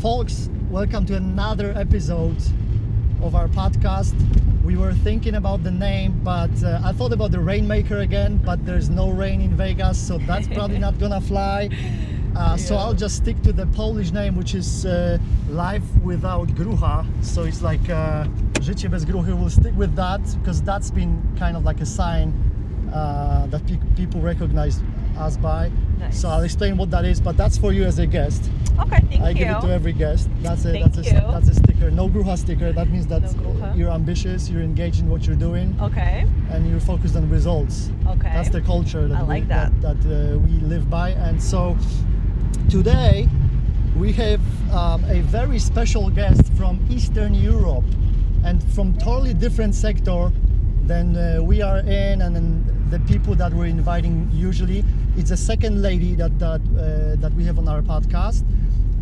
folks, 0.00 0.48
welcome 0.70 1.04
to 1.06 1.14
another 1.14 1.72
episode 1.76 2.36
of 3.22 3.34
our 3.34 3.48
podcast. 3.48 4.14
We 4.64 4.76
were 4.76 4.94
thinking 4.94 5.34
about 5.34 5.62
the 5.62 5.70
name, 5.70 6.20
but 6.24 6.50
uh, 6.62 6.80
I 6.84 6.92
thought 6.92 7.12
about 7.12 7.32
the 7.32 7.40
Rainmaker 7.40 7.98
again, 7.98 8.38
but 8.38 8.64
there's 8.64 8.88
no 8.88 9.10
rain 9.10 9.40
in 9.40 9.54
Vegas, 9.56 9.98
so 9.98 10.18
that's 10.18 10.48
probably 10.48 10.78
not 10.78 10.98
gonna 10.98 11.20
fly. 11.20 11.68
Uh, 12.36 12.56
So 12.56 12.76
I'll 12.76 12.94
just 12.94 13.16
stick 13.16 13.42
to 13.42 13.52
the 13.52 13.66
Polish 13.66 14.12
name, 14.12 14.36
which 14.36 14.54
is 14.54 14.86
uh, 14.86 15.18
Life 15.48 15.82
Without 16.04 16.46
Grucha. 16.54 17.04
So 17.24 17.42
it's 17.42 17.60
like 17.60 17.90
uh, 17.90 18.24
Życie 18.60 18.88
bez 18.88 19.04
gruchy. 19.04 19.36
We'll 19.36 19.50
stick 19.50 19.74
with 19.76 19.96
that 19.96 20.20
because 20.38 20.62
that's 20.62 20.92
been 20.92 21.20
kind 21.36 21.56
of 21.56 21.64
like 21.64 21.80
a 21.80 21.84
sign 21.86 22.32
uh, 22.94 23.48
that 23.48 23.66
pe- 23.66 23.80
people 23.96 24.20
recognize 24.20 24.80
us 25.20 25.36
by. 25.36 25.70
Nice. 25.98 26.20
So 26.20 26.28
I'll 26.28 26.42
explain 26.42 26.76
what 26.76 26.90
that 26.90 27.04
is, 27.04 27.20
but 27.20 27.36
that's 27.36 27.58
for 27.58 27.72
you 27.72 27.84
as 27.84 27.98
a 27.98 28.06
guest. 28.06 28.50
Okay, 28.78 29.00
thank 29.00 29.20
I 29.22 29.28
you. 29.30 29.34
give 29.34 29.50
it 29.50 29.60
to 29.60 29.70
every 29.70 29.92
guest. 29.92 30.30
That's 30.40 30.64
a 30.64 30.72
Thank 30.72 30.94
that's 30.94 30.98
a 31.06 31.14
you. 31.14 31.20
that's 31.20 31.48
a 31.48 31.54
sticker. 31.54 31.90
No 31.90 32.08
Gruha 32.08 32.38
sticker. 32.38 32.72
That 32.72 32.88
means 32.88 33.06
that 33.08 33.22
No 33.36 33.72
you're 33.76 33.90
ambitious, 33.90 34.48
you're 34.48 34.62
engaged 34.62 35.00
in 35.00 35.08
what 35.10 35.26
you're 35.26 35.36
doing, 35.36 35.76
okay, 35.80 36.26
and 36.50 36.68
you're 36.68 36.80
focused 36.80 37.16
on 37.16 37.28
results. 37.28 37.90
okay. 38.06 38.30
That's 38.32 38.48
the 38.48 38.62
culture 38.62 39.06
that 39.08 39.18
I 39.18 39.22
we, 39.22 39.28
like 39.28 39.48
that. 39.48 39.78
that, 39.82 39.96
uh, 40.06 40.38
we 40.38 40.52
live 40.66 40.88
by. 40.88 41.10
And 41.10 41.42
so 41.42 41.76
today 42.70 43.28
we 43.96 44.12
have 44.12 44.40
um, 44.72 45.04
a 45.04 45.20
very 45.20 45.58
special 45.58 46.08
guest 46.08 46.50
from 46.54 46.80
Eastern 46.90 47.34
Europe 47.34 47.84
and 48.44 48.62
from 48.72 48.96
totally 48.96 49.34
different 49.34 49.74
sector 49.74 50.32
than 50.90 51.16
uh, 51.16 51.40
we 51.40 51.62
are 51.62 51.78
in 51.78 52.22
and 52.22 52.34
then 52.34 52.46
the 52.90 52.98
people 53.00 53.36
that 53.36 53.52
we're 53.54 53.72
inviting 53.78 54.28
usually. 54.32 54.82
It's 55.16 55.30
a 55.30 55.36
second 55.36 55.80
lady 55.82 56.16
that 56.16 56.36
that 56.38 56.60
uh, 56.60 57.14
that 57.22 57.32
we 57.38 57.44
have 57.44 57.58
on 57.58 57.68
our 57.68 57.82
podcast, 57.82 58.42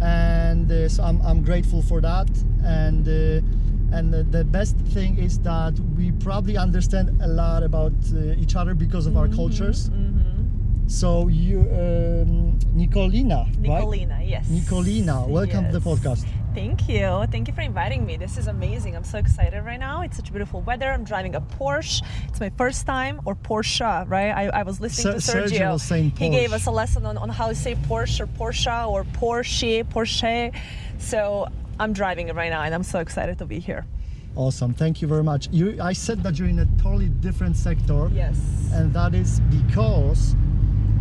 and 0.02 0.70
uh, 0.70 0.88
so 0.88 1.02
I'm, 1.02 1.18
I'm 1.22 1.40
grateful 1.42 1.80
for 1.90 2.00
that. 2.02 2.28
And 2.62 3.08
uh, 3.08 3.96
and 3.96 4.12
the, 4.12 4.22
the 4.36 4.44
best 4.44 4.76
thing 4.94 5.16
is 5.18 5.38
that 5.50 5.74
we 5.96 6.12
probably 6.12 6.56
understand 6.58 7.06
a 7.22 7.28
lot 7.42 7.62
about 7.62 7.96
uh, 8.12 8.42
each 8.42 8.54
other 8.54 8.74
because 8.74 9.06
of 9.06 9.16
our 9.16 9.28
cultures. 9.28 9.88
Mm-hmm. 9.88 10.88
So 10.88 11.28
you, 11.28 11.60
um, 11.60 12.58
Nikolina, 12.76 13.40
right? 13.46 13.84
Nikolina, 13.84 14.18
yes. 14.28 14.46
Nikolina, 14.48 15.26
welcome 15.26 15.64
to 15.66 15.72
the 15.78 15.84
podcast. 15.90 16.24
Thank 16.54 16.88
you. 16.88 17.24
Thank 17.30 17.46
you 17.46 17.54
for 17.54 17.60
inviting 17.60 18.04
me. 18.04 18.16
This 18.16 18.36
is 18.36 18.46
amazing. 18.48 18.96
I'm 18.96 19.04
so 19.04 19.18
excited 19.18 19.62
right 19.62 19.78
now. 19.78 20.02
It's 20.02 20.16
such 20.16 20.30
beautiful 20.32 20.60
weather. 20.62 20.90
I'm 20.90 21.04
driving 21.04 21.34
a 21.34 21.40
Porsche. 21.40 22.02
It's 22.28 22.40
my 22.40 22.50
first 22.50 22.84
time, 22.86 23.20
or 23.26 23.36
Porsche, 23.36 24.08
right? 24.08 24.30
I, 24.32 24.48
I 24.48 24.62
was 24.64 24.80
listening 24.80 25.14
to 25.14 25.20
Sergio. 25.20 25.48
Sergio 25.50 25.72
was 25.74 25.82
saying 25.82 26.10
He 26.18 26.30
gave 26.30 26.52
us 26.52 26.66
a 26.66 26.70
lesson 26.70 27.06
on, 27.06 27.16
on 27.16 27.28
how 27.28 27.48
to 27.48 27.54
say 27.54 27.74
Porsche 27.74 28.20
or 28.20 28.26
Porsche 28.26 28.88
or 28.88 29.04
Porsche, 29.04 29.84
Porsche. 29.84 30.54
So 30.98 31.46
I'm 31.78 31.92
driving 31.92 32.28
it 32.28 32.34
right 32.34 32.50
now 32.50 32.62
and 32.62 32.74
I'm 32.74 32.82
so 32.82 32.98
excited 32.98 33.38
to 33.38 33.46
be 33.46 33.60
here. 33.60 33.86
Awesome, 34.34 34.72
thank 34.74 35.00
you 35.02 35.08
very 35.08 35.22
much. 35.22 35.48
You, 35.52 35.80
I 35.80 35.92
said 35.92 36.22
that 36.22 36.38
you're 36.38 36.48
in 36.48 36.60
a 36.60 36.66
totally 36.82 37.08
different 37.08 37.56
sector, 37.56 38.08
Yes. 38.12 38.36
and 38.72 38.92
that 38.94 39.14
is 39.14 39.40
because 39.50 40.34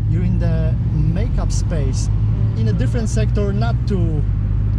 you're 0.10 0.24
in 0.24 0.40
the 0.40 0.76
makeup 0.92 1.52
space, 1.52 2.08
in 2.58 2.68
a 2.70 2.74
different 2.74 3.10
sector, 3.10 3.54
not 3.54 3.76
to, 3.90 4.24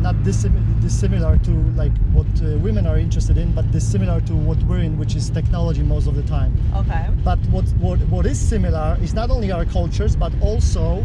not 0.01 0.15
dissim- 0.17 0.81
dissimilar 0.81 1.39
to 1.39 1.51
like 1.77 1.93
what 2.13 2.27
uh, 2.43 2.57
women 2.59 2.87
are 2.87 2.99
interested 2.99 3.37
in, 3.37 3.53
but 3.53 3.71
dissimilar 3.71 4.21
to 4.23 4.35
what 4.35 4.59
we're 4.65 4.81
in, 4.81 4.99
which 4.99 5.15
is 5.15 5.31
technology 5.31 5.83
most 5.83 6.07
of 6.07 6.15
the 6.15 6.23
time. 6.23 6.57
Okay. 6.75 7.09
But 7.25 7.39
what, 7.51 7.65
what, 7.81 7.99
what 8.09 8.27
is 8.27 8.39
similar 8.39 8.97
is 9.03 9.15
not 9.15 9.31
only 9.31 9.51
our 9.51 9.65
cultures, 9.65 10.15
but 10.17 10.33
also 10.41 11.05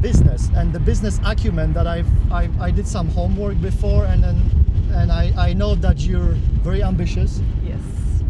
business 0.00 0.50
and 0.56 0.72
the 0.72 0.80
business 0.80 1.20
acumen 1.24 1.72
that 1.74 1.86
I've, 1.86 2.08
I, 2.32 2.50
I 2.58 2.70
did 2.70 2.88
some 2.88 3.08
homework 3.08 3.60
before 3.60 4.06
and 4.06 4.24
then 4.24 4.62
and 4.94 5.10
I, 5.10 5.32
I 5.36 5.52
know 5.52 5.74
that 5.76 6.00
you're 6.00 6.34
very 6.62 6.82
ambitious. 6.82 7.40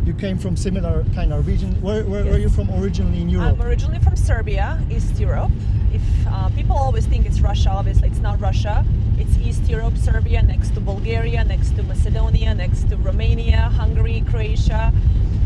Yes. 0.02 0.06
You 0.06 0.14
came 0.14 0.38
from 0.38 0.56
similar 0.56 1.04
kind 1.14 1.32
of 1.32 1.46
region. 1.46 1.80
Where, 1.80 2.04
where, 2.04 2.24
where 2.24 2.34
are 2.34 2.38
you 2.38 2.48
from 2.48 2.70
originally 2.82 3.20
in 3.20 3.28
Europe? 3.28 3.58
I'm 3.60 3.62
originally 3.62 3.98
from 4.00 4.16
Serbia, 4.16 4.80
East 4.90 5.18
Europe. 5.18 5.50
If 5.92 6.02
uh, 6.26 6.48
people 6.50 6.76
always 6.76 7.06
think 7.06 7.26
it's 7.26 7.40
Russia, 7.40 7.70
obviously 7.70 8.08
it's 8.08 8.18
not 8.18 8.40
Russia. 8.40 8.84
It's 9.18 9.36
East 9.38 9.68
Europe, 9.68 9.96
Serbia, 9.96 10.42
next 10.42 10.74
to 10.74 10.80
Bulgaria, 10.80 11.44
next 11.44 11.76
to 11.76 11.82
Macedonia, 11.82 12.54
next 12.54 12.88
to 12.88 12.96
Romania, 12.96 13.70
Hungary, 13.76 14.24
Croatia, 14.28 14.92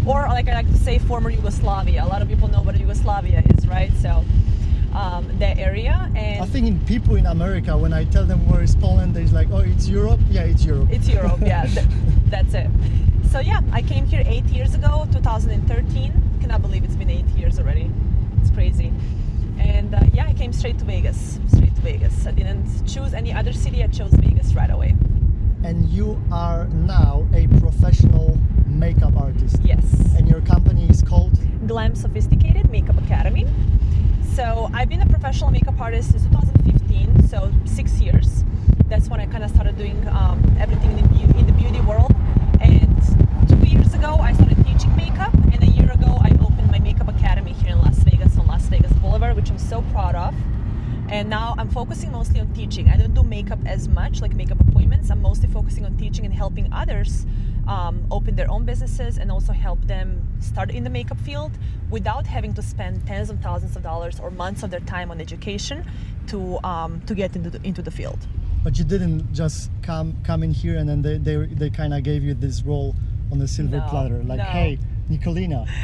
or 0.06 0.26
like 0.28 0.48
I 0.48 0.54
like 0.54 0.68
to 0.68 0.78
say, 0.78 0.98
former 0.98 1.30
Yugoslavia. 1.30 2.04
A 2.04 2.06
lot 2.06 2.22
of 2.22 2.28
people 2.28 2.48
know 2.48 2.62
what 2.62 2.78
Yugoslavia 2.78 3.42
is, 3.56 3.66
right? 3.66 3.92
So 4.00 4.24
um, 4.94 5.28
that 5.38 5.58
area, 5.58 6.10
and 6.16 6.42
I 6.42 6.46
think 6.46 6.66
in 6.66 6.78
people 6.86 7.16
in 7.16 7.26
America, 7.26 7.76
when 7.76 7.92
I 7.92 8.04
tell 8.04 8.24
them 8.24 8.48
where 8.48 8.62
is 8.62 8.76
Poland, 8.76 9.14
they're 9.14 9.26
like, 9.26 9.48
oh, 9.50 9.58
it's 9.58 9.88
Europe. 9.88 10.20
Yeah, 10.30 10.42
it's 10.42 10.64
Europe. 10.64 10.88
It's 10.90 11.08
Europe, 11.08 11.40
yeah, 11.42 11.66
th- 11.74 11.86
that's 12.30 12.54
it. 12.54 12.70
So 13.30 13.40
yeah, 13.40 13.60
I 13.72 13.82
came 13.82 14.06
here 14.06 14.22
eight 14.26 14.44
years 14.46 14.74
ago, 14.74 15.06
2013. 15.12 16.38
Cannot 16.40 16.62
believe 16.62 16.84
it's 16.84 16.96
been 16.96 17.10
eight 17.10 17.26
years 17.36 17.58
already. 17.58 17.90
It's 18.40 18.50
crazy. 18.50 18.92
And 19.58 19.94
uh, 19.94 20.00
yeah, 20.12 20.26
I 20.26 20.32
came 20.32 20.52
straight 20.52 20.78
to 20.78 20.84
Vegas. 20.84 21.38
Straight 21.48 21.74
to 21.74 21.80
Vegas. 21.82 22.26
I 22.26 22.30
didn't 22.30 22.86
choose 22.86 23.12
any 23.14 23.32
other 23.32 23.52
city. 23.52 23.82
I 23.82 23.88
chose 23.88 24.12
Vegas 24.12 24.54
right 24.54 24.70
away. 24.70 24.94
and 25.64 25.88
you 25.88 26.20
are 26.30 26.66
now 26.68 27.26
a 27.34 27.46
professional 27.58 28.38
makeup 28.66 29.16
artist. 29.16 29.56
Yes. 29.64 29.84
And 30.16 30.28
your 30.28 30.40
company 30.42 30.88
is 30.88 31.02
called 31.02 31.32
Glam 31.66 31.94
Sophisticated 31.96 32.70
Makeup 32.70 32.96
Academy. 33.02 33.46
So 34.34 34.70
I've 34.72 34.88
been 34.88 35.02
a 35.02 35.06
professional 35.06 35.50
makeup 35.50 35.80
artist 35.80 36.10
since 36.12 36.24
2015, 36.26 37.26
so 37.28 37.52
six 37.64 38.00
years. 38.00 38.44
That's 38.88 39.08
when 39.08 39.18
I 39.18 39.26
kind 39.26 39.42
of 39.42 39.50
started 39.50 39.76
doing 39.76 40.06
um, 40.08 40.40
everything 40.60 40.96
in 40.98 41.04
the, 41.08 41.38
in 41.38 41.46
the 41.46 41.52
beauty 41.52 41.80
world. 41.80 42.14
Years 43.76 43.92
ago, 43.92 44.16
I 44.16 44.32
started 44.32 44.56
teaching 44.64 44.96
makeup, 44.96 45.34
and 45.34 45.62
a 45.62 45.66
year 45.66 45.90
ago, 45.92 46.18
I 46.22 46.30
opened 46.40 46.70
my 46.70 46.78
makeup 46.78 47.08
academy 47.08 47.52
here 47.52 47.72
in 47.72 47.78
Las 47.78 47.98
Vegas 47.98 48.38
on 48.38 48.46
Las 48.46 48.64
Vegas 48.68 48.90
Boulevard, 48.94 49.36
which 49.36 49.50
I'm 49.50 49.58
so 49.58 49.82
proud 49.92 50.14
of. 50.14 50.34
And 51.10 51.28
now 51.28 51.54
I'm 51.58 51.68
focusing 51.68 52.10
mostly 52.10 52.40
on 52.40 52.52
teaching. 52.54 52.88
I 52.88 52.96
don't 52.96 53.12
do 53.12 53.22
makeup 53.22 53.58
as 53.66 53.86
much, 53.86 54.22
like 54.22 54.34
makeup 54.34 54.60
appointments. 54.60 55.10
I'm 55.10 55.20
mostly 55.20 55.48
focusing 55.50 55.84
on 55.84 55.94
teaching 55.98 56.24
and 56.24 56.32
helping 56.32 56.72
others 56.72 57.26
um, 57.68 58.06
open 58.10 58.34
their 58.34 58.50
own 58.50 58.64
businesses 58.64 59.18
and 59.18 59.30
also 59.30 59.52
help 59.52 59.84
them 59.86 60.26
start 60.40 60.70
in 60.70 60.82
the 60.82 60.90
makeup 60.90 61.20
field 61.20 61.52
without 61.90 62.26
having 62.26 62.54
to 62.54 62.62
spend 62.62 63.06
tens 63.06 63.28
of 63.28 63.40
thousands 63.40 63.76
of 63.76 63.82
dollars 63.82 64.18
or 64.18 64.30
months 64.30 64.62
of 64.62 64.70
their 64.70 64.80
time 64.80 65.10
on 65.10 65.20
education 65.20 65.84
to 66.28 66.58
um, 66.64 67.02
to 67.02 67.14
get 67.14 67.36
into 67.36 67.50
the, 67.50 67.60
into 67.62 67.82
the 67.82 67.90
field. 67.90 68.26
But 68.64 68.78
you 68.78 68.84
didn't 68.84 69.34
just 69.34 69.70
come 69.82 70.16
come 70.24 70.42
in 70.42 70.52
here 70.52 70.78
and 70.78 70.88
then 70.88 71.02
they 71.02 71.18
they, 71.18 71.36
they 71.46 71.70
kind 71.70 71.92
of 71.92 72.02
gave 72.02 72.24
you 72.24 72.32
this 72.32 72.62
role 72.62 72.96
on 73.32 73.38
the 73.38 73.48
silver 73.48 73.78
No, 73.78 73.86
platter, 73.88 74.22
like, 74.22 74.38
no. 74.38 74.44
hey, 74.44 74.78
Nikolina. 75.10 75.68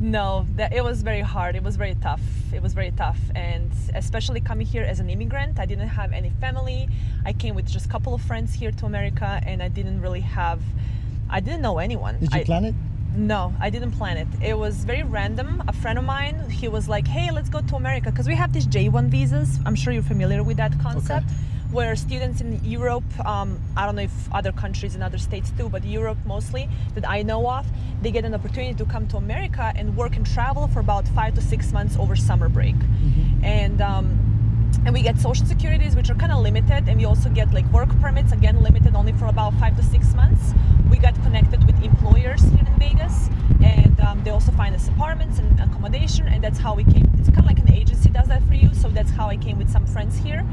No, 0.00 0.46
that 0.56 0.72
it 0.72 0.82
was 0.82 1.02
very 1.02 1.20
hard. 1.20 1.54
It 1.54 1.62
was 1.62 1.76
very 1.76 1.94
tough. 2.02 2.22
It 2.52 2.60
was 2.60 2.72
very 2.74 2.90
tough, 2.90 3.20
and 3.36 3.70
especially 3.94 4.40
coming 4.40 4.66
here 4.66 4.82
as 4.82 4.98
an 4.98 5.08
immigrant, 5.08 5.60
I 5.60 5.66
didn't 5.66 5.86
have 5.90 6.12
any 6.12 6.30
family. 6.40 6.88
I 7.24 7.32
came 7.32 7.54
with 7.54 7.68
just 7.70 7.86
a 7.86 7.88
couple 7.88 8.12
of 8.12 8.20
friends 8.20 8.52
here 8.52 8.72
to 8.72 8.86
America, 8.86 9.40
and 9.46 9.62
I 9.62 9.68
didn't 9.68 10.00
really 10.00 10.22
have. 10.22 10.60
I 11.30 11.38
didn't 11.38 11.60
know 11.62 11.78
anyone. 11.78 12.18
Did 12.18 12.34
you 12.34 12.40
I, 12.40 12.44
plan 12.44 12.64
it? 12.64 12.74
No, 13.14 13.54
I 13.60 13.70
didn't 13.70 13.92
plan 13.92 14.16
it. 14.16 14.26
It 14.42 14.58
was 14.58 14.84
very 14.84 15.04
random. 15.04 15.62
A 15.68 15.72
friend 15.72 15.96
of 16.00 16.04
mine, 16.04 16.50
he 16.50 16.66
was 16.66 16.88
like, 16.88 17.06
"Hey, 17.06 17.30
let's 17.30 17.48
go 17.48 17.60
to 17.60 17.76
America," 17.76 18.10
because 18.10 18.26
we 18.26 18.34
have 18.34 18.52
these 18.52 18.66
J1 18.66 19.08
visas. 19.08 19.60
I'm 19.64 19.76
sure 19.76 19.92
you're 19.92 20.02
familiar 20.02 20.42
with 20.42 20.56
that 20.56 20.76
concept, 20.80 21.26
where 21.72 21.96
students 21.96 22.40
in 22.40 22.62
Europe, 22.62 23.04
um, 23.26 23.58
I 23.76 23.86
don't 23.86 23.96
know 23.96 24.02
if 24.02 24.32
other 24.32 24.52
countries 24.52 24.94
and 24.94 25.02
other 25.02 25.18
states 25.18 25.50
too, 25.56 25.68
but 25.68 25.84
Europe 25.84 26.18
mostly 26.26 26.68
that 26.94 27.08
I 27.08 27.22
know 27.22 27.48
of, 27.50 27.66
they 28.02 28.10
get 28.10 28.24
an 28.24 28.34
opportunity 28.34 28.74
to 28.74 28.84
come 28.84 29.06
to 29.08 29.16
America 29.16 29.72
and 29.74 29.96
work 29.96 30.16
and 30.16 30.26
travel 30.26 30.68
for 30.68 30.80
about 30.80 31.08
five 31.08 31.34
to 31.34 31.40
six 31.40 31.72
months 31.72 31.96
over 31.96 32.16
summer 32.16 32.48
break, 32.48 32.76
and. 33.42 33.80
Um, 33.80 34.28
and 34.84 34.94
we 34.94 35.02
get 35.02 35.18
social 35.18 35.46
securities 35.46 35.94
which 35.94 36.08
are 36.10 36.14
kind 36.14 36.32
of 36.32 36.38
limited 36.38 36.88
and 36.88 36.96
we 36.96 37.04
also 37.04 37.28
get 37.28 37.52
like 37.52 37.64
work 37.72 37.90
permits 38.00 38.32
again 38.32 38.60
limited 38.62 38.96
only 38.96 39.12
for 39.12 39.26
about 39.26 39.52
five 39.60 39.76
to 39.76 39.82
six 39.82 40.14
months. 40.14 40.54
We 40.90 40.96
got 40.96 41.14
connected 41.22 41.64
with 41.66 41.80
employers 41.84 42.42
here 42.42 42.66
in 42.66 42.78
vegas 42.78 43.28
and 43.62 44.00
um, 44.00 44.24
they 44.24 44.30
also 44.30 44.50
find 44.52 44.74
us 44.74 44.88
apartments 44.88 45.38
and 45.38 45.60
accommodation 45.60 46.26
and 46.26 46.42
that's 46.42 46.58
how 46.58 46.74
we 46.74 46.84
came 46.84 47.08
it's 47.18 47.28
kind 47.28 47.40
of 47.40 47.46
like 47.46 47.58
an 47.58 47.72
agency 47.72 48.08
does 48.08 48.28
that 48.28 48.42
for 48.44 48.54
you 48.54 48.74
so 48.74 48.88
that's 48.88 49.10
how 49.10 49.28
i 49.28 49.36
came 49.36 49.58
with 49.58 49.70
some 49.70 49.86
friends 49.86 50.16
here 50.16 50.44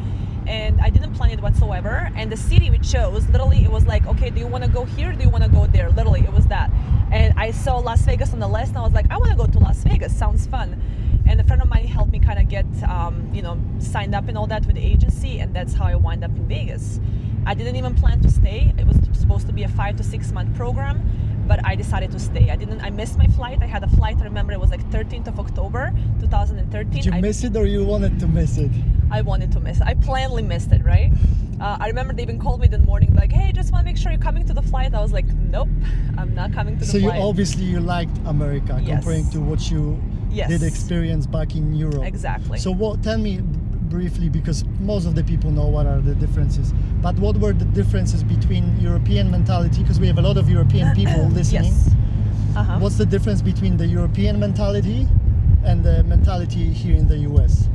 and 0.50 0.82
i 0.82 0.90
didn't 0.90 1.14
plan 1.14 1.30
it 1.30 1.40
whatsoever. 1.40 2.12
And 2.16 2.32
the 2.32 2.38
city 2.38 2.70
we 2.70 2.80
chose 2.80 3.30
literally 3.30 3.64
it 3.64 3.72
was 3.72 3.86
like 3.86 4.06
okay 4.08 4.30
do 4.30 4.40
you 4.40 4.48
want 4.48 4.64
to 4.64 4.70
go 4.70 4.84
here 4.84 5.14
do 5.14 5.24
you 5.24 5.30
want 5.30 5.44
to 5.44 5.50
go 5.50 5.68
there? 5.68 5.90
Literally 5.92 6.22
it 6.22 6.34
was 6.34 6.48
that. 6.48 6.72
And 7.12 7.34
i 7.38 7.52
saw 7.52 7.78
las 7.78 8.02
vegas 8.02 8.34
on 8.34 8.40
the 8.40 8.48
list 8.48 8.70
and 8.70 8.80
i 8.80 8.82
was 8.82 8.94
like 8.94 9.10
i 9.12 9.18
want 9.18 9.32
to 9.32 9.38
go 9.38 9.46
to 9.46 9.60
las 9.60 9.84
vegas 9.84 10.18
sounds 10.18 10.48
fun. 10.48 10.82
And 11.28 11.40
a 11.40 11.44
friend 11.44 11.62
of 11.62 11.70
mine 11.70 11.86
helped 11.86 12.12
me 12.12 12.20
kind 12.20 12.40
of 12.40 12.50
get 12.50 12.66
um, 12.84 13.30
you 13.32 13.44
know 13.44 13.62
signed 13.78 14.16
up 14.16 14.28
and 14.28 14.38
all 14.38 14.48
that 14.48 14.66
with 14.66 14.76
the 14.76 14.84
agency 14.84 15.40
and 15.40 15.56
that's 15.56 15.74
how 15.74 15.86
i 15.86 15.96
wind 15.96 16.24
up 16.24 16.32
in 16.32 16.48
vegas. 16.48 17.00
I 17.46 17.54
didn't 17.54 17.78
even 17.78 17.96
plan 17.96 18.22
to 18.22 18.30
stay. 18.30 18.74
It 18.78 18.86
was 18.86 18.98
supposed 19.14 19.48
to 19.48 19.54
be 19.54 19.64
a 19.64 19.70
five 19.70 19.96
to 19.98 20.04
six 20.04 20.32
month 20.32 20.56
program 20.56 20.98
but 21.50 21.60
i 21.66 21.76
decided 21.76 22.10
to 22.12 22.20
stay 22.20 22.46
i 22.52 22.56
didn't 22.56 22.80
i 22.82 22.90
missed 22.92 23.18
my 23.18 23.28
flight 23.38 23.58
i 23.62 23.66
had 23.76 23.84
a 23.84 23.92
flight 23.98 24.16
i 24.20 24.24
remember 24.24 24.54
it 24.54 24.60
was 24.66 24.70
like 24.70 24.84
13th 24.92 25.28
of 25.28 25.40
october 25.40 25.92
2013 26.20 26.92
Did 26.92 27.06
you 27.06 27.12
I, 27.12 27.22
miss 27.22 27.44
it 27.44 27.58
or 27.58 27.66
you 27.66 27.84
wanted 27.84 28.20
to 28.20 28.28
miss 28.28 28.58
it? 28.58 28.72
I 29.12 29.22
wanted 29.24 29.52
to 29.54 29.60
miss 29.60 29.78
it. 29.82 29.88
I 29.92 29.96
plainly 29.96 30.44
missed 30.44 30.72
it, 30.72 30.84
right? 30.86 31.12
Uh, 31.60 31.78
I 31.80 31.88
remember 31.88 32.14
they 32.14 32.22
even 32.22 32.38
called 32.40 32.60
me 32.62 32.68
the 32.68 32.78
morning, 32.78 33.12
like, 33.16 33.32
"Hey, 33.32 33.52
just 33.52 33.72
want 33.74 33.82
to 33.84 33.88
make 33.92 33.98
sure 33.98 34.12
you're 34.12 34.22
coming 34.30 34.46
to 34.46 34.54
the 34.54 34.62
flight." 34.62 34.94
I 34.94 35.02
was 35.02 35.12
like, 35.12 35.26
"Nope, 35.56 35.70
I'm 36.20 36.36
not 36.36 36.54
coming 36.54 36.76
to 36.78 36.86
the 36.86 36.92
flight. 36.92 37.04
So 37.04 37.16
you 37.16 37.24
obviously 37.30 37.66
you 37.74 37.80
liked 37.80 38.16
America 38.36 38.74
Yes. 38.80 38.90
comparing 39.04 39.28
to 39.32 39.40
what 39.50 39.62
you 39.72 39.84
Yes. 40.30 40.50
did 40.52 40.62
experience 40.64 41.26
back 41.26 41.56
in 41.56 41.74
Europe. 41.74 42.04
Exactly. 42.06 42.60
So 42.60 42.70
what? 42.72 43.02
Tell 43.02 43.18
me 43.18 43.42
briefly, 43.90 44.30
because 44.30 44.64
most 44.80 45.06
of 45.06 45.16
the 45.16 45.24
people 45.24 45.52
know 45.52 45.68
what 45.68 45.86
are 45.86 46.00
the 46.00 46.16
differences. 46.16 46.74
But 47.02 47.16
what 47.16 47.38
were 47.38 47.54
the 47.54 47.66
differences 47.66 48.24
between 48.24 48.80
European 48.80 49.30
mentality? 49.32 49.82
Because 49.82 50.00
we 50.00 50.08
have 50.08 50.18
a 50.18 50.22
lot 50.22 50.38
of 50.38 50.50
European 50.50 50.96
people 50.96 51.28
listening. 51.30 51.74
yes. 51.74 51.96
Uh-huh. 52.56 52.80
What's 52.80 52.98
the 52.98 53.06
difference 53.06 53.42
between 53.42 53.78
the 53.78 53.86
European 53.86 54.40
mentality 54.40 55.08
and 55.64 55.84
the 55.84 56.04
mentality 56.04 56.74
here 56.74 56.96
in 56.96 57.08
the 57.08 57.18
US? 57.30 57.70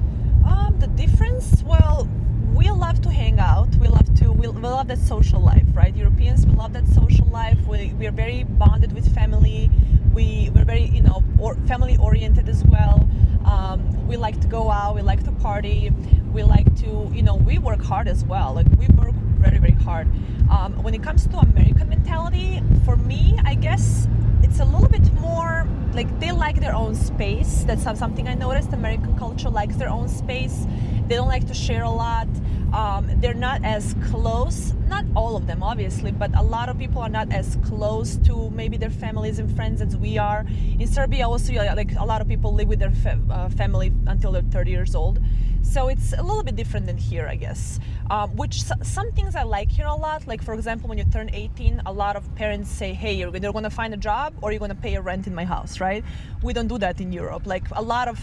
Um, 0.46 0.76
the 0.78 0.88
difference, 0.88 1.62
well, 1.62 2.08
we 2.54 2.70
love 2.70 3.00
to 3.02 3.10
hang 3.10 3.38
out. 3.38 3.74
We 3.76 3.88
love 3.88 4.14
to, 4.18 4.32
we, 4.32 4.48
we 4.48 4.60
love 4.60 4.88
that 4.88 4.98
social 4.98 5.40
life, 5.40 5.64
right? 5.74 5.94
Europeans, 5.96 6.46
we 6.46 6.52
love 6.54 6.72
that 6.72 6.86
social 6.88 7.26
life. 7.26 7.58
We, 7.66 7.92
we're 7.94 8.10
very 8.12 8.44
bonded 8.44 8.92
with 8.92 9.12
family. 9.14 9.70
We, 10.12 10.50
we're 10.54 10.64
very, 10.64 10.84
you 10.84 11.02
know, 11.02 11.22
or, 11.38 11.54
family 11.66 11.96
oriented 11.98 12.48
as 12.48 12.64
well. 12.64 13.08
Um, 13.44 14.06
we 14.06 14.16
like 14.16 14.40
to 14.40 14.48
go 14.48 14.70
out. 14.70 14.94
We 14.94 15.02
like 15.02 15.24
to 15.24 15.32
party. 15.32 15.90
We 16.32 16.42
like 16.42 16.74
to, 16.80 17.10
you 17.12 17.22
know, 17.22 17.36
we 17.36 17.58
work 17.58 17.82
hard 17.82 18.08
as 18.08 18.24
well. 18.24 18.54
Like 18.54 18.66
we 18.78 18.86
work 18.88 19.14
very, 19.38 19.58
very 19.58 19.72
hard. 19.72 20.08
Um, 20.50 20.82
when 20.82 20.94
it 20.94 21.02
comes 21.02 21.26
to 21.28 21.38
American 21.38 21.88
mentality, 21.88 22.62
for 22.84 22.96
me, 22.96 23.38
I 23.44 23.54
guess 23.54 24.08
it's 24.42 24.60
a 24.60 24.64
little 24.64 24.88
bit 24.88 25.12
more 25.14 25.66
like 25.94 26.20
they 26.20 26.32
like 26.32 26.60
their 26.60 26.74
own 26.74 26.94
space. 26.94 27.64
That's 27.64 27.84
something 27.98 28.28
I 28.28 28.34
noticed. 28.34 28.72
American 28.72 29.16
culture 29.16 29.48
likes 29.48 29.76
their 29.76 29.90
own 29.90 30.08
space. 30.08 30.66
They 31.08 31.14
don't 31.14 31.28
like 31.28 31.46
to 31.48 31.54
share 31.54 31.84
a 31.84 31.90
lot. 31.90 32.28
Um, 32.74 33.08
they're 33.20 33.34
not 33.34 33.64
as 33.64 33.94
close. 34.10 34.74
Not 34.88 35.04
all 35.14 35.36
of 35.36 35.46
them, 35.46 35.62
obviously, 35.62 36.10
but 36.10 36.34
a 36.36 36.42
lot 36.42 36.68
of 36.68 36.76
people 36.76 37.00
are 37.00 37.08
not 37.08 37.32
as 37.32 37.56
close 37.64 38.16
to 38.26 38.50
maybe 38.50 38.76
their 38.76 38.90
families 38.90 39.38
and 39.38 39.54
friends 39.54 39.80
as 39.80 39.96
we 39.96 40.18
are. 40.18 40.44
In 40.80 40.88
Serbia, 40.88 41.28
also, 41.28 41.52
like 41.52 41.94
a 41.96 42.04
lot 42.04 42.20
of 42.20 42.26
people 42.26 42.52
live 42.52 42.66
with 42.66 42.80
their 42.80 42.90
fa- 42.90 43.20
uh, 43.30 43.48
family 43.50 43.92
until 44.08 44.32
they're 44.32 44.42
30 44.42 44.72
years 44.72 44.96
old. 44.96 45.20
So 45.62 45.86
it's 45.88 46.12
a 46.12 46.22
little 46.22 46.42
bit 46.42 46.56
different 46.56 46.86
than 46.86 46.98
here, 46.98 47.28
I 47.28 47.36
guess. 47.36 47.78
Um, 48.10 48.34
which 48.36 48.56
s- 48.56 48.72
some 48.82 49.12
things 49.12 49.36
I 49.36 49.44
like 49.44 49.70
here 49.70 49.86
a 49.86 49.94
lot. 49.94 50.26
Like 50.26 50.42
for 50.42 50.52
example, 50.52 50.88
when 50.88 50.98
you 50.98 51.04
turn 51.04 51.30
18, 51.32 51.80
a 51.86 51.92
lot 51.92 52.16
of 52.16 52.22
parents 52.34 52.68
say, 52.70 52.92
"Hey, 52.92 53.14
you're 53.14 53.34
either 53.34 53.52
going 53.52 53.64
to 53.64 53.70
find 53.70 53.94
a 53.94 53.96
job 53.96 54.34
or 54.42 54.50
you're 54.50 54.58
going 54.58 54.76
to 54.76 54.82
pay 54.88 54.96
a 54.96 55.00
rent 55.00 55.26
in 55.28 55.34
my 55.34 55.44
house." 55.44 55.80
Right? 55.80 56.04
We 56.42 56.52
don't 56.52 56.68
do 56.68 56.78
that 56.78 57.00
in 57.00 57.12
Europe. 57.12 57.46
Like 57.46 57.64
a 57.72 57.82
lot 57.82 58.08
of 58.08 58.18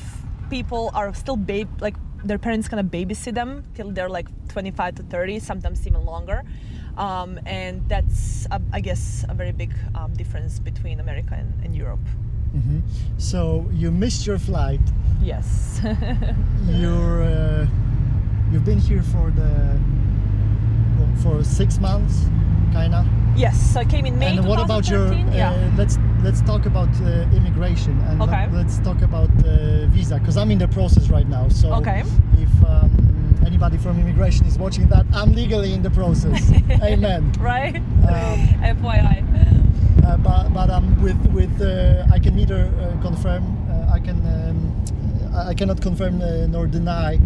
people 0.51 0.91
are 0.93 1.13
still 1.13 1.37
babe 1.37 1.69
like 1.79 1.95
their 2.23 2.37
parents 2.37 2.67
kind 2.67 2.79
of 2.79 2.87
babysit 2.87 3.33
them 3.33 3.63
till 3.75 3.91
they're 3.91 4.09
like 4.09 4.27
25 4.49 4.95
to 4.95 5.03
30, 5.03 5.39
sometimes 5.39 5.85
even 5.87 6.05
longer. 6.05 6.43
Um, 6.97 7.39
and 7.45 7.87
that's, 7.87 8.47
uh, 8.51 8.59
I 8.73 8.81
guess, 8.81 9.25
a 9.29 9.33
very 9.33 9.51
big 9.51 9.73
um, 9.95 10.13
difference 10.13 10.59
between 10.59 10.99
America 10.99 11.35
and, 11.35 11.53
and 11.63 11.75
Europe. 11.75 12.05
hmm 12.51 12.79
So 13.17 13.65
you 13.71 13.91
missed 13.91 14.27
your 14.27 14.37
flight. 14.39 14.81
Yes. 15.21 15.79
You're 16.67 17.23
uh, 17.23 17.67
you've 18.51 18.65
been 18.65 18.79
here 18.79 19.03
for 19.03 19.31
the 19.31 19.79
for 21.21 21.43
six 21.43 21.79
months, 21.79 22.25
kinda. 22.73 23.05
Yes. 23.35 23.73
So 23.73 23.79
I 23.79 23.85
came 23.85 24.05
in 24.05 24.17
May 24.19 24.37
and 24.37 24.47
what 24.47 24.59
about 24.59 24.89
your? 24.89 25.07
2013. 25.09 25.29
Uh, 25.29 25.35
yeah. 25.35 25.77
let's 25.77 25.97
let's 26.23 26.41
talk 26.41 26.65
about 26.65 26.89
uh, 27.01 27.35
immigration 27.35 27.99
and 28.07 28.21
Okay. 28.21 28.47
let, 28.51 28.65
us 28.65 28.79
talk 28.79 29.01
about 29.01 29.29
uh, 29.45 29.87
visa 29.87 30.19
because 30.19 30.37
I'm 30.37 30.51
in 30.51 30.57
the 30.59 30.67
process 30.67 31.09
right 31.09 31.27
now. 31.27 31.49
So 31.49 31.73
Okay. 31.75 32.03
if 32.37 32.65
um, 32.65 32.91
anybody 33.45 33.77
from 33.77 33.99
immigration 33.99 34.45
is 34.45 34.57
watching 34.57 34.87
that, 34.89 35.05
I'm 35.13 35.33
legally 35.33 35.73
in 35.73 35.81
the 35.81 35.89
process. 35.91 36.51
Amen. 36.83 37.31
right? 37.39 37.75
Um, 37.77 38.39
FYI. 38.75 39.23
Uh, 40.05 40.17
but 40.17 40.53
but 40.53 40.69
um, 40.69 41.01
with 41.01 41.19
with 41.31 41.61
uh, 41.61 42.05
I 42.11 42.19
can 42.19 42.35
neither 42.35 42.65
uh, 42.79 43.01
confirm 43.01 43.43
uh, 43.69 43.93
I 43.93 43.99
can 43.99 44.17
um, 44.27 44.57
I 45.33 45.53
cannot 45.53 45.81
confirm 45.81 46.21
uh, 46.21 46.47
nor 46.47 46.67
deny 46.67 47.17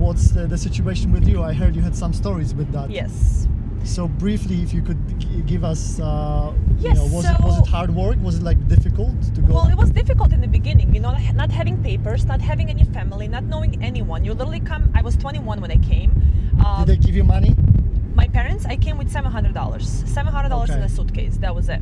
what's 0.00 0.30
the, 0.30 0.46
the 0.46 0.58
situation 0.58 1.12
with 1.12 1.28
you. 1.28 1.42
I 1.42 1.52
heard 1.52 1.76
you 1.76 1.82
had 1.82 1.94
some 1.94 2.12
stories 2.12 2.54
with 2.54 2.72
that. 2.72 2.90
Yes. 2.90 3.46
So 3.84 4.06
briefly, 4.08 4.62
if 4.62 4.72
you 4.72 4.82
could 4.82 4.98
give 5.46 5.64
us, 5.64 5.98
uh, 6.00 6.52
you 6.78 6.88
Yes, 6.88 6.96
know, 6.96 7.06
was 7.06 7.24
it 7.24 7.40
was 7.40 7.58
it 7.58 7.66
hard 7.66 7.90
work? 7.94 8.16
Was 8.22 8.36
it 8.36 8.42
like 8.42 8.60
difficult 8.68 9.20
to 9.34 9.40
go? 9.40 9.54
Well, 9.54 9.68
it 9.68 9.76
was 9.76 9.90
difficult 9.90 10.32
in 10.32 10.40
the 10.40 10.48
beginning, 10.48 10.94
you 10.94 11.00
know, 11.00 11.16
not 11.34 11.50
having 11.50 11.82
papers, 11.82 12.24
not 12.24 12.40
having 12.40 12.70
any 12.70 12.84
family, 12.84 13.26
not 13.26 13.44
knowing 13.44 13.82
anyone. 13.82 14.24
You 14.24 14.32
literally 14.34 14.60
come. 14.60 14.90
I 14.94 15.02
was 15.02 15.16
21 15.16 15.60
when 15.60 15.70
I 15.70 15.76
came. 15.78 16.10
Um, 16.64 16.84
Did 16.84 16.88
they 17.00 17.06
give 17.06 17.16
you 17.16 17.24
money? 17.24 17.56
my 18.14 18.26
parents, 18.28 18.66
I 18.66 18.76
came 18.76 18.98
with 18.98 19.10
$700. 19.10 19.54
$700 19.54 20.76
in 20.76 20.82
a 20.82 20.88
suitcase. 20.88 21.36
That 21.38 21.54
was 21.54 21.68
it. 21.70 21.80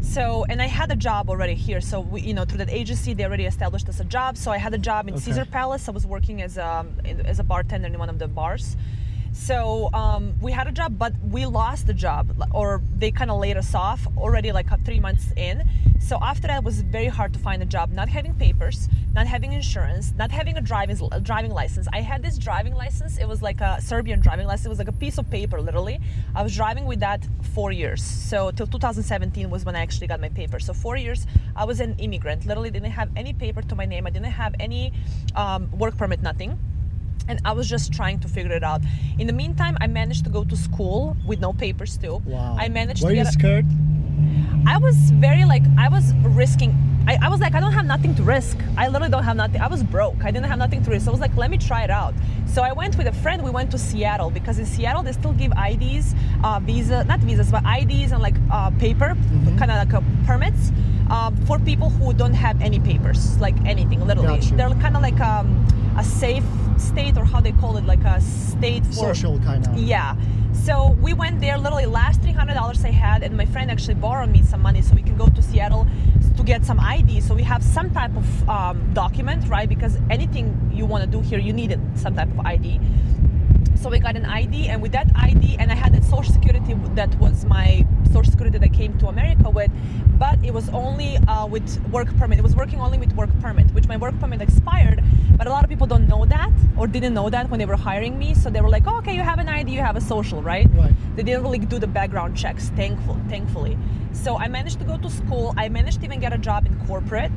So, 0.00 0.46
and 0.48 0.62
I 0.62 0.66
had 0.66 0.90
a 0.90 0.96
job 0.96 1.28
already 1.28 1.54
here. 1.54 1.80
So, 1.82 2.00
we, 2.00 2.22
you 2.22 2.32
know, 2.32 2.44
through 2.46 2.58
that 2.58 2.70
agency, 2.70 3.12
they 3.12 3.24
already 3.24 3.44
established 3.44 3.86
us 3.88 4.00
a 4.00 4.04
job. 4.04 4.38
So, 4.38 4.50
I 4.50 4.56
had 4.56 4.72
a 4.72 4.78
job 4.78 5.08
in 5.08 5.14
Okay. 5.14 5.24
Caesar 5.24 5.44
Palace. 5.44 5.86
I 5.88 5.92
was 5.92 6.06
working 6.06 6.40
as 6.40 6.56
a, 6.56 6.86
as 7.26 7.38
a 7.38 7.44
bartender 7.44 7.88
in 7.88 7.98
one 7.98 8.08
of 8.08 8.18
the 8.18 8.28
bars. 8.28 8.76
So, 9.38 9.88
um, 9.94 10.34
we 10.42 10.50
had 10.50 10.66
a 10.66 10.72
job, 10.72 10.98
but 10.98 11.14
we 11.22 11.46
lost 11.46 11.86
the 11.86 11.94
job, 11.94 12.26
or 12.52 12.82
they 12.96 13.12
kind 13.12 13.30
of 13.30 13.38
laid 13.38 13.56
us 13.56 13.72
off 13.72 14.06
already 14.16 14.50
like 14.50 14.70
uh, 14.72 14.76
three 14.84 14.98
months 14.98 15.32
in. 15.36 15.62
So, 16.00 16.18
after 16.20 16.48
that, 16.48 16.58
it 16.58 16.64
was 16.64 16.80
very 16.82 17.06
hard 17.06 17.32
to 17.34 17.38
find 17.38 17.62
a 17.62 17.64
job, 17.64 17.92
not 17.92 18.08
having 18.08 18.34
papers, 18.34 18.88
not 19.14 19.28
having 19.28 19.52
insurance, 19.52 20.12
not 20.18 20.32
having 20.32 20.58
a 20.58 20.60
driving, 20.60 20.98
a 21.12 21.20
driving 21.20 21.52
license. 21.52 21.86
I 21.92 22.00
had 22.00 22.20
this 22.20 22.36
driving 22.36 22.74
license. 22.74 23.16
It 23.16 23.28
was 23.28 23.40
like 23.40 23.60
a 23.60 23.80
Serbian 23.80 24.20
driving 24.20 24.48
license. 24.48 24.66
It 24.66 24.70
was 24.70 24.80
like 24.80 24.88
a 24.88 24.98
piece 25.04 25.18
of 25.18 25.30
paper, 25.30 25.62
literally. 25.62 26.00
I 26.34 26.42
was 26.42 26.54
driving 26.54 26.84
with 26.84 26.98
that 27.00 27.26
four 27.54 27.70
years. 27.70 28.02
So 28.02 28.50
till 28.50 28.66
2017 28.66 29.48
was 29.48 29.64
when 29.64 29.76
I 29.76 29.80
actually 29.80 30.08
got 30.08 30.20
my 30.20 30.30
paper. 30.30 30.58
So 30.58 30.74
four 30.74 30.96
years, 30.96 31.26
I 31.54 31.64
was 31.64 31.78
an 31.78 31.94
immigrant. 32.00 32.44
Literally 32.44 32.70
didn't 32.70 32.90
have 32.90 33.08
any 33.16 33.32
paper 33.32 33.62
to 33.62 33.74
my 33.76 33.86
name. 33.86 34.04
I 34.06 34.10
didn't 34.10 34.32
have 34.32 34.56
any 34.58 34.92
um, 35.36 35.70
work 35.78 35.96
permit, 35.96 36.22
nothing. 36.22 36.58
And 37.28 37.40
I 37.44 37.52
was 37.52 37.68
just 37.68 37.92
trying 37.92 38.18
to 38.20 38.28
figure 38.28 38.52
it 38.52 38.64
out. 38.64 38.80
In 39.18 39.26
the 39.26 39.32
meantime, 39.32 39.76
I 39.80 39.86
managed 39.86 40.24
to 40.24 40.30
go 40.30 40.44
to 40.44 40.56
school 40.56 41.16
with 41.26 41.40
no 41.40 41.52
papers 41.52 41.96
too. 41.96 42.22
Wow. 42.24 42.56
I 42.58 42.68
managed 42.68 43.02
Were 43.02 43.10
to 43.10 43.16
you 43.16 43.22
get. 43.22 43.28
a- 43.28 43.32
scared? 43.32 43.66
I 44.66 44.76
was 44.78 44.96
very 45.12 45.44
like 45.44 45.62
I 45.78 45.88
was 45.88 46.12
risking. 46.22 46.74
I, 47.06 47.16
I 47.22 47.28
was 47.28 47.40
like 47.40 47.54
I 47.54 47.60
don't 47.60 47.72
have 47.72 47.86
nothing 47.86 48.14
to 48.16 48.22
risk. 48.22 48.58
I 48.76 48.88
literally 48.88 49.10
don't 49.10 49.22
have 49.24 49.36
nothing. 49.36 49.60
I 49.60 49.68
was 49.68 49.82
broke. 49.82 50.24
I 50.24 50.30
didn't 50.30 50.46
have 50.46 50.58
nothing 50.58 50.82
to 50.84 50.90
risk. 50.90 51.04
So 51.04 51.10
I 51.10 51.12
was 51.12 51.20
like 51.20 51.36
let 51.36 51.50
me 51.50 51.58
try 51.58 51.84
it 51.84 51.90
out. 51.90 52.14
So 52.46 52.62
I 52.62 52.72
went 52.72 52.98
with 52.98 53.06
a 53.06 53.12
friend. 53.12 53.42
We 53.44 53.50
went 53.50 53.70
to 53.70 53.78
Seattle 53.78 54.30
because 54.30 54.58
in 54.58 54.66
Seattle 54.66 55.02
they 55.02 55.12
still 55.12 55.32
give 55.32 55.52
IDs, 55.52 56.14
uh, 56.42 56.60
visa, 56.60 57.04
not 57.04 57.20
visas, 57.20 57.50
but 57.50 57.62
IDs 57.64 58.12
and 58.12 58.20
like 58.22 58.36
uh, 58.50 58.70
paper, 58.72 59.16
kind 59.58 59.70
of 59.70 59.76
like 59.78 59.94
uh, 59.94 60.00
permits 60.26 60.72
um, 61.10 61.36
for 61.46 61.58
people 61.58 61.88
who 61.90 62.12
don't 62.12 62.34
have 62.34 62.60
any 62.60 62.80
papers, 62.80 63.38
like 63.40 63.56
anything, 63.64 64.06
literally. 64.06 64.40
Got 64.40 64.50
you. 64.50 64.56
They're 64.56 64.70
kind 64.70 64.96
of 64.96 65.02
like 65.02 65.20
um, 65.20 65.66
a 65.96 66.04
safe 66.04 66.44
state 66.78 67.16
or 67.16 67.24
how 67.24 67.40
they 67.40 67.52
call 67.52 67.76
it, 67.76 67.84
like 67.86 68.02
a 68.04 68.20
state 68.20 68.84
for 68.86 68.92
Social 69.14 69.38
kind 69.40 69.66
of. 69.66 69.76
yeah. 69.76 70.16
So 70.52 70.96
we 71.00 71.12
went 71.14 71.40
there 71.40 71.56
literally 71.56 71.86
last 71.86 72.20
three 72.20 72.32
hundred 72.32 72.54
dollars 72.54 72.84
I 72.84 72.90
had, 72.90 73.22
and 73.22 73.36
my 73.36 73.46
friend 73.46 73.70
actually 73.70 73.94
borrowed 73.94 74.30
me 74.30 74.42
some 74.42 74.60
money 74.60 74.82
so 74.82 74.94
we 74.94 75.02
can 75.02 75.16
go 75.16 75.26
to 75.28 75.42
Seattle 75.42 75.86
to 76.36 76.42
get 76.42 76.64
some 76.64 76.78
ID. 76.80 77.20
So 77.20 77.34
we 77.34 77.42
have 77.42 77.62
some 77.62 77.90
type 77.90 78.14
of 78.16 78.48
um, 78.48 78.92
document, 78.94 79.48
right? 79.48 79.68
Because 79.68 79.96
anything 80.10 80.70
you 80.74 80.84
want 80.86 81.04
to 81.04 81.10
do 81.10 81.20
here, 81.20 81.38
you 81.38 81.52
needed 81.52 81.80
some 81.96 82.14
type 82.14 82.28
of 82.30 82.40
ID. 82.40 82.80
So 83.80 83.88
we 83.88 84.00
got 84.00 84.16
an 84.16 84.24
ID, 84.24 84.66
and 84.66 84.82
with 84.82 84.90
that 84.90 85.08
ID, 85.14 85.56
and 85.60 85.70
I 85.70 85.76
had 85.76 85.94
that 85.94 86.02
social 86.02 86.32
security 86.34 86.74
that 86.96 87.14
was 87.20 87.44
my 87.44 87.86
social 88.12 88.32
security 88.32 88.58
that 88.58 88.64
I 88.64 88.74
came 88.74 88.98
to 88.98 89.06
America 89.06 89.48
with, 89.50 89.70
but 90.18 90.36
it 90.44 90.52
was 90.52 90.68
only 90.70 91.16
uh, 91.28 91.46
with 91.46 91.80
work 91.90 92.08
permit. 92.16 92.40
It 92.40 92.42
was 92.42 92.56
working 92.56 92.80
only 92.80 92.98
with 92.98 93.12
work 93.12 93.30
permit, 93.40 93.70
which 93.70 93.86
my 93.86 93.96
work 93.96 94.18
permit 94.18 94.42
expired. 94.42 95.04
But 95.36 95.46
a 95.46 95.50
lot 95.50 95.62
of 95.62 95.70
people 95.70 95.86
don't 95.86 96.08
know 96.08 96.24
that 96.24 96.50
or 96.76 96.88
didn't 96.88 97.14
know 97.14 97.30
that 97.30 97.50
when 97.50 97.60
they 97.60 97.66
were 97.66 97.76
hiring 97.76 98.18
me. 98.18 98.34
So 98.34 98.50
they 98.50 98.60
were 98.60 98.68
like, 98.68 98.82
oh, 98.88 98.98
"Okay, 98.98 99.14
you 99.14 99.22
have 99.22 99.38
an 99.38 99.48
ID, 99.48 99.70
you 99.70 99.80
have 99.80 99.94
a 99.94 100.00
social, 100.00 100.42
right?" 100.42 100.68
Right. 100.74 100.94
They 101.14 101.22
didn't 101.22 101.44
really 101.44 101.60
do 101.60 101.78
the 101.78 101.86
background 101.86 102.36
checks, 102.36 102.70
thankful, 102.70 103.16
thankfully. 103.28 103.78
So 104.12 104.36
I 104.36 104.48
managed 104.48 104.80
to 104.80 104.84
go 104.84 104.98
to 104.98 105.08
school. 105.08 105.54
I 105.56 105.68
managed 105.68 106.00
to 106.00 106.06
even 106.06 106.18
get 106.18 106.32
a 106.32 106.38
job 106.38 106.66
in 106.66 106.74
corporate. 106.86 107.30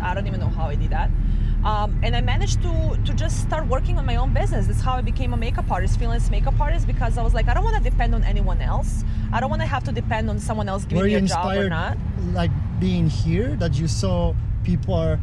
I 0.00 0.14
don't 0.14 0.28
even 0.28 0.38
know 0.38 0.54
how 0.54 0.66
I 0.66 0.76
did 0.76 0.90
that. 0.90 1.10
Um, 1.64 2.00
and 2.02 2.16
I 2.16 2.20
managed 2.22 2.62
to 2.62 2.98
to 3.04 3.12
just 3.14 3.40
start 3.42 3.66
working 3.66 3.98
on 3.98 4.06
my 4.06 4.16
own 4.16 4.32
business. 4.32 4.66
That's 4.66 4.80
how 4.80 4.94
I 4.96 5.02
became 5.02 5.34
a 5.34 5.36
makeup 5.36 5.70
artist, 5.70 5.98
freelance 5.98 6.30
makeup 6.30 6.58
artist, 6.60 6.86
because 6.86 7.18
I 7.18 7.22
was 7.22 7.34
like, 7.34 7.48
I 7.48 7.54
don't 7.54 7.64
want 7.64 7.76
to 7.76 7.90
depend 7.90 8.14
on 8.14 8.24
anyone 8.24 8.60
else. 8.62 9.04
I 9.32 9.40
don't 9.40 9.50
want 9.50 9.62
to 9.62 9.68
have 9.68 9.84
to 9.84 9.92
depend 9.92 10.30
on 10.30 10.38
someone 10.38 10.68
else 10.68 10.84
giving 10.84 10.98
Were 11.02 11.06
me 11.08 11.14
a 11.14 11.20
job 11.22 11.56
or 11.56 11.68
not. 11.68 11.98
like 12.32 12.50
being 12.80 13.08
here, 13.10 13.56
that 13.56 13.74
you 13.78 13.88
saw 13.88 14.34
people 14.64 14.94
are 14.94 15.18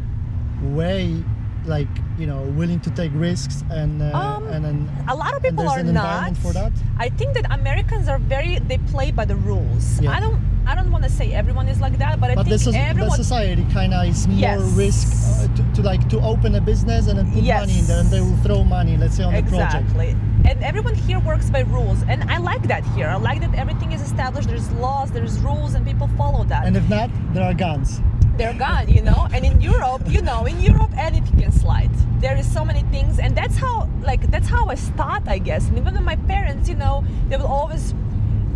way, 0.62 1.24
like 1.66 1.88
you 2.20 2.28
know, 2.28 2.42
willing 2.56 2.80
to 2.82 2.90
take 2.92 3.12
risks 3.16 3.64
and 3.72 4.02
uh, 4.02 4.12
Um, 4.18 4.48
and 4.48 4.64
then 4.64 4.90
A 5.08 5.16
lot 5.16 5.34
of 5.36 5.42
people 5.42 5.68
are 5.68 5.84
not. 5.84 6.38
for 6.38 6.54
that. 6.54 6.72
I 7.00 7.10
think 7.10 7.34
that 7.34 7.46
Americans 7.52 8.08
are 8.08 8.20
very 8.20 8.60
they 8.60 8.78
play 8.94 9.12
by 9.12 9.26
the 9.26 9.36
rules. 9.36 10.00
Yeah. 10.00 10.12
I 10.12 10.20
don't 10.20 10.40
I 10.68 10.76
don't 10.76 10.92
want 10.92 11.04
to 11.06 11.10
say 11.10 11.32
everyone 11.34 11.68
is 11.70 11.80
like 11.80 11.98
that, 12.00 12.20
but 12.20 12.30
I 12.32 12.36
But 12.36 12.48
the, 12.50 12.58
think 12.58 12.76
the 12.76 12.80
everyone. 12.80 13.12
society 13.16 13.66
kind 13.74 13.94
of 13.94 14.06
is 14.06 14.28
more 14.28 14.38
Yes. 14.38 14.60
risk 14.76 15.08
uh, 15.40 15.56
to, 15.56 15.64
to 15.76 15.82
like 15.82 16.08
to 16.10 16.20
open 16.20 16.56
a 16.56 16.62
business 16.62 17.08
and 17.08 17.18
then 17.18 17.32
put 17.32 17.42
money 17.44 17.80
in 17.80 17.86
there, 17.86 18.00
and 18.02 18.10
they 18.10 18.20
will 18.22 18.36
throw 18.46 18.64
money, 18.66 18.98
let's 18.98 19.16
say, 19.16 19.24
on 19.24 19.34
the 19.34 19.44
project. 19.44 19.84
Exactly. 19.86 20.10
And 20.50 20.62
everyone 20.64 20.96
here 20.96 21.20
works 21.20 21.50
by 21.50 21.62
rules, 21.62 22.00
and 22.10 22.24
I 22.30 22.38
like 22.38 22.64
that 22.68 22.84
here. 22.96 23.08
I 23.08 23.16
like 23.16 23.40
that 23.42 23.54
everything 23.56 23.92
is 23.94 24.02
established. 24.02 24.50
There's 24.50 24.70
laws, 24.74 25.10
there's 25.12 25.40
rules, 25.40 25.74
and 25.74 25.86
people 25.86 26.08
follow 26.18 26.44
that. 26.46 26.66
And 26.66 26.76
if 26.76 26.88
not, 26.90 27.10
there 27.34 27.44
are 27.44 27.54
guns. 27.54 28.02
they're 28.38 28.54
gone, 28.54 28.88
you 28.88 29.02
know. 29.02 29.28
And 29.34 29.44
in 29.46 29.60
Europe, 29.62 30.04
you 30.08 30.22
know, 30.22 30.46
in 30.46 30.60
Europe 30.62 30.92
anything 30.96 31.40
can 31.40 31.52
slide. 31.52 31.90
There 32.22 32.38
is 32.38 32.46
so 32.58 32.64
many 32.64 32.84
things, 32.96 33.18
and 33.20 33.36
that's 33.36 33.58
how, 33.58 33.90
like, 34.04 34.30
that's 34.34 34.48
how 34.48 34.68
I 34.68 34.76
start, 34.76 35.24
I 35.28 35.40
guess. 35.40 35.68
And 35.70 35.78
even 35.78 35.94
with 35.96 36.04
my 36.04 36.18
parents, 36.34 36.70
you 36.70 36.76
know, 36.76 37.04
they 37.30 37.38
will 37.38 37.48
always 37.62 37.96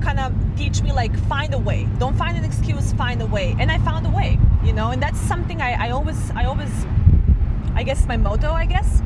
kind 0.01 0.19
of 0.19 0.33
teach 0.57 0.81
me 0.81 0.91
like 0.91 1.15
find 1.27 1.53
a 1.53 1.59
way. 1.59 1.87
Don't 1.99 2.17
find 2.17 2.37
an 2.37 2.43
excuse, 2.43 2.93
find 2.93 3.21
a 3.21 3.25
way. 3.25 3.55
And 3.59 3.71
I 3.71 3.77
found 3.79 4.05
a 4.05 4.09
way, 4.09 4.39
you 4.63 4.73
know. 4.73 4.91
And 4.91 5.01
that's 5.01 5.19
something 5.19 5.61
I, 5.61 5.87
I 5.87 5.89
always, 5.91 6.31
I 6.31 6.45
always, 6.45 6.71
I 7.75 7.83
guess 7.83 8.05
my 8.07 8.17
motto, 8.17 8.51
I 8.51 8.65
guess. 8.65 9.01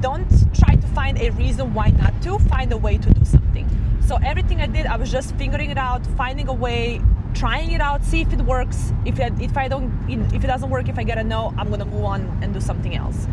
Don't 0.00 0.28
try 0.54 0.74
to 0.74 0.86
find 0.88 1.18
a 1.18 1.30
reason 1.30 1.72
why 1.72 1.88
not 1.88 2.20
to. 2.22 2.38
Find 2.38 2.72
a 2.72 2.76
way 2.76 2.98
to 2.98 3.10
do 3.10 3.24
something. 3.24 3.68
So 4.06 4.18
everything 4.22 4.60
I 4.60 4.66
did, 4.66 4.86
I 4.86 4.96
was 4.96 5.10
just 5.10 5.34
figuring 5.36 5.70
it 5.70 5.78
out, 5.78 6.06
finding 6.08 6.48
a 6.48 6.52
way, 6.52 7.00
trying 7.32 7.70
it 7.72 7.80
out, 7.80 8.04
see 8.04 8.20
if 8.20 8.32
it 8.32 8.40
works. 8.40 8.92
If 9.06 9.18
it, 9.18 9.32
if 9.40 9.56
I 9.56 9.68
don't, 9.68 9.90
if 10.08 10.44
it 10.44 10.46
doesn't 10.46 10.68
work, 10.68 10.88
if 10.88 10.98
I 10.98 11.04
get 11.04 11.16
a 11.16 11.24
no, 11.24 11.54
I'm 11.56 11.70
gonna 11.70 11.86
move 11.86 12.04
on 12.04 12.38
and 12.42 12.52
do 12.52 12.60
something 12.60 12.94
else. 12.94 13.26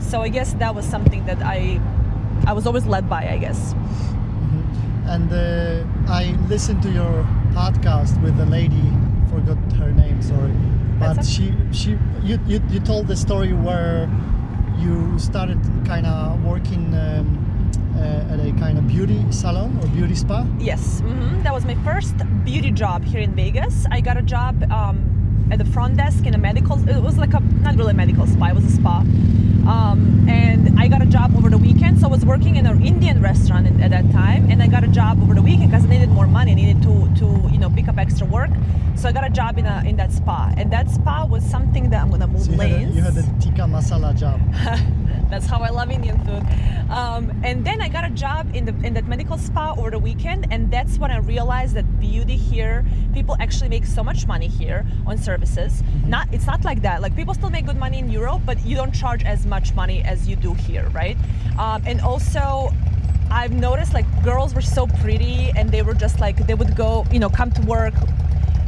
So 0.00 0.22
I 0.22 0.28
guess 0.28 0.54
that 0.54 0.74
was 0.74 0.84
something 0.84 1.24
that 1.26 1.38
I, 1.42 1.80
I 2.46 2.52
was 2.52 2.66
always 2.66 2.86
led 2.86 3.08
by. 3.08 3.28
I 3.28 3.38
guess. 3.38 3.74
And 5.06 5.32
uh, 5.32 6.12
I 6.12 6.36
listened 6.48 6.82
to 6.82 6.90
your 6.90 7.24
podcast 7.52 8.20
with 8.22 8.38
a 8.40 8.46
lady, 8.46 8.90
forgot 9.30 9.56
her 9.74 9.92
name, 9.92 10.20
sorry, 10.20 10.52
but 10.98 11.24
she 11.24 11.54
she 11.72 11.90
you, 12.22 12.38
you 12.46 12.60
you 12.68 12.80
told 12.80 13.06
the 13.06 13.16
story 13.16 13.52
where 13.52 14.08
you 14.78 15.18
started 15.18 15.58
kind 15.86 16.06
of 16.06 16.42
working 16.44 16.92
um, 16.94 17.26
uh, 17.96 18.32
at 18.32 18.40
a 18.40 18.52
kind 18.58 18.78
of 18.78 18.86
beauty 18.88 19.24
salon 19.30 19.78
or 19.80 19.86
beauty 19.88 20.14
spa. 20.14 20.44
Yes, 20.58 21.00
hmm 21.00 21.40
that 21.42 21.54
was 21.54 21.64
my 21.64 21.76
first 21.84 22.14
beauty 22.44 22.72
job 22.72 23.04
here 23.04 23.20
in 23.20 23.32
Vegas. 23.34 23.86
I 23.90 24.00
got 24.00 24.16
a 24.16 24.22
job 24.22 24.54
um, 24.72 24.98
at 25.50 25.58
the 25.58 25.64
front 25.64 25.96
desk 25.96 26.26
in 26.26 26.34
a 26.34 26.38
medical. 26.38 26.76
It 26.88 27.02
was 27.02 27.18
like 27.18 27.34
a 27.34 27.40
not 27.40 27.76
really 27.76 27.92
a 27.92 27.94
medical 27.94 28.26
spa. 28.26 28.48
It 28.48 28.54
was 28.54 28.64
a 28.64 28.70
spa, 28.70 28.98
um, 29.66 30.26
and 30.28 30.78
I 30.78 30.88
got 30.88 31.02
a 31.02 31.06
job 31.06 31.34
over 31.36 31.50
the 31.50 31.58
weekend. 31.58 32.00
So 32.00 32.06
I 32.06 32.10
was 32.10 32.24
working 32.24 32.56
in 32.56 32.66
an 32.66 32.82
Indian 32.84 33.20
restaurant 33.22 33.66
at, 33.66 33.80
at 33.80 33.90
that 33.90 34.10
time, 34.12 34.50
and 34.50 34.62
I 34.62 34.66
got 34.66 34.84
a 34.84 34.88
job 34.88 35.22
over 35.22 35.34
the 35.34 35.42
weekend 35.42 35.70
because 35.70 35.84
I 35.84 35.88
needed 35.88 36.08
more 36.10 36.26
money. 36.26 36.52
I 36.52 36.54
needed 36.54 36.82
to 36.82 36.94
to 37.20 37.26
you 37.52 37.58
know 37.58 37.70
pick 37.70 37.88
up 37.88 37.98
extra 37.98 38.26
work. 38.26 38.50
So 38.96 39.08
I 39.08 39.12
got 39.12 39.24
a 39.26 39.30
job 39.30 39.58
in 39.58 39.66
a 39.66 39.82
in 39.86 39.96
that 39.96 40.12
spa, 40.12 40.52
and 40.56 40.70
that 40.72 40.90
spa 40.90 41.24
was 41.26 41.44
something 41.44 41.90
that 41.90 42.02
I'm 42.02 42.10
gonna 42.10 42.26
move 42.26 42.42
So 42.42 42.52
you 42.52 42.58
had, 42.58 42.70
a, 42.70 42.74
lanes. 42.76 42.96
you 42.96 43.02
had 43.02 43.16
a 43.16 43.22
tikka 43.40 43.62
masala 43.62 44.14
job. 44.16 44.40
That's 45.30 45.46
how 45.46 45.60
I 45.60 45.70
love 45.70 45.90
Indian 45.90 46.18
food. 46.24 46.44
Um, 46.90 47.32
and 47.42 47.64
then 47.64 47.80
I 47.80 47.88
got 47.88 48.04
a 48.04 48.10
job 48.10 48.54
in 48.54 48.64
the 48.64 48.74
in 48.86 48.94
that 48.94 49.06
medical 49.06 49.38
spa 49.38 49.74
over 49.76 49.90
the 49.90 49.98
weekend, 49.98 50.46
and 50.50 50.70
that's 50.70 50.98
when 50.98 51.10
I 51.10 51.18
realized 51.18 51.74
that 51.74 52.00
beauty 52.00 52.36
here, 52.36 52.84
people 53.12 53.36
actually 53.40 53.68
make 53.68 53.86
so 53.86 54.04
much 54.04 54.26
money 54.26 54.48
here 54.48 54.86
on 55.06 55.18
services. 55.18 55.82
Not 56.06 56.28
it's 56.32 56.46
not 56.46 56.64
like 56.64 56.82
that. 56.82 57.02
Like 57.02 57.16
people 57.16 57.34
still 57.34 57.50
make 57.50 57.66
good 57.66 57.76
money 57.76 57.98
in 57.98 58.10
Europe, 58.10 58.42
but 58.46 58.64
you 58.64 58.76
don't 58.76 58.94
charge 58.94 59.24
as 59.24 59.46
much 59.46 59.74
money 59.74 60.02
as 60.04 60.28
you 60.28 60.36
do 60.36 60.54
here, 60.54 60.88
right? 60.90 61.16
Um, 61.58 61.82
and 61.86 62.00
also. 62.00 62.72
I've 63.28 63.50
noticed 63.50 63.92
like 63.92 64.06
girls 64.22 64.54
were 64.54 64.62
so 64.62 64.86
pretty 64.86 65.50
and 65.56 65.68
they 65.68 65.82
were 65.82 65.94
just 65.94 66.20
like 66.20 66.46
they 66.46 66.54
would 66.54 66.76
go, 66.76 67.04
you 67.10 67.18
know, 67.18 67.28
come 67.28 67.50
to 67.50 67.62
work 67.62 67.92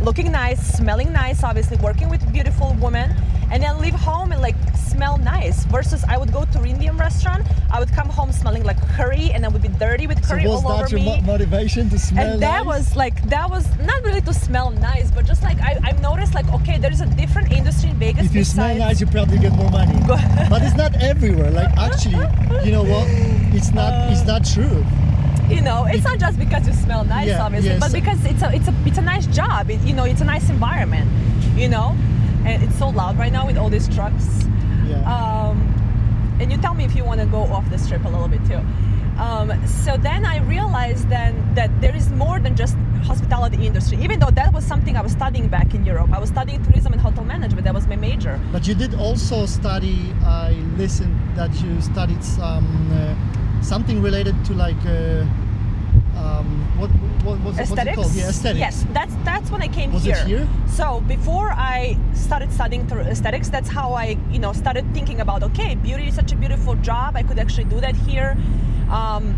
looking 0.02 0.31
nice, 0.33 0.61
smelling 0.76 1.12
nice, 1.12 1.43
obviously 1.43 1.76
working 1.78 2.09
with 2.09 2.31
beautiful 2.33 2.75
women, 2.81 3.11
and 3.50 3.62
then 3.62 3.78
leave 3.81 3.95
home 3.95 4.33
and 4.33 4.40
like 4.43 4.57
smell 4.76 5.17
nice. 5.19 5.64
Versus 5.67 6.05
I 6.09 6.17
would 6.19 6.33
go 6.33 6.45
to 6.47 6.64
Indian 6.64 6.97
restaurant, 6.97 7.47
I 7.71 7.78
would 7.81 7.90
come 7.93 8.09
home 8.09 8.33
smelling 8.33 8.64
like 8.64 8.81
curry, 8.97 9.31
and 9.33 9.45
I 9.45 9.49
would 9.49 9.62
be 9.62 9.69
dirty 9.69 10.07
with 10.07 10.23
So 10.25 10.35
curry 10.35 10.47
was 10.47 10.64
all 10.64 10.73
over 10.73 10.83
that 10.85 10.90
your 10.90 11.00
me. 11.00 11.07
mo- 11.21 11.23
motivation 11.33 11.88
to 11.90 11.99
smell 11.99 12.33
and 12.33 12.43
that 12.43 12.64
nice? 12.64 12.67
was 12.67 12.97
like 12.97 13.28
that 13.28 13.49
was 13.50 13.67
not 13.78 14.02
really 14.02 14.21
to 14.23 14.35
smell 14.35 14.71
nice, 14.71 15.11
but 15.11 15.25
just 15.26 15.43
like 15.43 15.59
I, 15.61 15.78
I've 15.83 16.00
noticed 16.00 16.35
like 16.35 16.49
okay, 16.52 16.78
there 16.78 16.93
is 16.93 17.00
a 17.00 17.07
different 17.17 17.52
industry 17.52 17.90
in 17.90 17.99
Vegas. 17.99 18.26
if 18.26 18.35
you 18.35 18.45
smell 18.45 18.76
nice, 18.76 19.00
you 19.00 19.07
probably 19.07 19.38
get 19.38 19.52
more 19.52 19.71
money. 19.71 19.99
but 20.50 20.62
it's 20.62 20.76
not 20.76 20.95
everywhere. 21.02 21.50
Like 21.50 21.71
actually, 21.76 22.26
you 22.64 22.73
know 22.73 22.83
what? 22.85 23.07
It's 23.55 23.73
not. 23.73 24.11
it's 24.12 24.25
not 24.26 24.45
true. 24.45 24.85
You 25.49 25.61
know 25.61 25.87
it's 25.87 26.05
not 26.05 26.19
just 26.19 26.38
because 26.38 26.67
you 26.67 26.73
smell 26.75 27.05
nice 27.05 27.28
Yeah, 27.28 27.43
obviously 27.43 27.78
but 27.78 27.93
because 27.93 28.25
it's 28.25 28.43
a 28.43 28.55
it's 28.55 28.69
a 28.69 28.75
it's 28.87 28.99
a 28.99 29.02
nice 29.02 29.26
job. 29.26 29.71
It, 29.71 29.81
you 29.81 29.95
know 29.95 30.05
it's 30.05 30.21
a 30.21 30.25
nice 30.25 30.49
environment 30.50 31.09
you 31.59 31.69
know? 31.69 31.97
And 32.45 32.62
it's 32.62 32.78
so 32.78 32.88
loud 32.88 33.19
right 33.19 33.33
now 33.33 33.47
with 33.47 33.59
all 33.59 33.69
these 33.69 33.88
trucks. 33.95 34.45
Yeah. 34.87 35.02
um, 35.05 35.59
and 36.40 36.50
you 36.52 36.57
tell 36.59 36.73
me 36.73 36.85
if 36.85 36.95
you 36.95 37.05
want 37.05 37.21
to 37.21 37.26
go 37.26 37.43
off 37.43 37.69
this 37.69 37.88
trip 37.88 38.05
a 38.05 38.09
little 38.09 38.28
bit 38.28 38.40
too. 38.47 38.62
Um, 39.19 39.50
so 39.67 39.97
then 39.97 40.25
i 40.25 40.38
realized 40.38 41.09
then 41.09 41.33
that 41.57 41.71
there 41.81 41.95
is 41.95 42.09
more 42.11 42.38
than 42.38 42.55
just 42.55 42.76
hospitality 43.02 43.67
industry. 43.67 43.99
Even 44.00 44.21
though 44.21 44.31
that 44.31 44.52
was 44.55 44.64
something 44.64 44.97
i 44.97 45.02
was 45.02 45.12
studying 45.12 45.49
back 45.49 45.75
in 45.75 45.85
europe. 45.85 46.11
I 46.12 46.21
was 46.21 46.28
studying 46.31 46.62
tourism 46.62 46.93
and 46.93 47.02
hotel 47.02 47.25
management. 47.25 47.64
That 47.64 47.75
was 47.75 47.87
my 47.88 47.97
major. 47.97 48.40
But 48.52 48.69
you 48.69 48.75
did 48.76 48.95
also 48.95 49.45
study. 49.47 50.14
I 50.25 50.52
listened 50.76 51.17
that 51.35 51.52
you 51.61 51.81
studied 51.81 52.23
some 52.23 52.67
uh, 52.93 53.14
something 53.62 54.00
related 54.03 54.35
to 54.47 54.55
like 54.55 54.77
uh, 54.87 55.25
um, 56.17 56.47
what 56.79 56.91
what 57.25 57.38
what's, 57.41 57.59
aesthetics 57.59 57.97
called? 57.97 58.12
Yeah, 58.15 58.29
aesthetics. 58.29 58.59
yes 58.61 58.87
that's 58.93 59.15
that's 59.25 59.50
when 59.50 59.62
i 59.62 59.69
came 59.69 59.93
Was 59.93 60.07
it 60.07 60.17
here 60.17 60.38
here? 60.38 60.49
so 60.69 61.00
before 61.03 61.50
i 61.53 61.97
started 62.15 62.53
studying 62.53 62.87
through 62.87 63.03
aesthetics 63.03 63.49
that's 63.49 63.69
how 63.69 63.93
i 63.95 64.17
you 64.31 64.38
know 64.38 64.53
started 64.53 64.85
thinking 64.95 65.21
about 65.21 65.43
okay 65.43 65.75
beauty 65.77 66.09
is 66.09 66.15
such 66.15 66.33
a 66.33 66.37
beautiful 66.37 66.75
job 66.77 67.17
i 67.17 67.23
could 67.23 67.38
actually 67.38 67.65
do 67.65 67.81
that 67.81 67.95
here 67.97 68.37
um, 68.91 69.35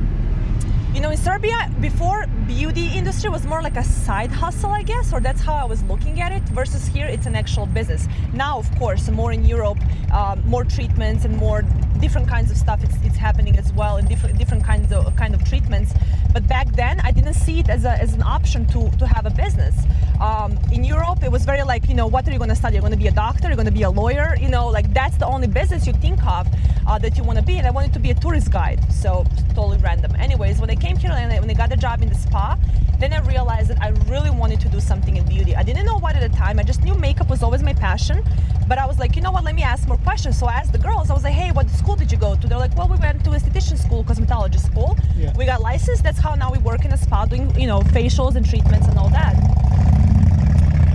you 0.94 1.00
know 1.00 1.10
in 1.10 1.16
serbia 1.16 1.70
before 1.80 2.26
beauty 2.48 2.88
industry 2.94 3.30
was 3.30 3.46
more 3.46 3.62
like 3.62 3.76
a 3.76 3.84
side 3.84 4.30
hustle 4.30 4.70
i 4.70 4.82
guess 4.82 5.12
or 5.12 5.20
that's 5.20 5.40
how 5.40 5.54
i 5.54 5.64
was 5.64 5.84
looking 5.84 6.20
at 6.20 6.32
it 6.32 6.42
versus 6.50 6.84
here 6.88 7.06
it's 7.06 7.26
an 7.26 7.36
actual 7.36 7.66
business. 7.66 8.08
Now 8.32 8.58
of 8.58 8.68
course 8.76 9.08
more 9.08 9.32
in 9.32 9.44
europe 9.44 9.78
um, 10.12 10.42
more 10.46 10.64
treatments 10.64 11.24
and 11.24 11.36
more 11.36 11.62
different 12.00 12.26
kinds 12.26 12.50
of 12.50 12.56
stuff 12.56 12.82
it's, 12.82 12.96
it's 13.04 13.16
happening 13.16 13.56
as 13.56 13.72
well 13.74 13.98
and 13.98 14.08
different 14.08 14.36
different 14.36 14.64
kinds 14.64 14.92
of 14.92 15.14
kind 15.16 15.34
of 15.34 15.44
treatments. 15.44 15.92
But 16.32 16.48
back 16.48 16.66
then 16.74 16.98
i 17.00 17.12
didn't 17.12 17.34
see 17.34 17.60
it 17.60 17.68
as, 17.68 17.84
a, 17.84 17.92
as 17.92 18.14
an 18.14 18.22
option 18.22 18.66
to, 18.66 18.90
to 18.98 19.06
have 19.06 19.26
a 19.26 19.30
business. 19.30 19.76
Um, 20.20 20.58
in 20.72 20.82
europe 20.82 21.22
it 21.22 21.30
was 21.30 21.44
very 21.44 21.62
like 21.62 21.88
you 21.88 21.94
know 21.94 22.08
what 22.08 22.26
are 22.26 22.32
you 22.32 22.38
going 22.38 22.50
to 22.50 22.56
study? 22.56 22.74
You're 22.74 22.82
going 22.82 22.98
to 23.00 23.04
be 23.06 23.08
a 23.08 23.12
doctor? 23.12 23.46
You're 23.46 23.56
going 23.56 23.72
to 23.74 23.78
be 23.82 23.82
a 23.82 23.90
lawyer? 23.90 24.36
You 24.40 24.48
know 24.48 24.66
like 24.66 24.92
that's 24.92 25.16
the 25.18 25.26
only 25.26 25.46
business 25.46 25.86
you 25.86 25.92
think 25.92 26.20
of 26.26 26.48
uh, 26.86 26.98
that 26.98 27.16
you 27.16 27.22
want 27.22 27.38
to 27.38 27.44
be 27.44 27.58
and 27.58 27.66
i 27.66 27.70
wanted 27.70 27.92
to 27.92 28.00
be 28.00 28.10
a 28.10 28.14
tourist 28.14 28.50
guide. 28.50 28.80
So 28.92 29.24
totally 29.54 29.78
random. 29.78 30.16
Anyways 30.16 30.58
when 30.60 30.70
i 30.70 30.74
came 30.80 30.96
here 30.96 31.12
and 31.12 31.40
when 31.40 31.50
i 31.50 31.54
got 31.54 31.72
a 31.72 31.76
job 31.76 32.02
in 32.02 32.08
the 32.08 32.14
spa 32.14 32.56
then 32.98 33.12
i 33.12 33.18
realized 33.34 33.68
that 33.70 33.80
i 33.82 33.88
really 34.12 34.30
wanted 34.30 34.60
to 34.60 34.68
do 34.68 34.80
something 34.80 35.16
in 35.16 35.24
beauty. 35.26 35.54
I 35.56 35.62
didn't 35.62 35.86
know 35.86 35.98
what 35.98 36.16
at 36.16 36.22
the 36.28 36.36
time 36.36 36.58
i 36.58 36.62
just 36.62 36.82
knew 36.82 36.94
makeup 36.94 37.28
was 37.28 37.42
always 37.42 37.62
my 37.62 37.74
passion 37.74 38.22
but 38.68 38.78
i 38.78 38.86
was 38.86 38.98
like 38.98 39.16
you 39.16 39.22
know 39.22 39.32
what? 39.32 39.44
Let 39.44 39.54
me 39.54 39.62
ask 39.62 39.86
more 39.88 39.98
questions. 39.98 40.38
So 40.38 40.46
i 40.46 40.54
asked 40.60 40.72
the 40.72 40.78
girls 40.88 41.10
i 41.10 41.14
was 41.14 41.24
like 41.24 41.34
hey 41.34 41.50
what 41.52 41.68
school 41.70 41.96
did 41.96 42.10
you 42.12 42.18
go 42.18 42.34
to? 42.36 42.46
They're 42.48 42.58
like 42.66 42.74
well 42.76 42.88
we 42.88 42.98
went 42.98 43.24
to 43.24 43.30
esthetician 43.30 43.78
school 43.78 44.02
cosmetology 44.04 44.60
school. 44.60 44.96
Yeah. 45.16 45.36
we 45.36 45.44
got 45.44 45.60
licensed 45.60 46.02
that's 46.02 46.18
how 46.18 46.34
now 46.34 46.50
we 46.50 46.58
work 46.58 46.84
in 46.84 46.92
a 46.92 46.96
spa 46.96 47.24
doing 47.26 47.46
you 47.60 47.66
know 47.66 47.80
facials 47.96 48.34
and 48.36 48.44
treatments 48.52 48.86
and 48.88 48.98
all 48.98 49.10
that. 49.10 49.34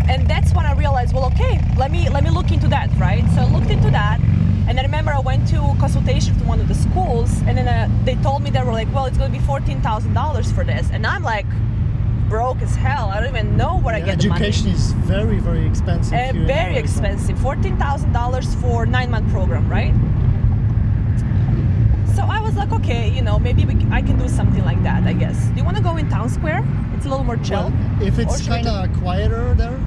And 0.07 0.27
that's 0.29 0.53
when 0.53 0.65
I 0.67 0.73
realized, 0.73 1.13
well, 1.15 1.25
okay, 1.33 1.59
let 1.77 1.91
me 1.91 2.09
let 2.09 2.23
me 2.23 2.29
look 2.29 2.51
into 2.51 2.67
that, 2.67 2.89
right? 2.97 3.23
So 3.33 3.41
I 3.41 3.47
looked 3.51 3.71
into 3.71 3.89
that, 3.89 4.19
and 4.67 4.79
I 4.79 4.83
remember 4.83 5.11
I 5.11 5.19
went 5.19 5.47
to 5.49 5.57
consultation 5.79 6.37
to 6.37 6.43
one 6.45 6.59
of 6.59 6.67
the 6.67 6.75
schools, 6.75 7.41
and 7.47 7.54
uh, 7.85 8.05
they 8.05 8.15
told 8.15 8.41
me 8.43 8.49
they 8.49 8.63
were 8.63 8.71
like, 8.71 8.93
well, 8.93 9.05
it's 9.05 9.17
going 9.17 9.31
to 9.31 9.37
be 9.37 9.43
fourteen 9.45 9.81
thousand 9.81 10.13
dollars 10.13 10.51
for 10.51 10.63
this, 10.63 10.89
and 10.91 11.05
I'm 11.05 11.23
like, 11.23 11.45
broke 12.29 12.61
as 12.61 12.75
hell. 12.75 13.09
I 13.09 13.19
don't 13.19 13.29
even 13.29 13.55
know 13.57 13.77
where 13.79 13.95
I 13.95 13.99
get 13.99 14.15
education 14.25 14.69
is 14.69 14.91
very 14.93 15.39
very 15.39 15.65
expensive. 15.65 16.13
Uh, 16.13 16.45
very 16.45 16.77
expensive, 16.77 17.37
fourteen 17.39 17.77
thousand 17.77 18.13
dollars 18.13 18.53
for 18.55 18.85
nine 18.85 19.11
month 19.11 19.31
program, 19.31 19.69
right? 19.69 19.93
So 22.15 22.23
I 22.23 22.39
was 22.39 22.55
like, 22.55 22.71
okay, 22.71 23.09
you 23.09 23.21
know, 23.21 23.37
maybe 23.37 23.65
we, 23.65 23.73
I 23.91 24.01
can 24.01 24.17
do 24.17 24.29
something 24.29 24.63
like 24.63 24.81
that. 24.83 25.03
I 25.03 25.13
guess. 25.13 25.47
Do 25.49 25.55
you 25.55 25.63
want 25.65 25.77
to 25.77 25.83
go 25.83 25.97
in 25.97 26.09
town 26.09 26.29
square? 26.29 26.65
It's 26.95 27.05
a 27.05 27.09
little 27.09 27.25
more 27.25 27.37
chill. 27.37 27.69
Well, 27.69 28.01
if 28.01 28.17
it's 28.19 28.47
kind 28.47 28.67
of 28.67 28.91
quieter 28.99 29.53
there, 29.55 29.77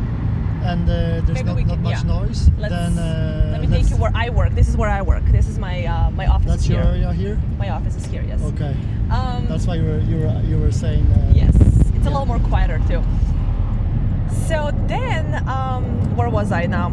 and 0.64 0.82
uh, 0.88 1.20
there's 1.24 1.42
not, 1.44 1.56
we 1.56 1.64
not 1.64 1.74
can- 1.74 1.82
much 1.82 2.04
yeah. 2.04 2.18
noise, 2.20 2.50
Let's, 2.58 2.74
then 2.74 2.98
uh, 2.98 3.48
let 3.52 3.60
me 3.60 3.66
take 3.66 3.90
you 3.90 3.96
where 3.96 4.12
I 4.14 4.30
work. 4.30 4.54
This 4.54 4.68
is 4.68 4.76
where 4.76 4.90
I 4.90 5.02
work. 5.02 5.24
This 5.26 5.48
is 5.48 5.58
my 5.58 5.84
uh, 5.86 6.10
my 6.10 6.26
office 6.26 6.46
That's 6.46 6.68
your 6.68 6.82
here. 6.82 6.90
area 6.92 7.12
here. 7.12 7.40
My 7.58 7.70
office 7.70 7.96
is 7.96 8.06
here. 8.06 8.22
Yes. 8.26 8.42
Okay, 8.42 8.74
Um, 9.10 9.46
that's 9.48 9.66
why 9.66 9.76
you 9.76 9.84
were 9.84 10.00
you 10.00 10.16
were 10.18 10.42
you 10.46 10.58
were 10.58 10.72
saying. 10.72 11.06
Uh, 11.12 11.32
yes. 11.34 11.54
It's 11.56 11.90
a 11.90 11.94
yeah. 11.94 12.04
little 12.10 12.26
more 12.26 12.38
quieter 12.40 12.80
too. 12.88 13.02
So 14.46 14.70
then, 14.86 15.46
um, 15.48 15.84
where 16.16 16.28
was 16.28 16.52
I 16.52 16.66
now? 16.66 16.90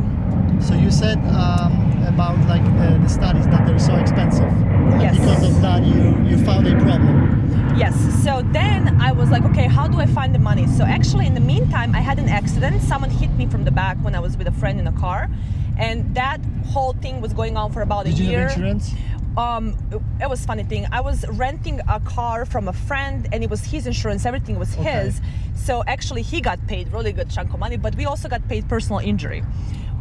So 0.62 0.74
you 0.74 0.90
said 0.92 1.18
um, 1.30 2.04
about 2.08 2.38
like 2.48 2.64
the, 2.80 2.98
the 3.02 3.10
studies 3.10 3.46
that 3.48 3.66
they're 3.66 3.80
so 3.80 3.96
expensive. 3.96 4.46
And 4.46 5.02
Yes. 5.02 5.18
Because 5.18 5.44
of 5.50 5.62
that, 5.62 5.84
you 5.84 6.16
you 6.30 6.38
found 6.46 6.68
a 6.68 6.76
problem. 6.82 7.45
Yes. 7.78 7.96
So 8.24 8.42
then 8.52 9.00
I 9.02 9.12
was 9.12 9.30
like, 9.30 9.44
okay, 9.46 9.68
how 9.68 9.88
do 9.88 10.00
I 10.00 10.06
find 10.06 10.34
the 10.34 10.40
money? 10.40 10.66
So 10.68 10.84
actually, 10.84 11.26
in 11.28 11.34
the 11.34 11.42
meantime, 11.42 11.94
I 11.94 12.00
had 12.00 12.20
an 12.20 12.30
accident. 12.30 12.82
Someone 12.82 13.10
hit 13.10 13.32
me 13.32 13.46
from 13.48 13.66
the 13.66 13.72
back 13.72 13.98
when 13.98 14.16
I 14.16 14.20
was 14.20 14.38
with 14.38 14.48
a 14.48 14.52
friend 14.52 14.80
in 14.80 14.88
a 14.88 14.92
car, 14.94 15.30
and 15.78 16.16
that 16.16 16.40
whole 16.68 16.94
thing 16.94 17.22
was 17.22 17.34
going 17.34 17.58
on 17.58 17.72
for 17.72 17.82
about 17.82 18.06
Did 18.06 18.14
a 18.20 18.24
you 18.24 18.30
year. 18.30 18.42
have 18.48 18.52
insurance? 18.58 18.94
um 19.38 19.76
it 20.22 20.30
was 20.30 20.46
funny 20.46 20.64
thing 20.64 20.88
i 20.94 21.02
was 21.02 21.26
renting 21.28 21.82
a 21.90 22.00
car 22.00 22.46
from 22.46 22.70
a 22.70 22.72
friend 22.72 23.28
and 23.34 23.44
it 23.44 23.50
was 23.50 23.66
his 23.66 23.86
insurance 23.86 24.26
everything 24.26 24.58
was 24.58 24.72
Okay. 24.78 24.84
his 25.04 25.20
so 25.56 25.84
actually 25.88 26.22
he 26.22 26.40
got 26.40 26.58
paid 26.68 26.90
really 26.94 27.12
good 27.12 27.30
chunk 27.30 27.54
of 27.54 27.60
money 27.60 27.76
but 27.76 27.94
we 27.96 28.06
also 28.06 28.30
got 28.30 28.48
paid 28.48 28.66
personal 28.70 29.00
injury 29.00 29.44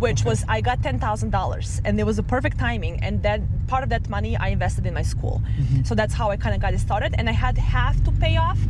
which 0.04 0.20
Okay. 0.20 0.30
was 0.30 0.44
i 0.56 0.58
got 0.68 0.78
$10000 0.82 1.80
and 1.84 1.92
it 2.02 2.06
was 2.11 2.18
a 2.18 2.23
perfect 2.34 2.56
timing 2.66 2.94
and 3.04 3.14
then 3.26 3.38
part 3.73 3.82
of 3.84 3.88
that 3.94 4.04
money 4.16 4.32
i 4.46 4.49
invested 4.58 4.84
in 4.88 4.94
my 5.00 5.06
school 5.14 5.37
Mm-hmm. 5.44 5.82
so 5.88 5.92
that's 6.00 6.14
how 6.20 6.26
i 6.34 6.37
kind 6.44 6.54
of 6.56 6.61
got 6.64 6.73
it 6.76 6.80
started 6.88 7.11
and 7.18 7.25
i 7.32 7.32
had 7.44 7.54
half 7.76 7.96
to 8.06 8.11
pay 8.25 8.37
off 8.49 8.61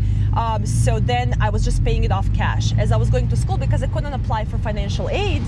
um, 0.43 0.61
so 0.83 0.93
then 1.13 1.27
i 1.47 1.49
was 1.55 1.63
just 1.69 1.79
paying 1.89 2.03
it 2.09 2.13
off 2.19 2.29
cash 2.43 2.67
as 2.83 2.89
i 2.97 2.99
was 3.03 3.09
going 3.15 3.27
to 3.35 3.37
school 3.45 3.59
because 3.67 3.83
i 3.87 3.89
couldn't 3.95 4.13
apply 4.21 4.43
for 4.51 4.57
financial 4.69 5.07
aid 5.25 5.43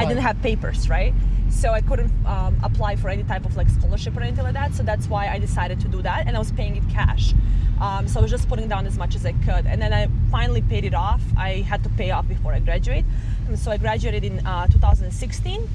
i 0.00 0.02
didn't 0.08 0.22
have 0.28 0.36
papers 0.48 0.80
right 0.96 1.14
so 1.62 1.72
I 1.72 1.80
couldn't 1.80 2.12
um, 2.34 2.52
apply 2.62 2.94
for 2.94 3.08
any 3.08 3.24
type 3.24 3.44
of 3.44 3.56
like 3.56 3.68
scholarship 3.76 4.16
or 4.16 4.20
anything 4.22 4.44
like 4.44 4.54
that. 4.60 4.72
So 4.72 4.84
that's 4.84 5.06
why 5.08 5.26
I 5.34 5.40
decided 5.40 5.80
to 5.80 5.88
do 5.88 6.00
that, 6.08 6.28
and 6.28 6.36
I 6.36 6.38
was 6.38 6.52
paying 6.52 6.76
it 6.76 6.84
cash. 6.88 7.34
Um, 7.80 8.06
so 8.06 8.20
I 8.20 8.22
was 8.22 8.30
just 8.30 8.48
putting 8.48 8.68
down 8.68 8.86
as 8.86 8.96
much 8.96 9.16
as 9.16 9.26
I 9.26 9.32
could, 9.46 9.64
and 9.66 9.82
then 9.82 9.92
I 9.92 10.02
finally 10.30 10.62
paid 10.62 10.84
it 10.84 10.94
off. 10.94 11.20
I 11.36 11.50
had 11.70 11.82
to 11.82 11.90
pay 12.00 12.12
off 12.12 12.28
before 12.28 12.52
I 12.52 12.60
graduate, 12.60 13.04
so 13.56 13.70
I 13.70 13.76
graduated 13.76 14.24
in 14.24 14.44
uh, 14.46 14.66
2016. 14.66 15.68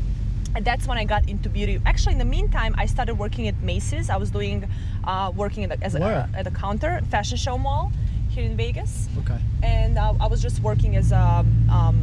And 0.56 0.64
that's 0.64 0.88
when 0.88 0.98
I 0.98 1.04
got 1.04 1.28
into 1.28 1.50
beauty. 1.50 1.82
Actually, 1.86 2.14
in 2.14 2.20
the 2.20 2.24
meantime, 2.26 2.76
I 2.78 2.86
started 2.86 3.16
working 3.16 3.48
at 3.50 3.60
Macy's. 3.62 4.10
I 4.10 4.16
was 4.16 4.32
doing 4.32 4.66
uh, 5.04 5.32
working 5.36 5.66
at 5.66 5.72
a, 5.78 5.84
as 5.84 5.96
a, 5.96 6.30
at 6.34 6.48
a 6.48 6.52
counter 6.52 7.02
fashion 7.12 7.38
show 7.38 7.58
mall 7.58 7.92
here 8.30 8.46
in 8.46 8.56
Vegas 8.58 9.08
Okay. 9.20 9.38
and 9.64 9.98
uh, 9.98 10.14
I 10.20 10.28
was 10.28 10.42
just 10.42 10.62
working 10.62 10.96
as 10.98 11.12
a, 11.14 11.46
um, 11.70 11.98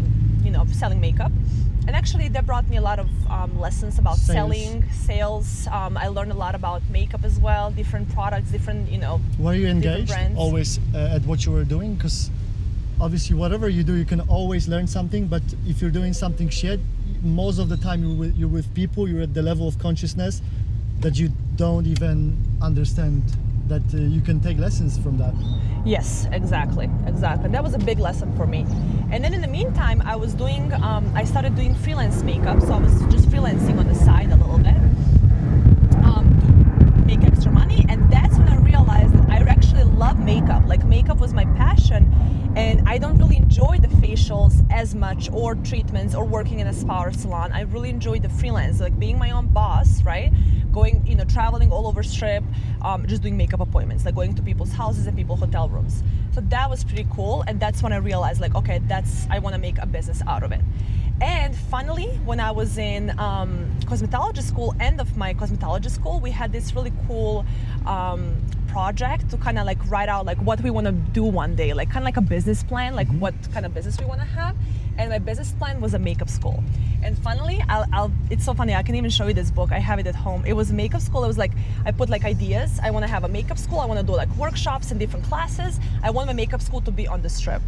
you 0.45 0.50
know, 0.50 0.64
selling 0.73 1.00
makeup. 1.00 1.33
And 1.87 1.97
actually, 1.97 2.29
that 2.29 2.47
brought 2.47 2.69
me 2.69 2.76
a 2.76 2.81
lot 2.81 2.99
of 2.99 3.09
um, 3.29 3.59
lessons 3.59 3.99
about 3.99 4.17
Sales. 4.17 4.37
selling, 4.37 4.85
sales. 4.93 5.67
Um, 5.73 5.97
I 5.97 6.09
learned 6.09 6.31
a 6.31 6.37
lot 6.37 6.55
about 6.55 6.81
makeup 6.91 7.25
as 7.25 7.38
well, 7.41 7.71
different 7.73 8.09
products, 8.12 8.50
different, 8.50 8.88
you 8.91 8.99
know. 8.99 9.21
Were 9.38 9.55
you 9.55 9.67
engaged 9.67 10.09
brands. 10.09 10.38
always 10.38 10.79
uh, 10.95 11.17
at 11.17 11.23
what 11.26 11.45
you 11.45 11.52
were 11.52 11.64
doing? 11.64 11.95
Because 11.97 12.31
obviously, 13.03 13.35
whatever 13.35 13.69
you 13.69 13.83
do, 13.83 13.95
you 13.95 14.05
can 14.05 14.21
always 14.21 14.69
learn 14.69 14.87
something. 14.87 15.27
But 15.27 15.43
if 15.67 15.83
you're 15.83 15.91
doing 15.91 16.13
something 16.13 16.49
shit, 16.49 16.81
most 17.23 17.59
of 17.59 17.69
the 17.69 17.77
time 17.77 18.03
you're 18.03 18.17
with, 18.17 18.37
you're 18.37 18.49
with 18.49 18.73
people, 18.75 19.09
you're 19.09 19.23
at 19.23 19.35
the 19.35 19.43
level 19.43 19.67
of 19.67 19.79
consciousness 19.79 20.41
that 21.01 21.19
you 21.19 21.31
don't 21.57 21.87
even 21.87 22.37
understand 22.63 23.23
that 23.67 23.83
uh, 23.93 23.97
you 23.97 24.21
can 24.21 24.41
take 24.41 24.59
lessons 24.59 24.99
from 24.99 25.19
that. 25.19 25.35
Yes, 25.85 26.29
exactly, 26.31 26.89
exactly. 27.07 27.51
That 27.51 27.65
was 27.65 27.75
a 27.75 27.79
big 27.79 27.99
lesson 27.99 28.35
for 28.37 28.47
me. 28.47 28.65
And 29.11 29.25
then 29.25 29.35
in 29.35 29.41
the 29.41 29.49
meantime, 29.49 30.01
I 30.03 30.15
was 30.15 30.33
doing, 30.33 30.73
um, 30.75 31.11
I 31.15 31.25
started 31.25 31.57
doing 31.57 31.75
freelance 31.75 32.23
makeup. 32.23 32.61
So 32.61 32.73
I 32.73 32.79
was 32.79 32.93
just 33.13 33.29
freelancing 33.29 33.79
on 33.79 33.89
the 33.89 33.95
side 33.97 34.31
a 34.31 34.37
little 34.37 34.59
bit 34.59 34.77
um, 36.05 36.39
to 36.81 36.87
make 37.05 37.25
extra 37.25 37.51
money. 37.51 37.85
And 37.89 38.11
that's 38.13 38.39
when 38.39 38.49
I 38.49 38.59
realized 38.59 39.15
that 39.15 39.29
I 39.29 39.39
actually 39.39 39.85
love 39.85 40.19
makeup. 40.35 40.62
Like 40.67 40.85
makeup 40.85 41.19
was 41.19 41.33
my 41.35 41.45
passion. 41.62 42.03
And 42.57 42.87
I 42.89 42.99
don't 42.99 43.17
really 43.19 43.37
enjoy 43.37 43.79
the 43.79 43.89
facials 43.89 44.55
as 44.71 44.95
much 44.95 45.31
or 45.33 45.55
treatments 45.57 46.15
or 46.15 46.25
working 46.25 46.61
in 46.61 46.67
a 46.67 46.73
spa 46.73 47.05
or 47.05 47.12
salon. 47.12 47.53
I 47.53 47.62
really 47.62 47.91
enjoy 47.91 48.19
the 48.19 48.29
freelance, 48.29 48.81
like 48.81 48.99
being 48.99 49.19
my 49.19 49.31
own 49.31 49.47
boss, 49.47 50.03
right? 50.05 50.31
Going, 50.71 51.07
you 51.07 51.17
know, 51.17 51.25
traveling 51.25 51.71
all 51.71 51.87
over 51.87 52.03
strip, 52.03 52.45
um, 52.83 53.07
just 53.07 53.23
doing 53.23 53.37
makeup 53.37 53.61
appointments, 53.61 54.05
like 54.05 54.15
going 54.15 54.35
to 54.35 54.43
people's 54.43 54.73
houses 54.73 55.07
and 55.07 55.17
people's 55.17 55.41
hotel 55.41 55.69
rooms. 55.69 56.03
So 56.35 56.41
that 56.49 56.69
was 56.69 56.85
pretty 56.85 57.07
cool. 57.12 57.45
And 57.47 57.61
that's 57.61 57.83
when 57.83 57.93
I 57.93 57.97
realized, 57.97 58.41
like, 58.41 58.55
okay, 58.55 58.81
that's, 58.87 59.27
I 59.31 59.39
want 59.39 59.55
to 59.55 59.61
make 59.61 59.79
a 59.79 59.87
business 59.87 60.23
out 60.27 60.43
of 60.43 60.53
it. 60.53 60.61
And 61.21 61.55
finally, 61.55 62.09
when 62.25 62.41
I 62.41 62.51
was 62.51 62.79
in 62.79 63.17
um, 63.19 63.71
cosmetology 63.83 64.43
school, 64.43 64.75
end 64.81 65.01
of 65.01 65.17
my 65.17 65.35
cosmetology 65.35 65.91
school, 65.91 66.21
we 66.21 66.31
had 66.31 66.53
this 66.53 66.75
really 66.75 66.93
cool 67.07 67.45
um, 67.87 68.43
project 68.73 69.29
to 69.31 69.37
kind 69.37 69.59
of 69.59 69.67
like 69.67 69.79
write 69.91 70.09
out 70.09 70.25
like 70.25 70.38
what 70.38 70.61
we 70.62 70.71
want 70.71 70.87
to 70.87 70.93
do 70.93 71.23
one 71.23 71.55
day, 71.55 71.75
like 71.75 71.91
kind 71.91 72.02
of 72.02 72.07
like 72.07 72.17
a 72.17 72.23
business 72.23 72.62
plan, 72.62 72.97
like 72.97 73.07
mm-hmm. 73.09 73.21
what 73.21 73.35
kind 73.52 73.67
of 73.67 73.75
business 73.75 74.00
we 74.00 74.07
want 74.07 74.21
to 74.21 74.26
have. 74.26 74.57
And 74.99 75.11
my 75.11 75.19
business 75.19 75.52
plan 75.52 75.81
was 75.81 75.92
a 75.94 75.99
makeup 75.99 76.31
school. 76.31 76.64
And 77.03 77.16
finally, 77.18 77.62
I'll, 77.68 77.87
I'll, 77.92 78.12
it's 78.31 78.44
so 78.44 78.55
funny. 78.55 78.75
I 78.75 78.83
can 78.83 78.94
even 78.94 79.11
show 79.11 79.27
you 79.27 79.35
this 79.35 79.51
book. 79.51 79.73
I 79.73 79.79
have 79.79 79.99
it 79.99 80.07
at 80.07 80.14
home. 80.14 80.44
It 80.47 80.55
was 80.55 80.73
makeup 80.73 81.03
school. 81.03 81.23
It 81.25 81.27
was 81.27 81.38
like 81.38 81.53
I 81.85 81.92
put 81.92 82.09
like 82.09 82.25
ideas. 82.25 82.81
I 82.83 82.90
want 82.90 83.05
to 83.05 83.11
have 83.11 83.25
a 83.25 83.29
makeup 83.29 83.59
school. 83.59 83.81
I 83.81 83.87
want 83.87 84.01
to 84.01 84.07
do 84.07 84.14
like 84.14 84.31
workshops 84.37 84.90
and 84.90 84.99
different 84.99 85.27
classes. 85.27 85.79
I 86.03 86.11
want 86.11 86.27
my 86.29 86.33
makeup 86.33 86.62
school 86.62 86.81
to 86.83 86.90
be 86.90 87.07
on 87.07 87.20
the 87.20 87.29
strip. 87.29 87.62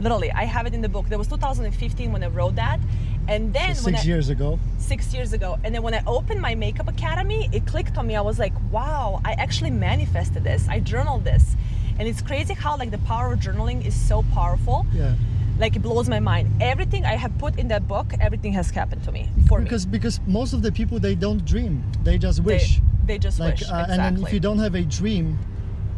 Literally, 0.00 0.30
I 0.32 0.44
have 0.44 0.66
it 0.66 0.74
in 0.74 0.82
the 0.82 0.88
book. 0.88 1.08
There 1.08 1.18
was 1.18 1.28
2015 1.28 2.12
when 2.12 2.22
I 2.22 2.26
wrote 2.28 2.56
that, 2.56 2.80
and 3.28 3.52
then 3.54 3.68
when 3.68 3.94
Six 3.94 4.00
I, 4.02 4.04
years 4.04 4.28
ago. 4.28 4.58
six 4.78 5.14
years 5.14 5.32
ago. 5.32 5.58
And 5.64 5.74
then 5.74 5.82
when 5.82 5.94
I 5.94 6.02
opened 6.06 6.40
my 6.40 6.54
makeup 6.54 6.88
academy, 6.88 7.48
it 7.52 7.66
clicked 7.66 7.96
on 7.96 8.06
me. 8.06 8.16
I 8.16 8.20
was 8.20 8.38
like, 8.38 8.52
wow, 8.70 9.20
I 9.24 9.32
actually 9.32 9.70
manifested 9.70 10.44
this. 10.44 10.68
I 10.68 10.80
journaled 10.80 11.24
this. 11.24 11.56
And 11.98 12.06
it's 12.08 12.20
crazy 12.22 12.54
how 12.54 12.76
like 12.76 12.90
the 12.90 12.98
power 12.98 13.32
of 13.32 13.40
journaling 13.40 13.84
is 13.86 13.94
so 13.94 14.22
powerful. 14.34 14.84
Yeah. 14.92 15.14
Like 15.58 15.76
it 15.76 15.82
blows 15.82 16.08
my 16.08 16.20
mind. 16.20 16.50
Everything 16.60 17.04
I 17.04 17.14
have 17.16 17.36
put 17.38 17.58
in 17.58 17.68
that 17.68 17.86
book, 17.86 18.12
everything 18.20 18.52
has 18.54 18.70
happened 18.70 19.04
to 19.04 19.12
me 19.12 19.28
for 19.48 19.60
Because 19.60 19.86
me. 19.86 19.92
because 19.92 20.20
most 20.26 20.52
of 20.52 20.62
the 20.62 20.72
people 20.72 20.98
they 20.98 21.14
don't 21.14 21.44
dream, 21.44 21.82
they 22.02 22.18
just 22.18 22.44
They- 22.44 22.54
wish. 22.54 22.80
They, 23.06 23.18
just 23.18 23.38
like 23.38 23.58
wish. 23.58 23.62
uh, 23.70 23.84
exactly. 23.84 23.94
and 24.06 24.16
then 24.16 24.26
if 24.26 24.32
you 24.32 24.40
don't 24.40 24.58
have 24.58 24.74
a 24.74 24.82
dream, 24.82 25.38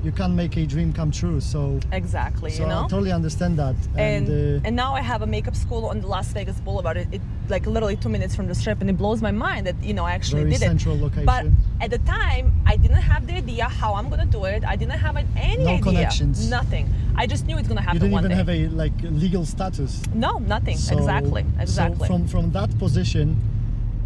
you 0.05 0.13
can't 0.13 0.35
make 0.35 0.57
a 0.57 0.67
dream 0.67 0.93
come 0.93 1.11
true. 1.11 1.41
So 1.41 1.81
exactly, 1.93 2.51
so 2.51 2.63
you 2.63 2.69
know? 2.69 2.85
I 2.85 2.89
totally 2.89 3.13
understand 3.13 3.59
that. 3.59 3.75
and 3.97 4.29
uh, 4.29 4.67
and 4.67 4.77
now 4.77 4.95
I 4.95 5.01
have 5.01 5.23
a 5.23 5.27
makeup 5.27 5.57
school 5.57 5.87
on 5.87 6.01
the 6.01 6.07
Las 6.07 6.29
Vegas 6.33 6.59
Boulevard. 6.61 6.97
It, 6.97 7.09
it 7.13 7.21
like 7.49 7.67
literally 7.67 7.97
two 7.97 8.09
minutes 8.09 8.35
from 8.37 8.47
the 8.47 8.55
strip, 8.55 8.81
and 8.81 8.91
it 8.91 8.97
blows 8.99 9.23
my 9.23 9.31
mind 9.33 9.67
that 9.67 9.77
you 9.83 9.95
know 9.95 10.05
I 10.05 10.13
actually 10.13 10.43
Very 10.43 10.53
did 10.53 10.61
central 10.61 10.97
it. 10.97 11.03
location. 11.03 11.27
But 11.27 11.47
at 11.85 11.91
the 11.91 11.99
time, 11.99 12.53
I 12.67 12.77
didn't 12.77 13.03
have 13.13 13.27
the 13.27 13.35
idea 13.35 13.65
how 13.65 13.95
I'm 13.95 14.09
gonna 14.11 14.27
do 14.27 14.45
it. 14.45 14.65
I 14.65 14.77
didn't 14.77 14.99
have 14.99 15.17
any 15.17 15.65
No 15.65 15.71
idea. 15.71 15.83
connections. 15.83 16.51
Nothing. 16.51 16.93
I 17.17 17.27
just 17.27 17.47
knew 17.47 17.57
it's 17.59 17.69
gonna 17.69 17.81
happen. 17.81 17.97
you 17.97 18.01
didn't 18.09 18.19
even 18.19 18.31
day. 18.31 18.37
have 18.37 18.49
a 18.49 18.69
like 18.69 18.93
legal 19.03 19.45
status. 19.45 20.03
no, 20.15 20.39
nothing. 20.39 20.77
So, 20.77 20.97
exactly. 20.97 21.43
So 21.43 21.63
Exactly. 21.63 22.07
from 22.09 22.27
from 22.29 22.51
that 22.53 22.71
position, 22.79 23.37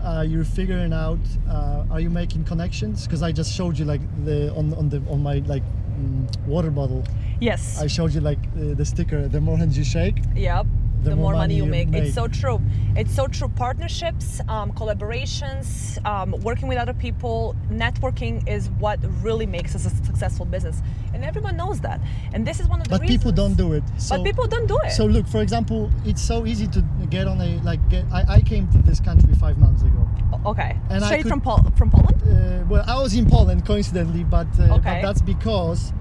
uh, 0.05 0.23
you're 0.23 0.45
figuring 0.45 0.93
out. 0.93 1.19
Uh, 1.49 1.85
are 1.91 2.01
you 2.01 2.11
making 2.11 2.45
connections? 2.45 3.05
Because 3.07 3.23
I 3.23 3.33
just 3.33 3.53
showed 3.53 3.79
you 3.79 3.85
like 3.85 4.01
the 4.25 4.53
on 4.55 4.75
on 4.75 4.89
the 4.89 5.03
on 5.11 5.23
my 5.23 5.39
like 5.47 5.63
mm, 5.99 6.47
water 6.47 6.71
bottle. 6.71 7.05
yes. 7.41 7.81
I 7.81 7.87
showed 7.87 8.13
you 8.15 8.21
like 8.21 8.39
uh, 8.57 8.75
the 8.75 8.85
sticker. 8.85 9.29
The 9.29 9.41
more 9.41 9.57
hands 9.59 9.77
you 9.77 9.85
shake, 9.85 10.17
Yep. 10.37 10.67
The, 11.03 11.17
more, 11.17 11.33
money 11.33 11.55
you 11.55 11.67
make. 11.67 11.89
make. 11.89 12.05
It's 12.05 12.15
so 12.15 12.29
true. 12.29 12.61
It's 12.97 13.15
so 13.15 13.27
true. 13.27 13.49
Partnerships, 13.49 14.41
um, 14.49 14.73
collaborations, 14.73 16.05
um, 16.07 16.33
working 16.43 16.69
with 16.69 16.79
other 16.79 16.93
people, 16.95 17.55
networking 17.71 18.47
is 18.49 18.69
what 18.79 18.99
really 19.23 19.47
makes 19.47 19.75
us 19.75 19.87
a 19.87 19.91
successful 19.91 20.45
business, 20.47 20.83
and 21.15 21.25
everyone 21.25 21.57
knows 21.57 21.81
that. 21.81 22.01
And 22.33 22.47
this 22.47 22.61
is 22.61 22.69
one 22.69 22.81
of 22.81 22.85
the 22.89 22.91
but 22.91 23.01
reasons. 23.01 23.19
people 23.19 23.33
don't 23.33 23.55
do 23.55 23.73
it. 23.73 23.83
So, 23.99 24.17
but 24.17 24.25
people 24.25 24.47
don't 24.47 24.67
do 24.67 24.79
it. 24.85 24.91
So 24.93 25.07
look, 25.07 25.27
for 25.27 25.41
example, 25.43 25.91
it's 26.05 26.23
so 26.23 26.47
easy 26.47 26.67
to 26.69 26.83
get 27.09 27.27
on 27.27 27.41
a 27.41 27.59
like. 27.63 27.81
Get, 27.89 28.05
I, 28.13 28.25
I 28.37 28.41
came 28.41 28.69
to 28.73 28.79
this 28.79 29.01
country 29.01 29.35
five 29.35 29.59
months 29.59 29.83
ago. 29.83 30.09
okay. 30.47 30.77
and 30.91 31.03
I 31.05 31.07
Straight 31.07 31.23
could- 31.23 31.31
from 31.31 31.41
Pol- 31.41 31.73
from 31.77 31.91
Poland. 31.91 32.23
Uh, 32.23 32.65
well, 32.69 32.85
I 32.87 33.01
was 33.03 33.15
in 33.15 33.27
Poland 33.29 33.65
coincidentally, 33.67 34.25
but, 34.25 34.47
uh, 34.59 34.75
Okay. 34.77 35.01
but 35.01 35.03
that's 35.03 35.23
because 35.23 35.93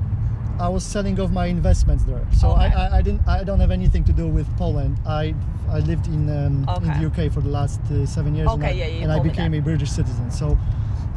I 0.60 0.68
was 0.70 0.84
selling 0.84 1.20
off 1.20 1.32
my 1.32 1.46
investments 1.46 2.04
there. 2.04 2.26
So 2.38 2.52
Okay. 2.52 2.66
I, 2.66 2.88
I, 2.88 2.98
I 2.98 3.02
didn't 3.02 3.28
I 3.28 3.44
don't 3.44 3.60
have 3.60 3.72
anything 3.72 4.04
to 4.06 4.14
do 4.14 4.28
with 4.28 4.48
Poland. 4.58 4.98
I 5.06 5.34
I 5.70 5.80
lived 5.80 6.08
in 6.08 6.30
um, 6.30 6.66
in 6.84 7.02
the 7.02 7.08
UK 7.08 7.32
for 7.32 7.42
the 7.42 7.50
last 7.50 7.80
uh, 7.92 8.06
seven 8.06 8.36
years. 8.36 8.50
and 8.52 8.62
Okay, 8.64 8.72
I, 8.72 8.76
yeah, 8.82 8.88
you 8.88 9.02
and 9.04 9.12
I 9.12 9.20
became 9.20 9.54
a 9.54 9.60
British 9.62 9.92
citizen. 9.92 10.32
So. 10.32 10.58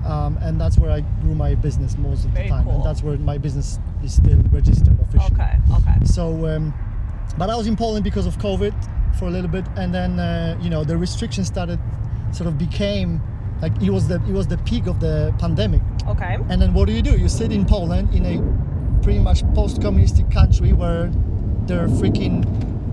Um, 0.05 0.37
and 0.43 0.61
that's 0.61 0.77
where 0.79 0.91
I 0.91 1.01
grew 1.23 1.33
my 1.37 1.55
business 1.55 1.97
most 1.97 2.25
of 2.25 2.33
Very 2.33 2.49
the 2.49 2.55
time, 2.55 2.65
cool. 2.65 2.75
and 2.75 2.85
that's 2.85 3.05
where 3.05 3.17
my 3.19 3.39
business 3.39 3.79
is 4.03 4.13
still 4.15 4.41
registered 4.51 4.99
officially. 5.01 5.41
Okay. 5.41 5.55
Okay. 5.77 6.05
So, 6.05 6.25
um, 6.49 6.75
but 7.39 7.49
I 7.51 7.55
was 7.55 7.69
in 7.69 7.77
Poland 7.77 8.03
because 8.03 8.27
of 8.27 8.37
COVID 8.39 8.75
for 9.17 9.27
a 9.27 9.31
little 9.31 9.49
bit, 9.49 9.65
and 9.77 9.95
then 9.95 10.19
uh, 10.19 10.59
you 10.61 10.71
know 10.71 10.83
the 10.83 10.97
restrictions 10.97 11.47
started, 11.47 11.79
sort 12.33 12.49
of 12.49 12.59
became 12.59 13.21
like 13.63 13.81
it 13.81 13.91
was 13.91 14.09
the 14.09 14.17
it 14.27 14.33
was 14.33 14.49
the 14.49 14.59
peak 14.59 14.89
of 14.89 14.99
the 14.99 15.33
pandemic. 15.39 15.83
Okay. 16.09 16.35
And 16.49 16.61
then 16.61 16.75
what 16.75 16.89
do 16.89 16.93
you 16.95 17.03
do? 17.03 17.17
You 17.17 17.29
sit 17.29 17.53
in 17.53 17.65
Poland 17.65 18.13
in 18.13 18.27
a 18.27 18.43
pretty 19.03 19.19
much 19.19 19.43
post-communistic 19.55 20.31
country 20.31 20.73
where 20.73 21.11
they're 21.67 21.89
freaking. 21.89 22.47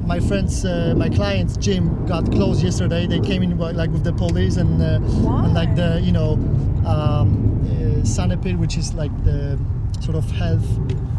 My 0.05 0.19
friends, 0.19 0.65
uh, 0.65 0.95
my 0.97 1.09
clients, 1.09 1.55
gym 1.57 2.05
got 2.07 2.31
closed 2.31 2.63
yesterday. 2.63 3.05
They 3.05 3.19
came 3.19 3.43
in 3.43 3.57
like 3.59 3.91
with 3.91 4.03
the 4.03 4.13
police 4.13 4.57
and, 4.57 4.81
uh, 4.81 4.99
and 5.43 5.53
like 5.53 5.75
the 5.75 6.01
you 6.01 6.11
know 6.11 6.33
um, 6.85 7.61
uh, 7.65 8.03
Sanepid, 8.03 8.57
which 8.57 8.75
is 8.75 8.93
like 8.95 9.11
the 9.23 9.59
sort 10.01 10.17
of 10.17 10.29
health 10.31 10.65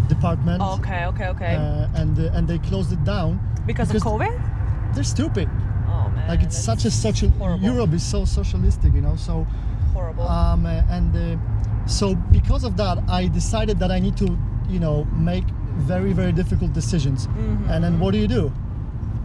department. 0.08 0.60
Okay. 0.60 1.04
Okay. 1.06 1.28
Okay. 1.28 1.54
Uh, 1.54 2.00
and 2.00 2.18
uh, 2.18 2.34
and 2.34 2.48
they 2.48 2.58
closed 2.58 2.92
it 2.92 3.04
down 3.04 3.38
because, 3.66 3.94
of 3.94 4.02
COVID. 4.02 4.94
they're 4.94 5.04
stupid. 5.04 5.48
Oh 5.86 6.10
man. 6.10 6.28
Like 6.28 6.42
it's 6.42 6.58
such 6.58 6.84
a 6.84 6.90
social. 6.90 7.30
horrible. 7.30 7.64
Europe 7.64 7.92
is 7.92 8.02
so 8.02 8.24
socialistic, 8.24 8.92
you 8.92 9.00
know. 9.00 9.16
So 9.16 9.46
horrible. 9.92 10.26
um, 10.26 10.66
uh, 10.66 10.82
and 10.90 11.14
uh, 11.14 11.38
so 11.86 12.14
because 12.14 12.64
of 12.64 12.76
that, 12.76 12.98
I 13.08 13.28
decided 13.28 13.78
that 13.78 13.90
I 13.90 13.98
need 13.98 14.16
to, 14.18 14.36
you 14.70 14.80
know, 14.80 15.04
make 15.12 15.44
very 15.76 16.12
very 16.12 16.32
difficult 16.32 16.72
decisions. 16.72 17.26
Mm-hmm. 17.26 17.70
And 17.70 17.84
then 17.84 18.00
what 18.00 18.12
do 18.12 18.18
you 18.18 18.28
do? 18.28 18.52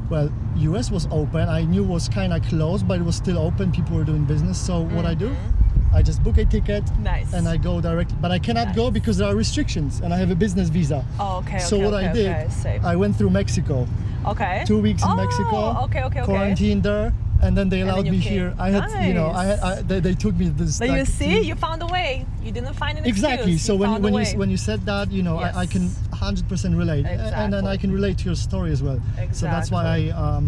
Well, 0.10 0.32
US 0.58 0.92
was 0.92 1.08
open. 1.12 1.50
I 1.50 1.64
knew 1.64 1.84
it 1.84 1.88
was 1.88 2.08
kind 2.10 2.34
of 2.34 2.44
closed, 2.44 2.88
but 2.88 3.00
it 3.00 3.04
was 3.04 3.16
still 3.16 3.40
open. 3.40 3.72
People 3.72 3.98
were 3.98 4.04
doing 4.04 4.26
business. 4.26 4.60
So 4.60 4.82
what 4.82 5.06
I 5.06 5.14
do? 5.14 5.30
Mm-hmm. 5.30 5.66
I 5.96 6.02
just 6.02 6.22
book 6.24 6.38
a 6.38 6.44
ticket 6.44 6.84
Nice. 7.00 7.34
and 7.34 7.48
I 7.48 7.56
go 7.56 7.80
direct. 7.80 8.20
But 8.22 8.30
I 8.32 8.38
cannot 8.38 8.76
go 8.76 8.92
because 8.92 9.18
there 9.18 9.30
are 9.30 9.36
restrictions, 9.36 10.02
and 10.02 10.14
I 10.14 10.18
have 10.18 10.30
a 10.30 10.36
business 10.36 10.68
visa. 10.68 11.06
Oh, 11.18 11.38
okay. 11.38 11.60
so 11.60 11.78
okay, 11.78 11.86
what 11.86 11.94
okay, 11.94 12.08
I 12.08 12.14
did, 12.14 12.52
okay. 12.52 12.80
I 12.84 12.98
went 12.98 13.16
through 13.16 13.30
Mexico, 13.30 13.88
okay. 14.28 14.66
two 14.68 14.82
weeks 14.82 15.04
in 15.04 15.10
oh, 15.10 15.16
Mexico, 15.16 15.84
Okay, 15.86 16.04
okay, 16.04 16.20
okay. 16.20 16.26
quarantined 16.26 16.84
there, 16.84 17.14
and 17.46 17.56
then 17.58 17.70
they 17.70 17.80
And 17.82 17.90
then 17.90 17.96
allowed 17.96 18.12
me 18.16 18.20
came. 18.22 18.32
here. 18.38 18.50
I 18.58 18.70
had, 18.76 19.08
you 19.08 19.14
know, 19.20 19.28
I 19.44 19.46
I, 19.70 19.82
they, 19.90 20.00
they 20.08 20.16
took 20.24 20.36
me 20.42 20.46
this. 20.50 20.80
But 20.80 20.90
you 20.98 21.06
see, 21.06 21.42
you 21.50 21.56
found 21.68 21.82
a 21.88 21.90
way. 21.98 22.26
You 22.46 22.52
didn't 22.58 22.74
find 22.84 22.98
an 22.98 23.06
exactly. 23.06 23.54
excuse. 23.54 23.62
So 23.70 23.74
you 23.74 23.80
when 23.82 24.02
when 24.02 24.14
you 24.26 24.38
when 24.42 24.50
you 24.50 24.58
said 24.58 24.80
that, 24.92 25.12
you 25.18 25.24
know, 25.28 25.38
I, 25.38 25.50
I 25.64 25.66
can 25.74 25.86
100% 26.12 26.78
relate, 26.84 27.06
A- 27.06 27.38
and 27.42 27.54
then 27.54 27.66
I 27.74 27.78
can 27.78 27.92
relate 27.92 28.18
to 28.22 28.26
your 28.30 28.36
story 28.48 28.72
as 28.72 28.82
well. 28.82 29.00
So 29.32 29.46
that's 29.54 29.70
why 29.72 29.84
I 29.98 30.00
um, 30.24 30.46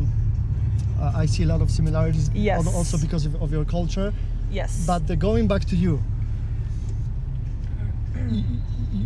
uh, 1.00 1.22
I 1.24 1.26
see 1.34 1.44
a 1.44 1.50
lot 1.54 1.62
of 1.62 1.70
similarities. 1.70 2.30
Yes. 2.34 2.68
Also 2.80 2.98
because 2.98 3.24
of, 3.28 3.34
of 3.44 3.50
your 3.52 3.66
culture. 3.66 4.10
yes. 4.60 4.72
But 4.88 5.02
the, 5.08 5.16
going 5.16 5.48
back 5.48 5.64
to 5.72 5.76
you, 5.76 6.02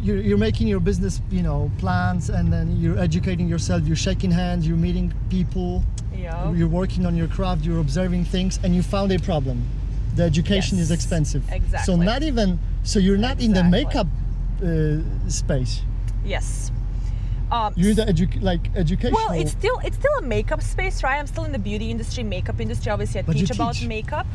you're, 0.04 0.18
you're 0.28 0.38
making 0.38 0.68
your 0.68 0.80
business, 0.80 1.22
you 1.30 1.44
know, 1.44 1.70
plans, 1.78 2.30
and 2.30 2.52
then 2.52 2.80
you're 2.82 2.98
educating 2.98 3.48
yourself. 3.48 3.80
You're 3.88 3.96
shaking 4.08 4.32
hands. 4.32 4.68
You're 4.68 4.78
meeting 4.78 5.14
people. 5.30 5.84
Yeah. 6.16 6.52
You're 6.52 6.68
working 6.68 7.06
on 7.06 7.16
your 7.16 7.28
craft. 7.28 7.64
You're 7.64 7.80
observing 7.80 8.26
things, 8.26 8.60
and 8.64 8.76
you 8.76 8.84
found 8.84 9.12
a 9.12 9.20
problem. 9.20 9.64
The 10.16 10.24
education 10.24 10.78
is 10.78 10.90
Yes, 10.90 11.00
expensive. 11.00 11.44
So 11.86 11.96
not 11.96 12.24
even. 12.24 12.60
So 12.84 13.00
you're 13.00 13.18
not 13.18 13.40
in 13.40 13.54
the 13.54 13.64
makeup 13.64 14.08
uh, 14.64 14.98
space. 15.30 15.82
Yes. 16.26 16.72
Um, 17.52 17.74
You're 17.76 17.90
in 17.92 17.96
the 17.98 18.06
edu- 18.06 18.42
like 18.42 18.62
education. 18.78 19.14
Well, 19.14 19.34
it's 19.34 19.52
still 19.52 19.78
it's 19.84 19.98
still 19.98 20.14
a 20.20 20.22
makeup 20.22 20.62
space, 20.62 21.04
right? 21.04 21.20
I'm 21.20 21.28
still 21.28 21.44
in 21.44 21.52
the 21.52 21.60
beauty 21.60 21.92
industry, 21.92 22.24
makeup 22.24 22.62
industry. 22.62 22.92
Obviously, 22.92 23.20
I 23.20 23.24
you 23.28 23.34
teach 23.34 23.52
about 23.52 23.82
makeup. 23.84 24.26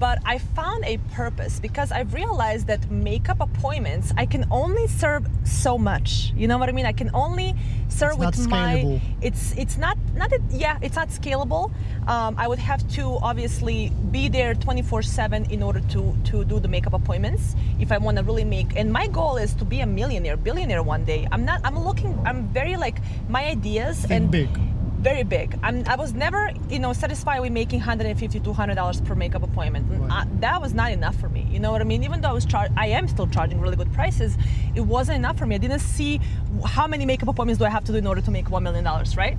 But 0.00 0.18
I 0.24 0.38
found 0.38 0.82
a 0.86 0.96
purpose 1.12 1.60
because 1.60 1.92
I've 1.92 2.14
realized 2.14 2.66
that 2.68 2.90
makeup 2.90 3.40
appointments 3.40 4.14
I 4.16 4.24
can 4.24 4.46
only 4.50 4.86
serve 4.86 5.26
so 5.44 5.76
much. 5.76 6.32
You 6.34 6.48
know 6.48 6.56
what 6.56 6.70
I 6.70 6.72
mean? 6.72 6.86
I 6.86 6.92
can 6.92 7.10
only 7.12 7.54
serve 7.88 8.14
It's 8.22 8.38
with 8.38 8.48
my. 8.48 9.00
It's 9.20 9.52
it's 9.58 9.76
not 9.76 9.98
not 10.16 10.30
that 10.30 10.40
yeah 10.50 10.78
it's 10.80 10.96
not 10.96 11.10
scalable. 11.10 11.70
Um, 12.08 12.34
I 12.38 12.48
would 12.48 12.58
have 12.58 12.82
to 12.96 13.18
obviously 13.20 13.92
be 14.10 14.28
there 14.28 14.54
24/7 14.54 15.50
in 15.50 15.62
order 15.62 15.80
to 15.92 16.16
to 16.30 16.44
do 16.44 16.58
the 16.58 16.68
makeup 16.68 16.94
appointments 16.94 17.54
if 17.78 17.92
I 17.92 17.98
want 17.98 18.16
to 18.16 18.24
really 18.24 18.44
make. 18.44 18.76
And 18.76 18.90
my 18.90 19.06
goal 19.06 19.36
is 19.36 19.52
to 19.60 19.66
be 19.66 19.80
a 19.80 19.86
millionaire, 19.86 20.38
billionaire 20.38 20.82
one 20.82 21.04
day. 21.04 21.28
I'm 21.30 21.44
not. 21.44 21.60
I'm 21.62 21.78
looking. 21.78 22.18
I'm 22.24 22.48
very 22.48 22.76
like 22.76 22.98
my 23.28 23.44
ideas 23.44 24.00
Think 24.00 24.12
and 24.12 24.30
big. 24.30 24.69
Very 25.00 25.22
big. 25.22 25.58
I'm, 25.62 25.82
I 25.86 25.96
was 25.96 26.12
never, 26.12 26.50
you 26.68 26.78
know, 26.78 26.92
satisfied 26.92 27.40
with 27.40 27.52
making 27.52 27.80
150 27.80 28.40
200 28.40 28.74
dollars 28.74 29.00
per 29.00 29.14
makeup 29.14 29.42
appointment. 29.42 29.86
Right. 29.90 30.22
Uh, 30.22 30.24
that 30.40 30.60
was 30.60 30.74
not 30.74 30.92
enough 30.92 31.16
for 31.18 31.28
me. 31.28 31.46
You 31.50 31.58
know 31.58 31.72
what 31.72 31.80
I 31.80 31.84
mean? 31.84 32.04
Even 32.04 32.20
though 32.20 32.28
I 32.28 32.32
was 32.32 32.44
char- 32.44 32.68
I 32.76 32.88
am 32.88 33.08
still 33.08 33.26
charging 33.26 33.60
really 33.60 33.76
good 33.76 33.92
prices, 33.92 34.36
it 34.74 34.82
wasn't 34.82 35.16
enough 35.16 35.38
for 35.38 35.46
me. 35.46 35.54
I 35.54 35.58
didn't 35.58 35.80
see 35.80 36.20
how 36.66 36.86
many 36.86 37.06
makeup 37.06 37.28
appointments 37.28 37.58
do 37.58 37.64
I 37.64 37.70
have 37.70 37.84
to 37.84 37.92
do 37.92 37.98
in 37.98 38.06
order 38.06 38.20
to 38.20 38.30
make 38.30 38.50
one 38.50 38.62
million 38.62 38.84
dollars, 38.84 39.16
right? 39.16 39.36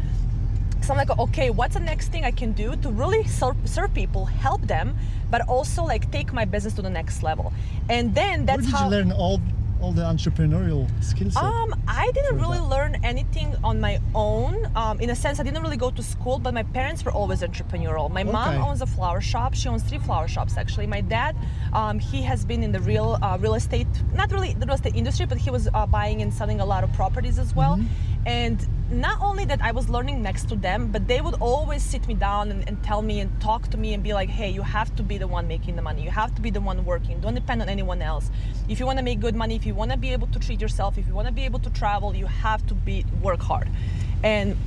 So 0.81 0.93
I'm 0.93 0.97
like, 0.97 1.11
okay, 1.19 1.51
what's 1.51 1.75
the 1.75 1.79
next 1.79 2.07
thing 2.07 2.25
I 2.25 2.31
can 2.31 2.53
do 2.53 2.75
to 2.77 2.89
really 2.89 3.23
serve, 3.25 3.55
serve 3.65 3.93
people, 3.93 4.25
help 4.25 4.61
them, 4.63 4.97
but 5.29 5.47
also 5.47 5.83
like 5.83 6.11
take 6.11 6.33
my 6.33 6.43
business 6.43 6.73
to 6.73 6.81
the 6.81 6.89
next 6.89 7.21
level? 7.21 7.53
And 7.87 8.15
then 8.15 8.47
that's 8.47 8.63
Where 8.63 8.65
did 8.65 8.73
how. 8.73 8.85
you 8.85 8.91
learn 8.91 9.11
all 9.11 9.39
all 9.81 9.91
the 9.91 10.01
entrepreneurial 10.01 10.87
skills? 11.03 11.35
Um, 11.35 11.73
I 11.87 12.11
didn't 12.11 12.37
really 12.39 12.59
that? 12.59 12.69
learn 12.75 12.95
anything 13.03 13.55
on 13.63 13.79
my 13.81 13.99
own. 14.13 14.69
Um, 14.75 14.99
in 14.99 15.09
a 15.09 15.15
sense, 15.15 15.39
I 15.39 15.43
didn't 15.43 15.61
really 15.61 15.77
go 15.77 15.91
to 15.91 16.03
school, 16.03 16.39
but 16.39 16.53
my 16.53 16.63
parents 16.63 17.03
were 17.03 17.11
always 17.11 17.41
entrepreneurial. 17.41 18.11
My 18.11 18.23
mom 18.23 18.61
owns 18.61 18.81
a 18.81 18.85
flower 18.85 19.21
shop. 19.21 19.53
She 19.53 19.67
owns 19.67 19.83
three 19.83 19.99
flower 19.99 20.27
shops 20.27 20.57
actually. 20.57 20.87
My 20.87 21.01
dad, 21.01 21.35
um, 21.73 21.99
he 21.99 22.21
has 22.21 22.45
been 22.45 22.63
in 22.63 22.71
the 22.71 22.79
real 22.81 23.17
uh, 23.21 23.37
real 23.39 23.55
estate, 23.55 23.87
not 24.13 24.31
really 24.31 24.53
the 24.53 24.65
real 24.65 24.75
estate 24.75 24.95
industry, 24.95 25.25
but 25.25 25.37
he 25.37 25.49
was 25.49 25.67
uh, 25.73 25.85
buying 25.85 26.21
and 26.21 26.33
selling 26.33 26.59
a 26.59 26.65
lot 26.65 26.83
of 26.83 26.91
properties 26.93 27.39
as 27.39 27.55
well. 27.55 27.79
And 28.25 28.65
not 28.91 29.21
only 29.21 29.45
that 29.45 29.61
I 29.61 29.71
was 29.71 29.87
learning 29.87 30.21
next 30.21 30.49
to 30.49 30.55
them, 30.55 30.91
but 30.91 31.07
they 31.07 31.21
would 31.21 31.35
always 31.35 31.81
sit 31.81 32.07
me 32.07 32.13
down 32.13 32.51
and, 32.51 32.67
and 32.67 32.83
tell 32.83 33.01
me 33.01 33.21
and 33.21 33.41
talk 33.41 33.69
to 33.69 33.77
me 33.77 33.93
and 33.93 34.03
be 34.03 34.13
like, 34.13 34.29
hey, 34.29 34.49
you 34.49 34.61
have 34.61 34.93
to 34.97 35.03
be 35.03 35.17
the 35.17 35.27
one 35.27 35.47
making 35.47 35.77
the 35.77 35.81
money. 35.81 36.03
You 36.03 36.11
have 36.11 36.35
to 36.35 36.41
be 36.41 36.49
the 36.49 36.59
one 36.59 36.83
working. 36.83 37.21
Don't 37.21 37.35
depend 37.35 37.61
on 37.61 37.69
anyone 37.69 38.01
else. 38.01 38.29
If 38.67 38.79
you 38.79 38.85
want 38.85 38.99
to 38.99 39.03
make 39.03 39.21
good 39.21 39.35
money, 39.35 39.55
if 39.55 39.65
you 39.65 39.73
want 39.73 39.91
to 39.91 39.97
be 39.97 40.11
able 40.11 40.27
to 40.27 40.39
treat 40.39 40.59
yourself, 40.59 40.97
if 40.97 41.07
you 41.07 41.13
want 41.13 41.27
to 41.27 41.33
be 41.33 41.45
able 41.45 41.59
to 41.59 41.69
travel, 41.69 42.13
you 42.13 42.25
have 42.25 42.65
to 42.67 42.73
be 42.73 43.05
work 43.21 43.41
hard. 43.41 43.69
And 44.23 44.57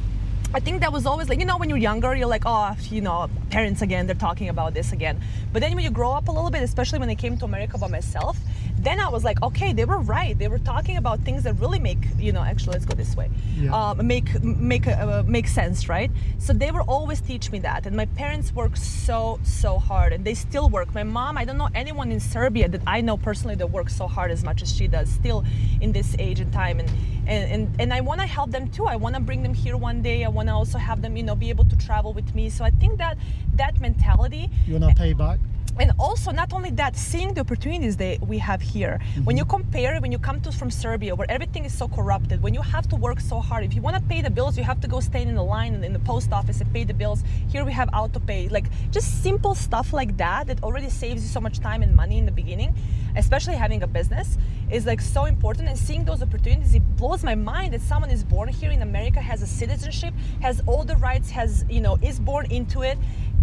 I 0.55 0.61
think 0.61 0.81
that 0.81 0.93
was 0.93 1.05
always 1.05 1.29
like, 1.29 1.41
you 1.41 1.47
know, 1.47 1.59
when 1.59 1.69
you're 1.69 1.79
younger, 1.79 2.15
you're 2.15 2.29
like, 2.29 2.45
oh, 2.47 2.77
you 2.89 3.01
know, 3.01 3.29
parents 3.51 3.83
again, 3.83 4.07
they're 4.07 4.15
talking 4.15 4.49
about 4.49 4.73
this 4.73 4.93
again. 4.93 5.21
But 5.53 5.61
then 5.61 5.75
when 5.75 5.83
you 5.85 5.91
grow 5.91 6.13
up 6.13 6.29
a 6.29 6.33
little 6.33 6.51
bit, 6.51 6.63
especially 6.63 7.01
when 7.01 7.11
I 7.11 7.17
came 7.17 7.37
to 7.39 7.45
America 7.45 7.77
by 7.77 7.89
myself, 7.89 8.39
then 8.79 9.01
I 9.01 9.09
was 9.09 9.25
like, 9.25 9.41
okay, 9.43 9.73
they 9.73 9.85
were 9.85 9.99
right. 9.99 10.39
They 10.39 10.49
were 10.49 10.59
talking 10.59 10.97
about 10.97 11.21
things 11.21 11.45
that 11.45 11.55
really 11.55 11.79
make, 11.79 11.99
you 12.19 12.33
know, 12.33 12.43
actually, 12.43 12.73
let's 12.75 12.85
go 12.85 12.95
this 12.95 13.17
way, 13.17 13.31
Yeah. 13.57 13.73
um, 13.75 14.07
make 14.07 14.43
make 14.43 14.87
uh, 14.87 15.23
make 15.27 15.49
sense, 15.49 15.89
right? 15.89 16.11
So 16.39 16.53
they 16.53 16.71
were 16.71 16.83
always 16.83 17.21
teach 17.21 17.51
me 17.51 17.59
that, 17.61 17.87
and 17.87 17.97
my 17.97 18.07
parents 18.07 18.53
work 18.55 18.77
so 18.77 19.39
so 19.45 19.79
hard, 19.79 20.13
and 20.13 20.25
they 20.25 20.35
still 20.35 20.69
work. 20.69 20.93
My 20.95 21.05
mom, 21.05 21.39
I 21.39 21.45
don't 21.45 21.57
know 21.59 21.71
anyone 21.75 22.11
in 22.13 22.21
Serbia 22.21 22.69
that 22.69 22.83
I 22.87 23.01
know 23.01 23.17
personally 23.17 23.55
that 23.57 23.71
works 23.71 23.97
so 23.97 24.07
hard 24.07 24.31
as 24.31 24.43
much 24.45 24.61
as 24.63 24.75
she 24.75 24.87
does, 24.89 25.09
still 25.09 25.45
in 25.81 25.93
this 25.93 26.15
age 26.19 26.41
and 26.41 26.53
time, 26.53 26.79
and 26.81 26.91
and 27.27 27.53
and, 27.53 27.81
and 27.81 27.95
I 27.95 28.01
want 28.01 28.21
to 28.21 28.27
help 28.27 28.51
them 28.51 28.69
too. 28.69 28.87
I 28.87 28.97
want 28.97 29.15
to 29.15 29.21
bring 29.21 29.43
them 29.43 29.55
here 29.55 29.77
one 29.77 30.03
day. 30.03 30.25
I 30.25 30.29
want 30.29 30.49
to 30.49 30.55
also 30.55 30.79
have 30.79 31.01
them, 31.01 31.17
you 31.17 31.23
know, 31.23 31.35
be 31.37 31.49
able 31.49 31.65
to 31.65 31.77
travel 31.77 32.13
with 32.13 32.35
me. 32.35 32.51
So 32.51 32.65
I 32.65 32.71
think 32.71 32.99
that 32.99 33.17
that 33.55 33.81
mentality 33.81 34.51
you 34.67 34.75
wanna 34.75 34.93
pay 34.95 35.13
back? 35.13 35.39
And 35.79 35.91
also 35.99 36.31
not 36.31 36.53
only 36.53 36.71
that 36.71 36.97
seeing 36.97 37.35
the 37.35 37.41
opportunities 37.41 37.97
that 37.97 38.21
we 38.21 38.39
have 38.39 38.63
here. 38.63 39.01
When 39.25 39.37
you 39.37 39.45
mm-hmm. 39.45 39.51
compare 39.51 40.01
when 40.01 40.13
you 40.13 40.19
come 40.19 40.41
to 40.43 40.53
from 40.53 40.71
serbia 40.71 41.15
where 41.15 41.31
everything 41.31 41.65
is 41.65 41.77
so 41.77 41.89
corrupted 41.89 42.43
when 42.43 42.55
you 42.55 42.63
have 42.63 42.89
to 42.89 42.97
work 42.97 43.21
so 43.21 43.41
hard 43.41 43.65
if 43.65 43.75
you 43.75 43.83
want 43.83 43.97
to 43.97 44.03
pay 44.03 44.23
the 44.23 44.31
bills 44.31 44.57
you 44.57 44.65
have 44.65 44.81
to 44.81 44.89
go 44.89 45.01
stand 45.01 45.29
in 45.29 45.35
the 45.35 45.43
line 45.43 45.83
in 45.83 45.93
the 45.93 45.99
post 46.01 46.33
office 46.33 46.61
and 46.61 46.73
pay 46.73 46.85
the 46.85 46.95
bills. 46.95 47.23
Here 47.49 47.65
we 47.65 47.73
have 47.73 47.89
auto 47.93 48.21
pay 48.21 48.49
like 48.49 48.67
just 48.91 49.23
simple 49.23 49.55
stuff 49.55 49.93
like 49.93 50.17
that 50.17 50.47
that 50.47 50.63
already 50.63 50.91
saves 50.91 51.23
you 51.23 51.29
so 51.29 51.41
much 51.41 51.59
time 51.61 51.83
and 51.83 51.95
money 51.95 52.19
in 52.19 52.27
the 52.27 52.33
beginning 52.33 52.75
especially 53.17 53.55
having 53.55 53.83
a 53.83 53.87
business 53.87 54.39
is 54.71 54.87
like 54.87 55.01
so 55.01 55.27
important. 55.27 55.69
And 55.69 55.79
seeing 55.79 56.05
those 56.05 56.23
opportunities 56.23 56.75
it 56.75 56.97
blows 56.97 57.23
my 57.23 57.35
mind 57.35 57.75
that 57.75 57.81
someone 57.81 58.11
is 58.11 58.25
born 58.25 58.49
here 58.49 58.71
in 58.71 58.83
america 58.83 59.21
has 59.21 59.43
a 59.43 59.47
citizenship 59.47 60.13
has 60.41 60.63
all 60.67 60.85
the 60.85 60.97
rights 60.97 61.31
has 61.31 61.65
you 61.69 61.81
know 61.81 61.99
is 62.03 62.19
born 62.19 62.47
into 62.51 62.83
it 62.83 62.99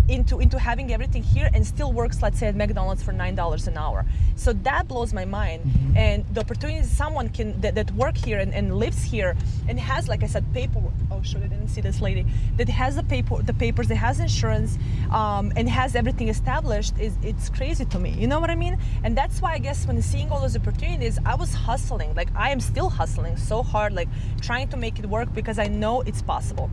into 0.08 0.40
into 0.40 0.58
having 0.60 0.92
everything 0.94 1.24
here 1.24 1.50
and 1.54 1.66
still 1.66 1.94
works 1.94 2.22
let's 2.22 2.40
say 2.40 2.48
at 2.48 2.56
mcdonald's 2.56 3.04
for 3.04 3.12
nine 3.12 3.36
dollars 3.36 3.68
an 3.68 3.78
hour. 3.78 4.06
So 4.36 4.54
that 4.54 4.88
blows 4.88 5.14
my 5.14 5.26
mind. 5.26 5.62
And 5.96 6.26
the 6.34 6.42
opportunities 6.42 6.90
someone 6.90 7.30
can 7.30 7.60
that, 7.62 7.76
that 7.76 7.92
work 7.92 8.18
here 8.18 8.40
and, 8.40 8.54
and 8.54 8.78
lives 8.78 9.04
here 9.04 9.36
and 9.68 9.80
has 9.80 10.08
like 10.08 10.24
i 10.24 10.28
said 10.28 10.46
paperwork 10.54 10.94
oh 11.12 11.22
sure 11.22 11.42
i 11.42 11.48
didn't 11.48 11.68
see 11.68 11.82
this 11.82 12.02
lady 12.02 12.26
that 12.58 12.70
has 12.70 12.96
the 12.96 13.04
paper 13.04 13.42
the 13.42 13.54
papers 13.54 13.88
that 13.88 13.96
has 13.96 14.20
insurance 14.20 14.78
um, 15.12 15.52
and 15.56 15.70
has 15.70 15.96
everything 15.96 16.30
established 16.30 16.98
is 17.00 17.14
it's 17.24 17.50
crazy 17.50 17.86
to 17.86 18.00
me. 18.00 18.12
You 18.12 18.28
know 18.28 18.40
what 18.40 18.50
i 18.50 18.56
mean? 18.56 18.78
And 19.04 19.18
that's 19.18 19.42
why 19.42 19.54
i 19.54 19.60
guess 19.60 19.86
when 19.88 20.02
seeing 20.02 20.30
all 20.32 20.42
those 20.42 20.56
opportunities 20.56 21.20
i 21.26 21.36
was 21.36 21.54
hustling. 21.54 22.14
Like 22.16 22.30
i 22.36 22.52
am 22.52 22.60
still 22.60 22.90
hustling 22.90 23.38
so 23.38 23.64
hard 23.64 23.94
like 23.94 24.10
trying 24.42 24.68
to 24.70 24.78
make 24.78 25.00
it 25.00 25.06
work 25.06 25.34
because 25.34 25.60
i 25.60 25.68
know 25.68 26.02
it's 26.02 26.22
possible 26.22 26.70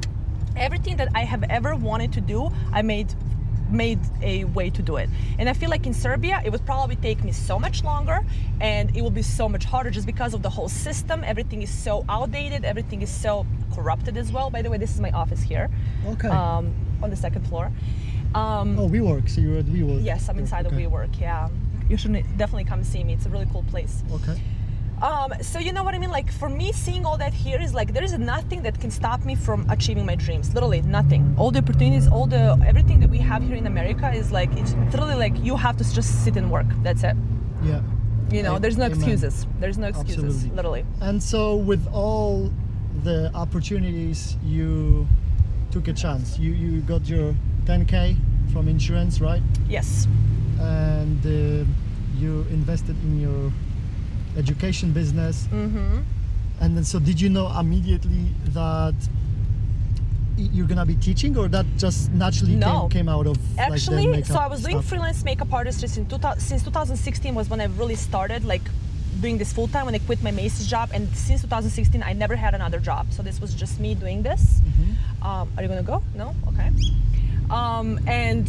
everything 0.56 0.96
that 0.96 1.08
I 1.14 1.24
have 1.24 1.42
ever 1.44 1.74
wanted 1.74 2.12
to 2.14 2.20
do, 2.20 2.50
I 2.72 2.82
made 2.82 3.14
made 3.70 3.98
a 4.22 4.44
way 4.44 4.70
to 4.70 4.80
do 4.82 4.96
it. 4.96 5.10
And 5.38 5.46
I 5.46 5.52
feel 5.52 5.68
like 5.68 5.86
in 5.86 5.92
Serbia, 5.92 6.40
it 6.42 6.50
would 6.50 6.64
probably 6.64 6.96
take 6.96 7.22
me 7.22 7.32
so 7.32 7.58
much 7.58 7.84
longer 7.84 8.24
and 8.62 8.96
it 8.96 9.02
will 9.02 9.10
be 9.10 9.20
so 9.22 9.46
much 9.46 9.64
harder 9.64 9.90
just 9.90 10.06
because 10.06 10.32
of 10.32 10.42
the 10.42 10.48
whole 10.48 10.70
system. 10.70 11.22
Everything 11.22 11.60
is 11.60 11.70
so 11.70 12.02
outdated, 12.08 12.64
everything 12.64 13.02
is 13.02 13.10
so 13.10 13.46
corrupted 13.74 14.16
as 14.16 14.32
well. 14.32 14.48
By 14.48 14.62
the 14.62 14.70
way, 14.70 14.78
this 14.78 14.94
is 14.94 15.00
my 15.00 15.10
office 15.10 15.42
here 15.42 15.68
Okay. 16.06 16.28
um, 16.28 16.74
on 17.02 17.10
the 17.10 17.16
second 17.16 17.46
floor. 17.46 17.70
Um, 18.34 18.78
oh, 18.78 18.88
WeWork. 18.88 19.28
So 19.28 19.40
you're 19.40 19.58
at 19.58 19.66
WeWork. 19.66 20.02
yes, 20.02 20.28
I'm 20.28 20.38
inside 20.38 20.66
okay. 20.66 20.84
of 20.84 20.90
WeWork, 20.92 21.20
yeah. 21.20 21.48
You 21.88 21.96
should 21.96 22.12
definitely 22.36 22.64
come 22.64 22.84
see 22.84 23.04
me. 23.04 23.14
It's 23.14 23.26
a 23.26 23.30
really 23.30 23.46
cool 23.52 23.64
place. 23.64 24.02
Okay. 24.12 24.40
Um, 25.02 25.32
so 25.42 25.58
you 25.58 25.72
know 25.72 25.84
what 25.84 25.94
I 25.94 25.98
mean? 25.98 26.10
Like 26.10 26.30
for 26.32 26.48
me, 26.48 26.72
seeing 26.72 27.04
all 27.06 27.16
that 27.18 27.32
here 27.32 27.60
is 27.60 27.72
like 27.74 27.92
there 27.92 28.02
is 28.02 28.18
nothing 28.18 28.62
that 28.62 28.80
can 28.80 28.90
stop 28.90 29.24
me 29.24 29.34
from 29.34 29.68
achieving 29.70 30.04
my 30.04 30.14
dreams. 30.16 30.52
Literally 30.54 30.82
nothing. 30.82 31.34
All 31.38 31.50
the 31.50 31.60
opportunities, 31.60 32.08
all 32.08 32.26
the 32.26 32.60
everything 32.66 32.98
that 33.00 33.10
we 33.10 33.18
have 33.18 33.42
here 33.42 33.56
in 33.56 33.66
America 33.66 34.10
is 34.10 34.32
like 34.32 34.50
it's 34.56 34.74
literally 34.92 35.14
like 35.14 35.34
you 35.42 35.56
have 35.56 35.76
to 35.76 35.84
just 35.94 36.24
sit 36.24 36.36
and 36.36 36.50
work. 36.50 36.66
That's 36.82 37.04
it. 37.04 37.16
Yeah. 37.62 37.80
You 38.30 38.42
know, 38.42 38.56
A- 38.56 38.60
there's 38.60 38.76
no 38.76 38.86
amen. 38.86 38.98
excuses. 38.98 39.46
There's 39.60 39.78
no 39.78 39.86
excuses. 39.88 40.18
Absolutely. 40.24 40.56
Literally. 40.56 40.84
And 41.00 41.22
so, 41.22 41.56
with 41.56 41.86
all 41.92 42.50
the 43.04 43.30
opportunities, 43.34 44.36
you 44.44 45.06
took 45.70 45.88
a 45.88 45.92
chance. 45.92 46.38
You 46.38 46.52
you 46.52 46.80
got 46.82 47.08
your 47.08 47.34
10k 47.66 48.16
from 48.52 48.68
insurance, 48.68 49.20
right? 49.20 49.42
Yes. 49.68 50.06
And 50.58 51.24
uh, 51.24 51.64
you 52.18 52.44
invested 52.50 52.96
in 53.04 53.20
your 53.20 53.52
education 54.36 54.92
business. 54.92 55.46
Mm-hmm. 55.52 56.00
And 56.60 56.76
then, 56.76 56.84
so 56.84 56.98
did 56.98 57.20
you 57.20 57.28
know 57.30 57.48
immediately 57.58 58.26
that 58.48 58.94
you're 60.36 60.66
gonna 60.66 60.86
be 60.86 60.94
teaching, 60.94 61.36
or 61.36 61.48
that 61.48 61.66
just 61.76 62.10
naturally 62.12 62.54
No. 62.54 62.82
came, 62.82 62.90
came 62.90 63.08
out 63.08 63.26
of 63.26 63.36
Actually, 63.58 64.06
like, 64.06 64.24
so 64.26 64.36
I 64.36 64.46
was 64.46 64.62
doing 64.62 64.76
stuff? 64.76 64.86
freelance 64.86 65.24
makeup 65.24 65.52
artistry 65.52 65.88
since, 65.88 66.08
2000, 66.08 66.40
since 66.40 66.62
2016 66.62 67.34
was 67.34 67.48
when 67.50 67.60
I 67.60 67.64
really 67.64 67.96
started 67.96 68.44
like 68.44 68.62
doing 69.20 69.36
this 69.36 69.52
full 69.52 69.66
time 69.66 69.86
when 69.86 69.96
I 69.96 69.98
quit 69.98 70.22
my 70.22 70.30
Macy's 70.30 70.68
job, 70.68 70.90
and 70.92 71.08
since 71.16 71.42
2016 71.42 72.02
I 72.04 72.12
never 72.12 72.36
had 72.36 72.54
another 72.54 72.78
job. 72.78 73.12
So 73.12 73.22
this 73.22 73.40
was 73.40 73.52
just 73.52 73.80
me 73.80 73.94
doing 73.96 74.22
this. 74.22 74.60
Mm-hmm. 74.60 75.26
Um, 75.26 75.48
are 75.56 75.62
you 75.62 75.68
gonna 75.68 75.82
go? 75.82 76.02
No. 76.14 76.34
Okay. 76.48 76.70
Um, 77.50 77.98
and 78.06 78.48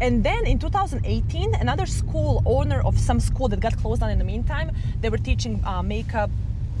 and 0.00 0.24
then 0.24 0.46
in 0.46 0.58
2018, 0.58 1.54
another 1.54 1.86
school 1.86 2.42
owner 2.46 2.80
of 2.80 2.98
some 2.98 3.20
school 3.20 3.48
that 3.48 3.60
got 3.60 3.76
closed 3.76 4.00
down 4.00 4.10
in 4.10 4.18
the 4.18 4.24
meantime, 4.24 4.70
they 5.00 5.10
were 5.10 5.18
teaching 5.18 5.62
uh, 5.64 5.82
makeup, 5.82 6.30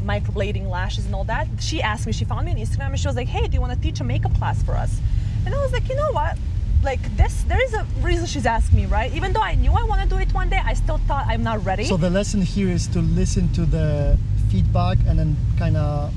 microblading, 0.04 0.68
lashes, 0.70 1.04
and 1.04 1.14
all 1.14 1.24
that. 1.24 1.46
She 1.60 1.82
asked 1.82 2.06
me. 2.06 2.12
She 2.12 2.24
found 2.24 2.46
me 2.46 2.52
on 2.52 2.58
Instagram, 2.58 2.86
and 2.86 2.98
she 2.98 3.06
was 3.06 3.16
like, 3.16 3.28
"Hey, 3.28 3.46
do 3.46 3.54
you 3.54 3.60
want 3.60 3.74
to 3.74 3.80
teach 3.80 4.00
a 4.00 4.04
makeup 4.04 4.34
class 4.36 4.62
for 4.62 4.72
us?" 4.72 5.00
And 5.44 5.54
I 5.54 5.58
was 5.58 5.72
like, 5.72 5.88
"You 5.88 5.96
know 5.96 6.12
what?" 6.12 6.38
Like 6.82 7.14
this, 7.18 7.42
there 7.42 7.62
is 7.62 7.74
a 7.74 7.84
reason 8.00 8.24
she's 8.24 8.46
asking 8.46 8.78
me, 8.78 8.86
right? 8.86 9.12
Even 9.12 9.34
though 9.34 9.42
I 9.42 9.54
knew 9.54 9.72
I 9.72 9.84
want 9.84 10.00
to 10.00 10.08
do 10.08 10.16
it 10.16 10.32
one 10.32 10.48
day, 10.48 10.60
I 10.64 10.72
still 10.72 10.98
thought 11.06 11.26
I'm 11.28 11.42
not 11.42 11.62
ready. 11.62 11.84
So 11.84 11.98
the 11.98 12.08
lesson 12.08 12.40
here 12.40 12.68
is 12.68 12.86
to 12.88 13.00
listen 13.00 13.52
to 13.52 13.66
the 13.66 14.18
feedback 14.50 14.96
and 15.06 15.18
then 15.18 15.36
kind 15.58 15.76
of 15.76 16.12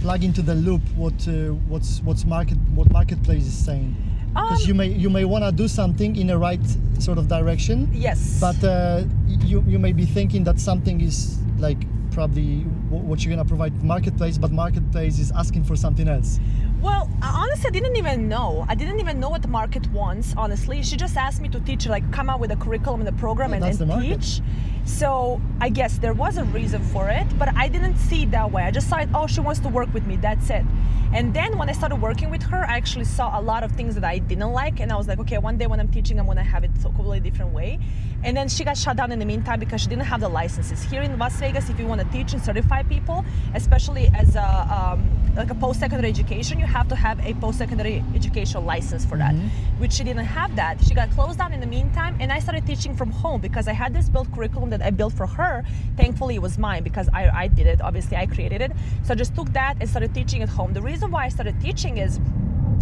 plug 0.00 0.24
into 0.24 0.40
the 0.40 0.54
loop 0.54 0.80
what 0.96 1.28
uh, 1.28 1.52
what's 1.68 2.00
what's 2.00 2.24
market 2.24 2.56
what 2.74 2.90
marketplace 2.90 3.44
is 3.44 3.52
saying. 3.52 3.94
Because 4.36 4.62
Um, 4.62 4.68
you 4.68 4.74
may 4.74 4.88
you 4.88 5.10
may 5.10 5.24
want 5.24 5.44
to 5.44 5.52
do 5.52 5.66
something 5.66 6.14
in 6.16 6.26
the 6.26 6.36
right 6.36 6.60
sort 6.98 7.18
of 7.18 7.26
direction, 7.26 7.88
yes. 7.92 8.38
but 8.38 8.62
uh, 8.62 9.04
you 9.26 9.64
you 9.66 9.78
may 9.78 9.92
be 9.92 10.04
thinking 10.04 10.44
that 10.44 10.60
something 10.60 11.00
is 11.00 11.38
like 11.58 11.78
probably 12.10 12.60
what 12.90 13.24
you're 13.24 13.34
gonna 13.34 13.48
provide 13.48 13.72
marketplace, 13.82 14.36
but 14.38 14.50
marketplace 14.52 15.18
is 15.18 15.32
asking 15.32 15.64
for 15.64 15.76
something 15.76 16.08
else. 16.08 16.38
Well, 16.82 17.08
uh, 17.22 17.32
honestly, 17.42 17.68
I 17.68 17.70
didn't 17.78 17.96
even 17.96 18.28
know. 18.28 18.66
I 18.68 18.74
didn't 18.74 19.00
even 19.00 19.18
know 19.18 19.30
what 19.30 19.42
the 19.42 19.48
market 19.48 19.84
wants. 19.90 20.34
Honestly, 20.36 20.82
she 20.82 20.96
just 20.96 21.16
asked 21.16 21.40
me 21.40 21.48
to 21.48 21.60
teach, 21.60 21.86
like, 21.86 22.04
come 22.12 22.28
out 22.28 22.38
with 22.38 22.52
a 22.52 22.56
curriculum 22.56 23.00
and 23.00 23.08
a 23.08 23.12
program 23.12 23.54
and, 23.54 23.64
and 23.64 23.78
the 23.78 23.86
teach. 24.00 24.42
So 24.86 25.40
I 25.60 25.68
guess 25.68 25.98
there 25.98 26.14
was 26.14 26.38
a 26.38 26.44
reason 26.44 26.80
for 26.80 27.08
it, 27.08 27.26
but 27.38 27.54
I 27.56 27.68
didn't 27.68 27.98
see 27.98 28.22
it 28.22 28.30
that 28.30 28.50
way. 28.50 28.62
I 28.62 28.70
just 28.70 28.88
saw 28.88 28.98
it. 28.98 29.08
Oh, 29.12 29.26
she 29.26 29.40
wants 29.40 29.60
to 29.60 29.68
work 29.68 29.92
with 29.92 30.06
me. 30.06 30.16
That's 30.16 30.48
it. 30.48 30.64
And 31.12 31.34
then 31.34 31.58
when 31.58 31.68
I 31.68 31.72
started 31.72 31.96
working 31.96 32.30
with 32.30 32.42
her, 32.44 32.64
I 32.64 32.76
actually 32.76 33.04
saw 33.04 33.38
a 33.38 33.42
lot 33.42 33.62
of 33.64 33.72
things 33.72 33.94
that 33.96 34.04
I 34.04 34.18
didn't 34.18 34.52
like, 34.52 34.80
and 34.80 34.92
I 34.92 34.96
was 34.96 35.08
like, 35.08 35.18
okay, 35.20 35.38
one 35.38 35.58
day 35.58 35.66
when 35.66 35.80
I'm 35.80 35.88
teaching, 35.88 36.18
I'm 36.18 36.26
gonna 36.26 36.42
have 36.42 36.62
it 36.64 36.70
a 36.78 36.82
completely 36.82 37.20
different 37.20 37.52
way. 37.52 37.78
And 38.22 38.36
then 38.36 38.48
she 38.48 38.64
got 38.64 38.76
shut 38.76 38.96
down 38.96 39.12
in 39.12 39.18
the 39.18 39.24
meantime 39.24 39.60
because 39.60 39.80
she 39.80 39.88
didn't 39.88 40.04
have 40.04 40.20
the 40.20 40.28
licenses. 40.28 40.82
Here 40.84 41.02
in 41.02 41.18
Las 41.18 41.38
Vegas, 41.38 41.68
if 41.68 41.78
you 41.78 41.86
want 41.86 42.00
to 42.00 42.08
teach 42.08 42.32
and 42.32 42.42
certify 42.42 42.82
people, 42.82 43.24
especially 43.54 44.08
as 44.14 44.36
a 44.36 44.68
um, 44.94 45.08
like 45.36 45.50
a 45.50 45.54
post-secondary 45.54 46.08
education, 46.08 46.58
you 46.58 46.66
have 46.66 46.88
to 46.88 46.96
have 46.96 47.24
a 47.24 47.34
post-secondary 47.34 48.02
education 48.14 48.64
license 48.64 49.04
for 49.04 49.18
that, 49.18 49.34
mm-hmm. 49.34 49.80
which 49.80 49.92
she 49.92 50.02
didn't 50.02 50.24
have 50.24 50.56
that. 50.56 50.82
She 50.82 50.94
got 50.94 51.10
closed 51.10 51.38
down 51.38 51.52
in 51.52 51.60
the 51.60 51.66
meantime, 51.66 52.16
and 52.20 52.32
I 52.32 52.38
started 52.38 52.66
teaching 52.66 52.96
from 52.96 53.10
home 53.10 53.40
because 53.40 53.68
I 53.68 53.72
had 53.72 53.92
this 53.92 54.08
built 54.08 54.32
curriculum 54.32 54.70
that 54.70 54.82
I 54.82 54.90
built 54.90 55.12
for 55.12 55.26
her. 55.26 55.62
Thankfully, 55.96 56.36
it 56.36 56.42
was 56.42 56.56
mine 56.58 56.82
because 56.82 57.08
I, 57.12 57.28
I 57.28 57.48
did 57.48 57.66
it. 57.66 57.80
Obviously, 57.82 58.16
I 58.16 58.26
created 58.26 58.62
it. 58.62 58.72
So 59.04 59.12
I 59.12 59.16
just 59.16 59.34
took 59.34 59.52
that 59.52 59.76
and 59.80 59.88
started 59.88 60.14
teaching 60.14 60.42
at 60.42 60.48
home. 60.48 60.72
The 60.72 60.82
reason 60.82 61.10
why 61.10 61.24
I 61.24 61.28
started 61.28 61.60
teaching 61.60 61.98
is 61.98 62.18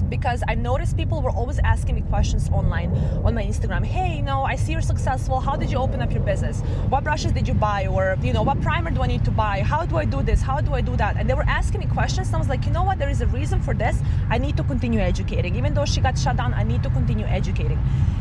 because 0.09 0.42
I 0.48 0.54
noticed 0.54 0.96
people 0.96 1.22
were 1.22 1.30
always 1.30 1.59
asking 1.61 1.94
me 1.96 2.02
questions 2.02 2.48
online 2.50 2.90
on 3.24 3.35
my 3.35 3.44
Instagram. 3.44 3.85
Hey, 3.85 4.16
you 4.16 4.22
know, 4.22 4.42
I 4.42 4.57
see 4.57 4.72
you're 4.72 4.80
successful. 4.80 5.40
How 5.40 5.57
did 5.57 5.70
you 5.70 5.78
open 5.78 6.00
up 6.00 6.12
your 6.12 6.22
business? 6.22 6.61
What 6.88 7.04
brushes 7.04 7.33
did 7.33 7.48
you 7.48 7.54
buy? 7.54 7.87
Or, 7.87 8.16
you 8.22 8.33
know, 8.33 8.42
what 8.42 8.61
primer 8.61 8.90
do 8.90 9.02
I 9.02 9.07
need 9.07 9.24
to 9.24 9.30
buy? 9.30 9.61
How 9.61 9.85
do 9.85 9.96
I 9.96 10.04
do 10.04 10.22
this? 10.22 10.40
How 10.42 10.61
do 10.61 10.74
I 10.74 10.80
do 10.80 10.96
that? 10.96 11.16
And 11.16 11.28
they 11.28 11.35
were 11.35 11.48
asking 11.48 11.80
me 11.80 11.87
questions. 11.87 12.28
And 12.28 12.37
I 12.37 12.38
was 12.38 12.48
like, 12.48 12.64
you 12.64 12.72
know 12.72 12.83
what? 12.83 12.98
There 12.98 13.11
is 13.11 13.20
a 13.20 13.26
reason 13.26 13.61
for 13.61 13.74
this. 13.74 13.98
I 14.30 14.38
need 14.38 14.57
to 14.57 14.64
continue 14.64 15.00
educating. 15.00 15.57
Even 15.57 15.74
though 15.74 15.85
she 15.85 16.00
got 16.00 16.18
shut 16.18 16.37
down, 16.37 16.54
I 16.54 16.62
need 16.62 16.83
to 16.83 16.90
continue 16.90 17.26
educating. 17.26 17.78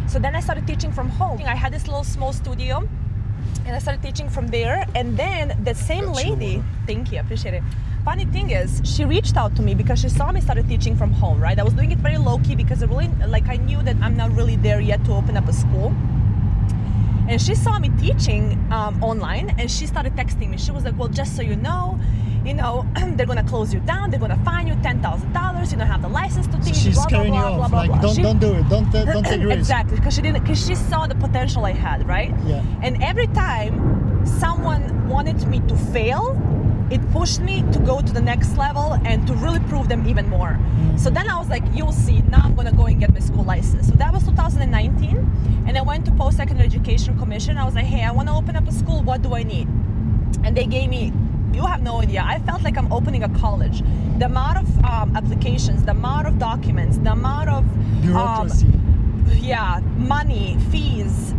So 0.07 0.19
then 0.19 0.35
I 0.35 0.39
started 0.39 0.67
teaching 0.67 0.91
from 0.91 1.09
home. 1.09 1.41
I 1.45 1.55
had 1.55 1.73
this 1.73 1.87
little 1.87 2.03
small 2.03 2.33
studio 2.33 2.87
and 3.65 3.75
I 3.75 3.79
started 3.79 4.01
teaching 4.01 4.29
from 4.29 4.47
there. 4.47 4.85
And 4.95 5.17
then 5.17 5.61
the 5.63 5.73
same 5.73 6.05
you, 6.05 6.11
lady, 6.11 6.63
thank 6.85 7.11
you, 7.11 7.19
appreciate 7.19 7.53
it. 7.53 7.63
Funny 8.03 8.25
thing 8.25 8.49
is, 8.51 8.81
she 8.83 9.05
reached 9.05 9.37
out 9.37 9.55
to 9.55 9.61
me 9.61 9.73
because 9.73 9.99
she 9.99 10.09
saw 10.09 10.31
me 10.31 10.41
started 10.41 10.67
teaching 10.67 10.95
from 10.95 11.11
home, 11.13 11.39
right? 11.39 11.57
I 11.57 11.63
was 11.63 11.73
doing 11.73 11.91
it 11.91 11.99
very 11.99 12.17
low 12.17 12.37
key 12.39 12.55
because 12.55 12.83
I 12.83 12.87
really, 12.87 13.07
like, 13.27 13.47
I 13.47 13.55
knew 13.55 13.81
that 13.83 13.95
I'm 14.01 14.17
not 14.17 14.31
really 14.35 14.57
there 14.57 14.81
yet 14.81 15.05
to 15.05 15.13
open 15.13 15.37
up 15.37 15.47
a 15.47 15.53
school. 15.53 15.93
And 17.29 17.41
she 17.41 17.55
saw 17.55 17.79
me 17.79 17.89
teaching 18.01 18.67
um, 18.71 19.01
online, 19.01 19.55
and 19.57 19.71
she 19.71 19.87
started 19.87 20.13
texting 20.15 20.49
me. 20.49 20.57
She 20.57 20.71
was 20.71 20.83
like, 20.83 20.99
"Well, 20.99 21.07
just 21.07 21.37
so 21.37 21.41
you 21.41 21.55
know, 21.55 21.97
you 22.45 22.53
know, 22.53 22.85
they're 23.15 23.25
gonna 23.25 23.43
close 23.43 23.73
you 23.73 23.79
down. 23.81 24.09
They're 24.11 24.19
gonna 24.19 24.41
fine 24.43 24.67
you 24.67 24.75
ten 24.83 25.01
thousand 25.01 25.31
dollars. 25.33 25.71
You 25.71 25.77
don't 25.77 25.87
have 25.87 26.01
the 26.01 26.09
license 26.09 26.47
to 26.47 26.53
So 26.53 26.59
teach." 26.63 26.75
she's 26.75 26.95
blah, 26.95 27.03
blah, 27.03 27.09
scaring 27.09 27.31
blah, 27.33 27.49
you 27.49 27.55
blah, 27.55 27.63
off, 27.65 27.71
blah, 27.71 27.79
like 27.79 27.89
blah. 27.91 28.01
don't 28.01 28.15
She- 28.15 28.21
don't 28.21 28.39
do 28.39 28.53
it, 28.53 28.69
don't 28.69 28.93
uh, 28.95 29.05
don't 29.05 29.23
take 29.25 29.41
risks. 29.43 29.59
exactly 29.59 29.97
because 29.97 30.13
she 30.15 30.21
didn't 30.21 30.41
because 30.43 30.65
she 30.65 30.75
saw 30.75 31.07
the 31.07 31.15
potential 31.15 31.65
I 31.65 31.71
had, 31.71 32.07
right? 32.07 32.33
Yeah. 32.45 32.63
And 32.81 33.01
every 33.03 33.27
time 33.27 34.25
someone 34.25 35.07
wanted 35.09 35.45
me 35.47 35.59
to 35.67 35.75
fail, 35.75 36.37
it 36.91 37.01
pushed 37.11 37.39
me 37.41 37.63
to 37.71 37.79
go 37.79 38.01
to 38.01 38.13
the 38.13 38.21
next 38.21 38.57
level 38.57 38.93
and 39.05 39.25
to 39.27 39.33
really 39.35 39.59
prove 39.61 39.87
them 39.89 40.07
even 40.07 40.27
more. 40.29 40.59
So 40.97 41.09
then 41.09 41.27
I 41.29 41.37
was 41.39 41.49
like, 41.49 41.63
you'll 41.73 41.91
see. 41.91 42.21
Now 42.23 42.41
I'm 42.43 42.55
gonna 42.55 42.71
go 42.73 42.85
and 42.85 42.99
get 42.99 43.13
my 43.13 43.19
school 43.19 43.43
license. 43.43 43.87
So 43.87 43.93
that 43.95 44.13
was 44.13 44.23
2019, 44.23 45.63
and 45.67 45.77
I 45.77 45.81
went 45.81 46.05
to 46.05 46.11
Post 46.11 46.37
Secondary 46.37 46.67
Education 46.67 47.17
Commission. 47.17 47.57
I 47.57 47.63
was 47.65 47.73
like, 47.75 47.85
hey, 47.85 48.03
I 48.03 48.11
want 48.11 48.27
to 48.29 48.35
open 48.35 48.55
up 48.55 48.67
a 48.67 48.71
school. 48.71 49.01
What 49.01 49.21
do 49.21 49.33
I 49.33 49.43
need? 49.43 49.67
And 50.43 50.55
they 50.57 50.65
gave 50.65 50.89
me. 50.89 51.13
You 51.53 51.65
have 51.65 51.81
no 51.81 52.01
idea. 52.01 52.23
I 52.25 52.39
felt 52.39 52.63
like 52.63 52.77
I'm 52.77 52.91
opening 52.91 53.23
a 53.23 53.29
college. 53.29 53.83
The 54.17 54.25
amount 54.25 54.57
of 54.57 54.85
um, 54.85 55.15
applications, 55.15 55.83
the 55.83 55.91
amount 55.91 56.27
of 56.27 56.39
documents, 56.39 56.97
the 56.97 57.11
amount 57.11 57.49
of 57.49 57.63
um, 58.15 58.49
yeah, 59.35 59.79
money, 59.97 60.57
fees. 60.71 61.33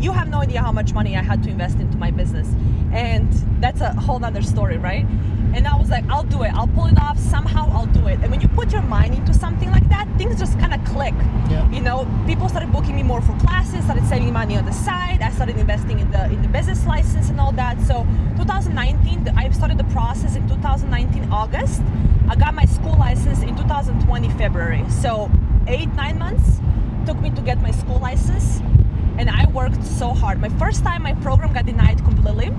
You 0.00 0.12
have 0.12 0.28
no 0.28 0.38
idea 0.38 0.60
how 0.60 0.72
much 0.72 0.92
money 0.92 1.16
I 1.16 1.22
had 1.22 1.42
to 1.44 1.50
invest 1.50 1.78
into 1.78 1.98
my 1.98 2.10
business. 2.10 2.48
And 2.92 3.30
that's 3.60 3.80
a 3.80 3.92
whole 3.92 4.24
other 4.24 4.42
story, 4.42 4.78
right? 4.78 5.06
And 5.54 5.66
I 5.66 5.76
was 5.76 5.90
like, 5.90 6.04
I'll 6.08 6.24
do 6.24 6.42
it. 6.42 6.52
I'll 6.54 6.68
pull 6.68 6.86
it 6.86 6.98
off. 7.00 7.18
Somehow 7.18 7.70
I'll 7.72 7.86
do 7.86 8.06
it. 8.06 8.20
And 8.20 8.30
when 8.30 8.40
you 8.40 8.48
put 8.48 8.72
your 8.72 8.82
mind 8.82 9.14
into 9.14 9.32
something 9.32 9.70
like 9.70 9.88
that, 9.88 10.06
things 10.18 10.38
just 10.38 10.58
kind 10.58 10.74
of 10.74 10.84
click. 10.84 11.14
Yeah. 11.50 11.70
You 11.70 11.80
know, 11.80 12.06
people 12.26 12.48
started 12.48 12.70
booking 12.72 12.96
me 12.96 13.02
more 13.02 13.20
for 13.20 13.36
classes, 13.38 13.84
started 13.84 14.06
saving 14.06 14.32
money 14.32 14.56
on 14.56 14.64
the 14.64 14.72
side. 14.72 15.20
I 15.22 15.30
started 15.30 15.56
investing 15.56 15.98
in 16.00 16.10
the 16.10 16.24
in 16.26 16.42
the 16.42 16.48
business 16.48 16.86
license 16.86 17.30
and 17.30 17.40
all 17.40 17.52
that. 17.52 17.80
So 17.82 18.06
2019, 18.36 19.28
I 19.36 19.50
started 19.50 19.78
the 19.78 19.84
process 19.84 20.36
in 20.36 20.46
2019 20.48 21.30
August. 21.32 21.82
I 22.28 22.36
got 22.36 22.54
my 22.54 22.66
school 22.66 22.96
license 22.98 23.42
in 23.42 23.56
2020 23.56 24.30
February. 24.30 24.84
So 24.90 25.30
eight 25.66 25.88
nine 25.94 26.18
months 26.18 26.60
took 27.06 27.18
me 27.20 27.30
to 27.30 27.40
get 27.40 27.60
my 27.62 27.70
school 27.70 27.98
license, 27.98 28.60
and 29.16 29.30
I 29.30 29.46
worked 29.46 29.82
so 29.84 30.10
hard. 30.10 30.40
My 30.40 30.50
first 30.50 30.84
time, 30.84 31.02
my 31.02 31.14
program 31.14 31.52
got 31.54 31.64
denied 31.64 31.98
completely, 32.04 32.52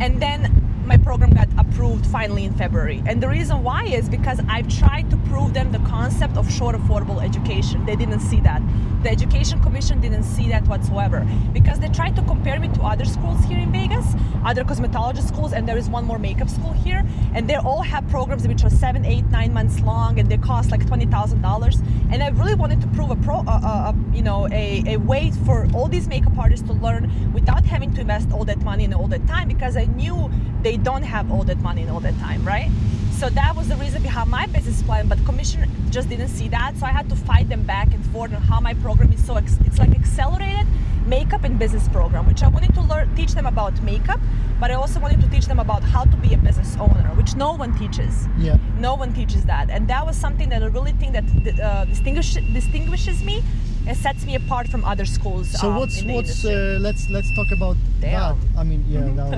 and 0.00 0.22
then 0.22 0.65
my 0.86 0.96
program 0.96 1.30
got 1.30 1.48
approved 1.58 2.06
finally 2.06 2.44
in 2.44 2.54
February. 2.54 3.02
And 3.06 3.20
the 3.20 3.28
reason 3.28 3.64
why 3.64 3.84
is 3.84 4.08
because 4.08 4.40
I've 4.48 4.68
tried 4.68 5.10
to 5.10 5.16
prove 5.28 5.52
them 5.52 5.72
the 5.72 5.80
concept 5.80 6.36
of 6.36 6.50
short 6.50 6.76
affordable 6.76 7.22
education. 7.22 7.84
They 7.84 7.96
didn't 7.96 8.20
see 8.20 8.40
that. 8.40 8.62
The 9.02 9.10
Education 9.10 9.60
Commission 9.60 10.00
didn't 10.00 10.22
see 10.22 10.48
that 10.48 10.66
whatsoever 10.66 11.26
because 11.52 11.78
they 11.78 11.88
tried 11.88 12.16
to 12.16 12.22
compare 12.22 12.58
me 12.58 12.68
to 12.68 12.82
other 12.82 13.04
schools 13.04 13.44
here 13.44 13.58
in 13.58 13.70
Vegas, 13.70 14.04
other 14.44 14.64
cosmetology 14.64 15.26
schools, 15.26 15.52
and 15.52 15.68
there 15.68 15.76
is 15.76 15.88
one 15.88 16.04
more 16.04 16.18
makeup 16.18 16.48
school 16.48 16.72
here, 16.72 17.04
and 17.34 17.48
they 17.48 17.56
all 17.56 17.82
have 17.82 18.08
programs 18.08 18.48
which 18.48 18.64
are 18.64 18.70
seven, 18.70 19.04
eight, 19.04 19.24
nine 19.26 19.52
months 19.52 19.80
long, 19.80 20.18
and 20.18 20.28
they 20.28 20.38
cost 20.38 20.70
like 20.70 20.84
twenty 20.86 21.06
thousand 21.06 21.40
dollars. 21.40 21.80
And 22.10 22.22
I 22.22 22.28
really 22.30 22.54
wanted 22.54 22.80
to 22.80 22.86
prove 22.88 23.10
a 23.10 23.16
pro, 23.16 23.38
uh, 23.40 23.60
uh, 23.62 23.92
you 24.12 24.22
know, 24.22 24.48
a, 24.50 24.82
a 24.86 24.96
way 24.96 25.30
for 25.44 25.68
all 25.74 25.88
these 25.88 26.08
makeup 26.08 26.36
artists 26.38 26.66
to 26.66 26.72
learn 26.72 27.32
without 27.32 27.64
having 27.64 27.92
to 27.94 28.00
invest 28.00 28.32
all 28.32 28.44
that 28.44 28.58
money 28.58 28.84
and 28.84 28.94
all 28.94 29.06
that 29.08 29.26
time 29.26 29.46
because 29.46 29.76
I 29.76 29.84
knew 29.84 30.30
they 30.62 30.75
don't 30.76 31.02
have 31.02 31.30
all 31.30 31.44
that 31.44 31.58
money 31.58 31.82
and 31.82 31.90
all 31.90 32.00
that 32.00 32.18
time, 32.18 32.44
right? 32.46 32.70
So 33.12 33.30
that 33.30 33.56
was 33.56 33.68
the 33.68 33.76
reason 33.76 34.02
behind 34.02 34.30
my 34.30 34.46
business 34.46 34.82
plan, 34.82 35.08
but 35.08 35.18
commission 35.24 35.70
just 35.90 36.08
didn't 36.08 36.28
see 36.28 36.48
that. 36.48 36.76
So 36.76 36.84
I 36.84 36.90
had 36.90 37.08
to 37.08 37.16
fight 37.16 37.48
them 37.48 37.62
back 37.62 37.94
and 37.94 38.04
forth 38.06 38.34
on 38.34 38.42
how 38.42 38.60
my 38.60 38.74
program 38.74 39.12
is 39.12 39.24
so 39.24 39.36
ex- 39.36 39.58
it's 39.64 39.78
like 39.78 39.94
accelerated 39.94 40.66
makeup 41.06 41.44
and 41.44 41.58
business 41.58 41.88
program, 41.88 42.26
which 42.26 42.42
I 42.42 42.48
wanted 42.48 42.74
to 42.74 42.82
learn 42.82 43.14
teach 43.14 43.32
them 43.32 43.46
about 43.46 43.80
makeup, 43.82 44.20
but 44.60 44.70
I 44.70 44.74
also 44.74 45.00
wanted 45.00 45.20
to 45.22 45.28
teach 45.30 45.46
them 45.46 45.58
about 45.60 45.82
how 45.82 46.04
to 46.04 46.16
be 46.16 46.34
a 46.34 46.36
business 46.36 46.76
owner, 46.76 47.08
which 47.14 47.36
no 47.36 47.52
one 47.54 47.76
teaches. 47.78 48.26
Yeah. 48.36 48.58
No 48.78 48.94
one 48.94 49.14
teaches 49.14 49.44
that, 49.44 49.70
and 49.70 49.88
that 49.88 50.04
was 50.04 50.16
something 50.16 50.48
that 50.50 50.62
I 50.62 50.66
really 50.66 50.92
think 50.92 51.12
that 51.12 51.24
uh, 51.60 51.84
distinguish, 51.86 52.34
distinguishes 52.34 53.22
me 53.22 53.42
and 53.86 53.96
sets 53.96 54.24
me 54.26 54.34
apart 54.34 54.68
from 54.68 54.84
other 54.84 55.04
schools. 55.04 55.48
So 55.60 55.68
um, 55.70 55.76
what's 55.76 56.02
what's 56.02 56.44
uh, 56.44 56.78
let's 56.80 57.08
let's 57.10 57.30
talk 57.34 57.50
about 57.52 57.76
Damn. 58.00 58.38
that. 58.40 58.58
I 58.60 58.64
mean, 58.64 58.84
yeah, 58.88 59.08
that 59.14 59.28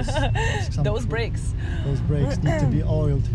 was 0.69 0.77
those 0.85 1.07
breaks? 1.07 1.53
Those 1.85 2.01
brakes 2.01 2.39
need 2.39 2.61
to 2.61 2.67
be 2.67 2.83
oiled. 3.03 3.29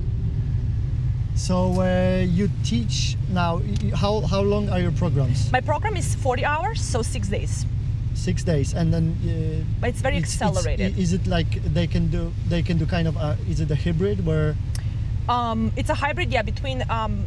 So 1.35 1.81
uh, 1.81 2.25
you 2.29 2.49
teach 2.63 3.15
now. 3.29 3.61
How 3.95 4.21
how 4.21 4.41
long 4.41 4.69
are 4.69 4.79
your 4.79 4.91
programs? 4.91 5.51
My 5.51 5.61
program 5.61 5.97
is 5.97 6.15
40 6.15 6.45
hours, 6.45 6.81
so 6.81 7.01
six 7.01 7.27
days. 7.27 7.65
Six 8.13 8.43
days, 8.43 8.73
and 8.73 8.93
then. 8.93 9.05
Uh, 9.25 9.63
but 9.81 9.89
it's 9.89 10.01
very 10.01 10.17
it's- 10.17 10.35
it's- 10.35 10.49
accelerated. 10.57 10.95
i- 10.95 11.01
is 11.01 11.13
it 11.13 11.25
like 11.27 11.61
they 11.73 11.87
can 11.87 12.07
do? 12.07 12.31
They 12.47 12.61
can 12.61 12.77
do 12.77 12.85
kind 12.85 13.07
of. 13.07 13.15
A, 13.17 13.37
is 13.49 13.59
it 13.59 13.71
a 13.71 13.75
hybrid 13.75 14.25
where? 14.25 14.55
Um, 15.29 15.71
it's 15.77 15.89
a 15.89 15.95
hybrid, 15.95 16.31
yeah, 16.31 16.41
between 16.43 16.83
um, 16.89 17.25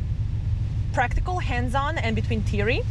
practical, 0.92 1.38
hands-on, 1.40 1.98
and 1.98 2.14
between 2.14 2.42
theory. 2.42 2.82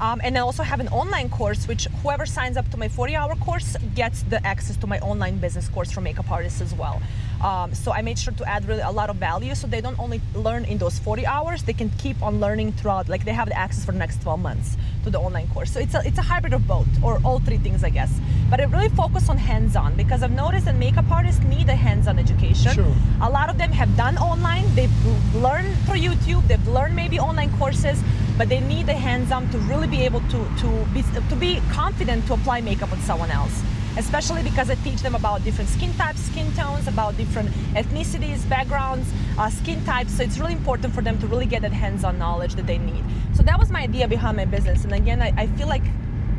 Um, 0.00 0.20
and 0.22 0.36
I 0.36 0.40
also 0.40 0.62
have 0.62 0.80
an 0.80 0.88
online 0.88 1.30
course, 1.30 1.66
which 1.66 1.86
whoever 2.02 2.26
signs 2.26 2.56
up 2.56 2.70
to 2.70 2.76
my 2.76 2.88
40-hour 2.88 3.36
course 3.36 3.76
gets 3.94 4.22
the 4.24 4.44
access 4.46 4.76
to 4.78 4.86
my 4.86 4.98
online 5.00 5.38
business 5.38 5.68
course 5.68 5.90
for 5.90 6.00
makeup 6.00 6.30
artists 6.30 6.60
as 6.60 6.74
well. 6.74 7.00
Um, 7.42 7.74
so 7.74 7.92
I 7.92 8.02
made 8.02 8.18
sure 8.18 8.32
to 8.34 8.44
add 8.48 8.66
really 8.66 8.80
a 8.82 8.90
lot 8.90 9.10
of 9.10 9.16
value, 9.16 9.54
so 9.54 9.66
they 9.66 9.80
don't 9.80 9.98
only 9.98 10.20
learn 10.34 10.64
in 10.64 10.78
those 10.78 10.98
40 10.98 11.26
hours; 11.26 11.62
they 11.62 11.72
can 11.72 11.90
keep 11.98 12.20
on 12.22 12.40
learning 12.40 12.72
throughout. 12.72 13.08
Like 13.08 13.24
they 13.24 13.32
have 13.32 13.48
the 13.48 13.58
access 13.58 13.84
for 13.84 13.92
the 13.92 13.98
next 13.98 14.22
12 14.22 14.40
months 14.40 14.76
to 15.04 15.10
the 15.10 15.18
online 15.18 15.48
course. 15.48 15.70
So 15.70 15.80
it's 15.80 15.94
a 15.94 16.02
it's 16.04 16.18
a 16.18 16.22
hybrid 16.22 16.52
of 16.52 16.66
both, 16.66 16.88
or 17.02 17.20
all 17.24 17.38
three 17.38 17.58
things, 17.58 17.84
I 17.84 17.90
guess. 17.90 18.12
But 18.50 18.60
I 18.60 18.64
really 18.64 18.88
focus 18.90 19.28
on 19.28 19.38
hands-on 19.38 19.96
because 19.96 20.22
I've 20.22 20.32
noticed 20.32 20.66
that 20.66 20.76
makeup 20.76 21.10
artists 21.10 21.42
need 21.42 21.68
a 21.68 21.74
hands-on 21.74 22.18
education. 22.18 22.72
Sure. 22.72 22.94
A 23.20 23.30
lot 23.30 23.50
of 23.50 23.58
them 23.58 23.72
have 23.72 23.94
done 23.96 24.16
online. 24.18 24.64
They've 24.74 24.98
learned 25.34 25.74
through 25.84 26.00
YouTube. 26.08 26.46
They've 26.48 26.68
learned 26.68 26.94
maybe 26.94 27.18
online 27.18 27.50
courses, 27.58 28.02
but 28.38 28.48
they 28.48 28.60
need 28.60 28.86
the 28.86 28.94
hands-on 28.94 29.50
to 29.50 29.58
really 29.70 29.88
be 29.88 30.02
able 30.02 30.20
to 30.32 30.38
to 30.62 30.68
be 30.94 31.02
to 31.30 31.36
be 31.36 31.60
confident 31.70 32.26
to 32.26 32.34
apply 32.34 32.60
makeup 32.60 32.92
on 32.92 33.00
someone 33.00 33.30
else. 33.30 33.62
Especially 33.96 34.42
because 34.42 34.70
I 34.70 34.74
teach 34.76 35.00
them 35.02 35.14
about 35.14 35.42
different 35.44 35.70
skin 35.70 35.92
types, 35.94 36.20
skin 36.20 36.52
tones, 36.52 36.86
about 36.86 37.16
different 37.16 37.48
ethnicities, 37.74 38.46
backgrounds, 38.48 39.08
uh, 39.38 39.48
skin 39.50 39.84
types. 39.84 40.16
So 40.16 40.22
it's 40.22 40.38
really 40.38 40.52
important 40.52 40.94
for 40.94 41.02
them 41.02 41.18
to 41.18 41.26
really 41.26 41.46
get 41.46 41.62
that 41.62 41.72
hands-on 41.72 42.18
knowledge 42.18 42.54
that 42.56 42.66
they 42.66 42.78
need. 42.78 43.04
So 43.34 43.42
that 43.42 43.58
was 43.58 43.70
my 43.70 43.82
idea 43.82 44.06
behind 44.06 44.36
my 44.36 44.44
business. 44.44 44.84
And 44.84 44.92
again, 44.92 45.22
I, 45.22 45.32
I 45.36 45.46
feel 45.46 45.68
like 45.68 45.82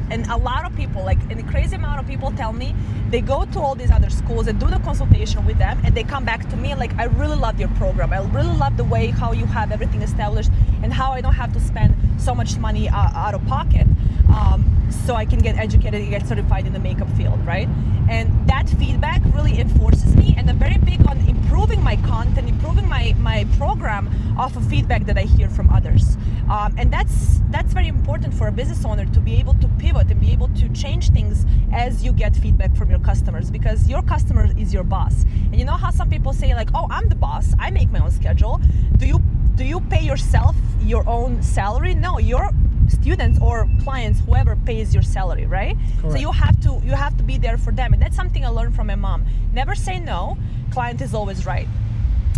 and 0.09 0.25
a 0.27 0.37
lot 0.37 0.65
of 0.65 0.75
people 0.75 1.03
like 1.03 1.19
and 1.29 1.39
a 1.39 1.43
crazy 1.43 1.75
amount 1.75 1.99
of 1.99 2.07
people 2.07 2.31
tell 2.31 2.53
me 2.53 2.73
they 3.09 3.21
go 3.21 3.45
to 3.45 3.59
all 3.59 3.75
these 3.75 3.91
other 3.91 4.09
schools 4.09 4.47
and 4.47 4.59
do 4.59 4.67
the 4.67 4.79
consultation 4.79 5.45
with 5.45 5.57
them 5.57 5.79
and 5.83 5.93
they 5.95 6.03
come 6.03 6.23
back 6.23 6.47
to 6.49 6.55
me 6.55 6.73
like 6.75 6.93
i 6.97 7.05
really 7.05 7.35
love 7.35 7.59
your 7.59 7.69
program 7.69 8.13
i 8.13 8.19
really 8.29 8.55
love 8.57 8.77
the 8.77 8.83
way 8.85 9.07
how 9.07 9.31
you 9.33 9.45
have 9.45 9.71
everything 9.71 10.01
established 10.01 10.49
and 10.81 10.93
how 10.93 11.11
i 11.11 11.19
don't 11.19 11.33
have 11.33 11.51
to 11.51 11.59
spend 11.59 11.93
so 12.17 12.35
much 12.35 12.57
money 12.57 12.89
uh, 12.89 12.95
out 12.95 13.33
of 13.33 13.45
pocket 13.47 13.87
um, 14.35 14.63
so 15.05 15.15
i 15.15 15.25
can 15.25 15.39
get 15.39 15.57
educated 15.57 16.01
and 16.01 16.09
get 16.09 16.27
certified 16.27 16.65
in 16.65 16.73
the 16.73 16.79
makeup 16.79 17.09
field 17.17 17.39
right? 17.45 17.67
And 18.09 18.47
that 18.47 18.69
feedback 18.69 19.21
really 19.33 19.59
enforces 19.59 20.15
me 20.15 20.33
and 20.37 20.49
i'm 20.49 20.57
very 20.57 20.77
big 20.77 21.05
on 21.07 21.17
improving 21.27 21.83
my 21.83 21.97
content 21.97 22.47
improving 22.47 22.87
my 22.87 23.13
my 23.19 23.45
program 23.57 24.09
off 24.37 24.55
of 24.55 24.65
feedback 24.67 25.05
that 25.05 25.17
i 25.17 25.23
hear 25.23 25.49
from 25.49 25.69
others. 25.69 26.17
Um, 26.49 26.73
and 26.77 26.91
that's 26.91 27.41
that's 27.49 27.73
very 27.73 27.87
important 27.87 28.33
for 28.33 28.47
a 28.47 28.51
business 28.51 28.85
owner 28.85 29.05
to 29.05 29.19
be 29.19 29.35
able 29.35 29.53
to 29.55 29.67
pivot 29.79 30.09
and 30.09 30.19
be 30.19 30.31
able 30.31 30.47
to 30.49 30.69
change 30.69 31.09
things 31.11 31.45
as 31.73 32.03
you 32.03 32.13
get 32.13 32.35
feedback 32.35 32.75
from 32.75 32.89
your 32.89 32.99
customers 32.99 33.51
because 33.51 33.89
your 33.89 34.01
customer 34.01 34.47
is 34.57 34.73
your 34.73 34.83
boss. 34.83 35.23
And 35.51 35.59
you 35.59 35.65
know 35.65 35.77
how 35.83 35.91
some 35.91 36.09
people 36.09 36.31
say 36.33 36.53
like 36.55 36.69
oh 36.73 36.87
i'm 36.89 37.09
the 37.09 37.15
boss. 37.15 37.53
I 37.59 37.71
make 37.71 37.91
my 37.91 37.99
own 37.99 38.11
schedule. 38.11 38.61
Do 38.95 39.05
you 39.05 39.19
do 39.55 39.65
you 39.65 39.81
pay 39.81 40.01
yourself 40.01 40.55
your 40.87 41.07
own 41.07 41.41
salary 41.43 41.93
no 41.93 42.17
your 42.17 42.49
students 42.87 43.37
or 43.41 43.67
clients 43.83 44.19
whoever 44.21 44.55
pays 44.65 44.93
your 44.93 45.03
salary 45.03 45.45
right 45.45 45.75
Correct. 45.99 46.13
so 46.13 46.19
you 46.19 46.31
have 46.31 46.59
to 46.61 46.81
you 46.85 46.93
have 46.93 47.15
to 47.17 47.23
be 47.23 47.37
there 47.37 47.57
for 47.57 47.71
them 47.71 47.93
and 47.93 48.01
that's 48.01 48.15
something 48.15 48.45
i 48.45 48.47
learned 48.47 48.75
from 48.75 48.87
my 48.87 48.95
mom 48.95 49.25
never 49.53 49.75
say 49.75 49.99
no 49.99 50.37
client 50.71 51.01
is 51.01 51.13
always 51.13 51.45
right 51.45 51.67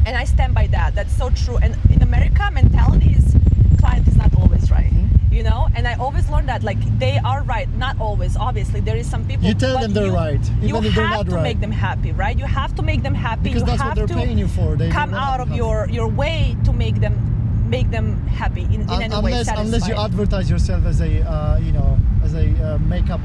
and 0.06 0.16
I 0.18 0.24
stand 0.24 0.54
by 0.54 0.68
that. 0.68 0.96
That's 0.96 1.16
so 1.16 1.30
true. 1.30 1.58
And 1.58 1.78
in 1.90 2.02
America, 2.02 2.50
mentality 2.52 3.12
is 3.12 3.36
client 3.80 4.08
is 4.08 4.16
not 4.16 4.34
always 4.36 4.72
right. 4.72 4.92
Mm-hmm. 4.92 5.34
You 5.34 5.44
know, 5.44 5.68
and 5.76 5.88
I 5.88 5.94
always 5.96 6.28
learned 6.30 6.50
that 6.50 6.64
like 6.64 6.80
they 7.00 7.20
are 7.24 7.44
right, 7.44 7.70
not 7.78 8.00
always. 8.00 8.36
Obviously, 8.36 8.80
there 8.82 8.98
is 8.98 9.10
some 9.10 9.26
people. 9.28 9.46
You 9.48 9.54
tell 9.54 9.78
them 9.80 9.94
they're 9.94 10.08
you- 10.08 10.16
right, 10.16 10.44
you 10.62 10.70
even 10.70 10.86
if 10.86 10.96
they're 10.96 11.06
have 11.06 11.18
not 11.18 11.30
to 11.30 11.36
right. 11.36 11.44
make 11.44 11.60
them 11.62 11.72
happy, 11.72 12.12
right? 12.12 12.38
You 12.38 12.46
have 12.46 12.76
to 12.76 12.82
make 12.82 13.04
them 13.04 13.14
happy. 13.14 13.44
Because 13.44 13.62
you 13.62 13.68
that's 13.68 13.82
have 13.82 13.90
what 13.90 13.98
they're 13.98 14.08
to 14.08 14.14
paying 14.14 14.38
you 14.38 14.48
for. 14.48 14.76
They 14.76 14.90
come 14.90 15.14
out 15.14 15.40
of 15.40 15.50
happy. 15.50 15.58
your 15.58 15.88
your 15.90 16.08
way 16.08 16.58
to 16.66 16.74
make 16.74 16.96
them 17.00 17.29
make 17.70 17.90
them 17.92 18.26
happy 18.28 18.64
in, 18.64 18.82
in 18.82 18.90
Un- 18.90 19.02
any 19.04 19.16
way. 19.22 19.32
unless 19.32 19.48
unless 19.58 19.88
you 19.88 19.96
advertise 19.96 20.50
yourself 20.50 20.86
as 20.86 21.02
a 21.02 21.22
uh, 21.30 21.58
you 21.60 21.72
know 21.72 21.98
as 22.24 22.34
a 22.34 22.48
uh, 22.64 22.78
makeup 22.80 23.22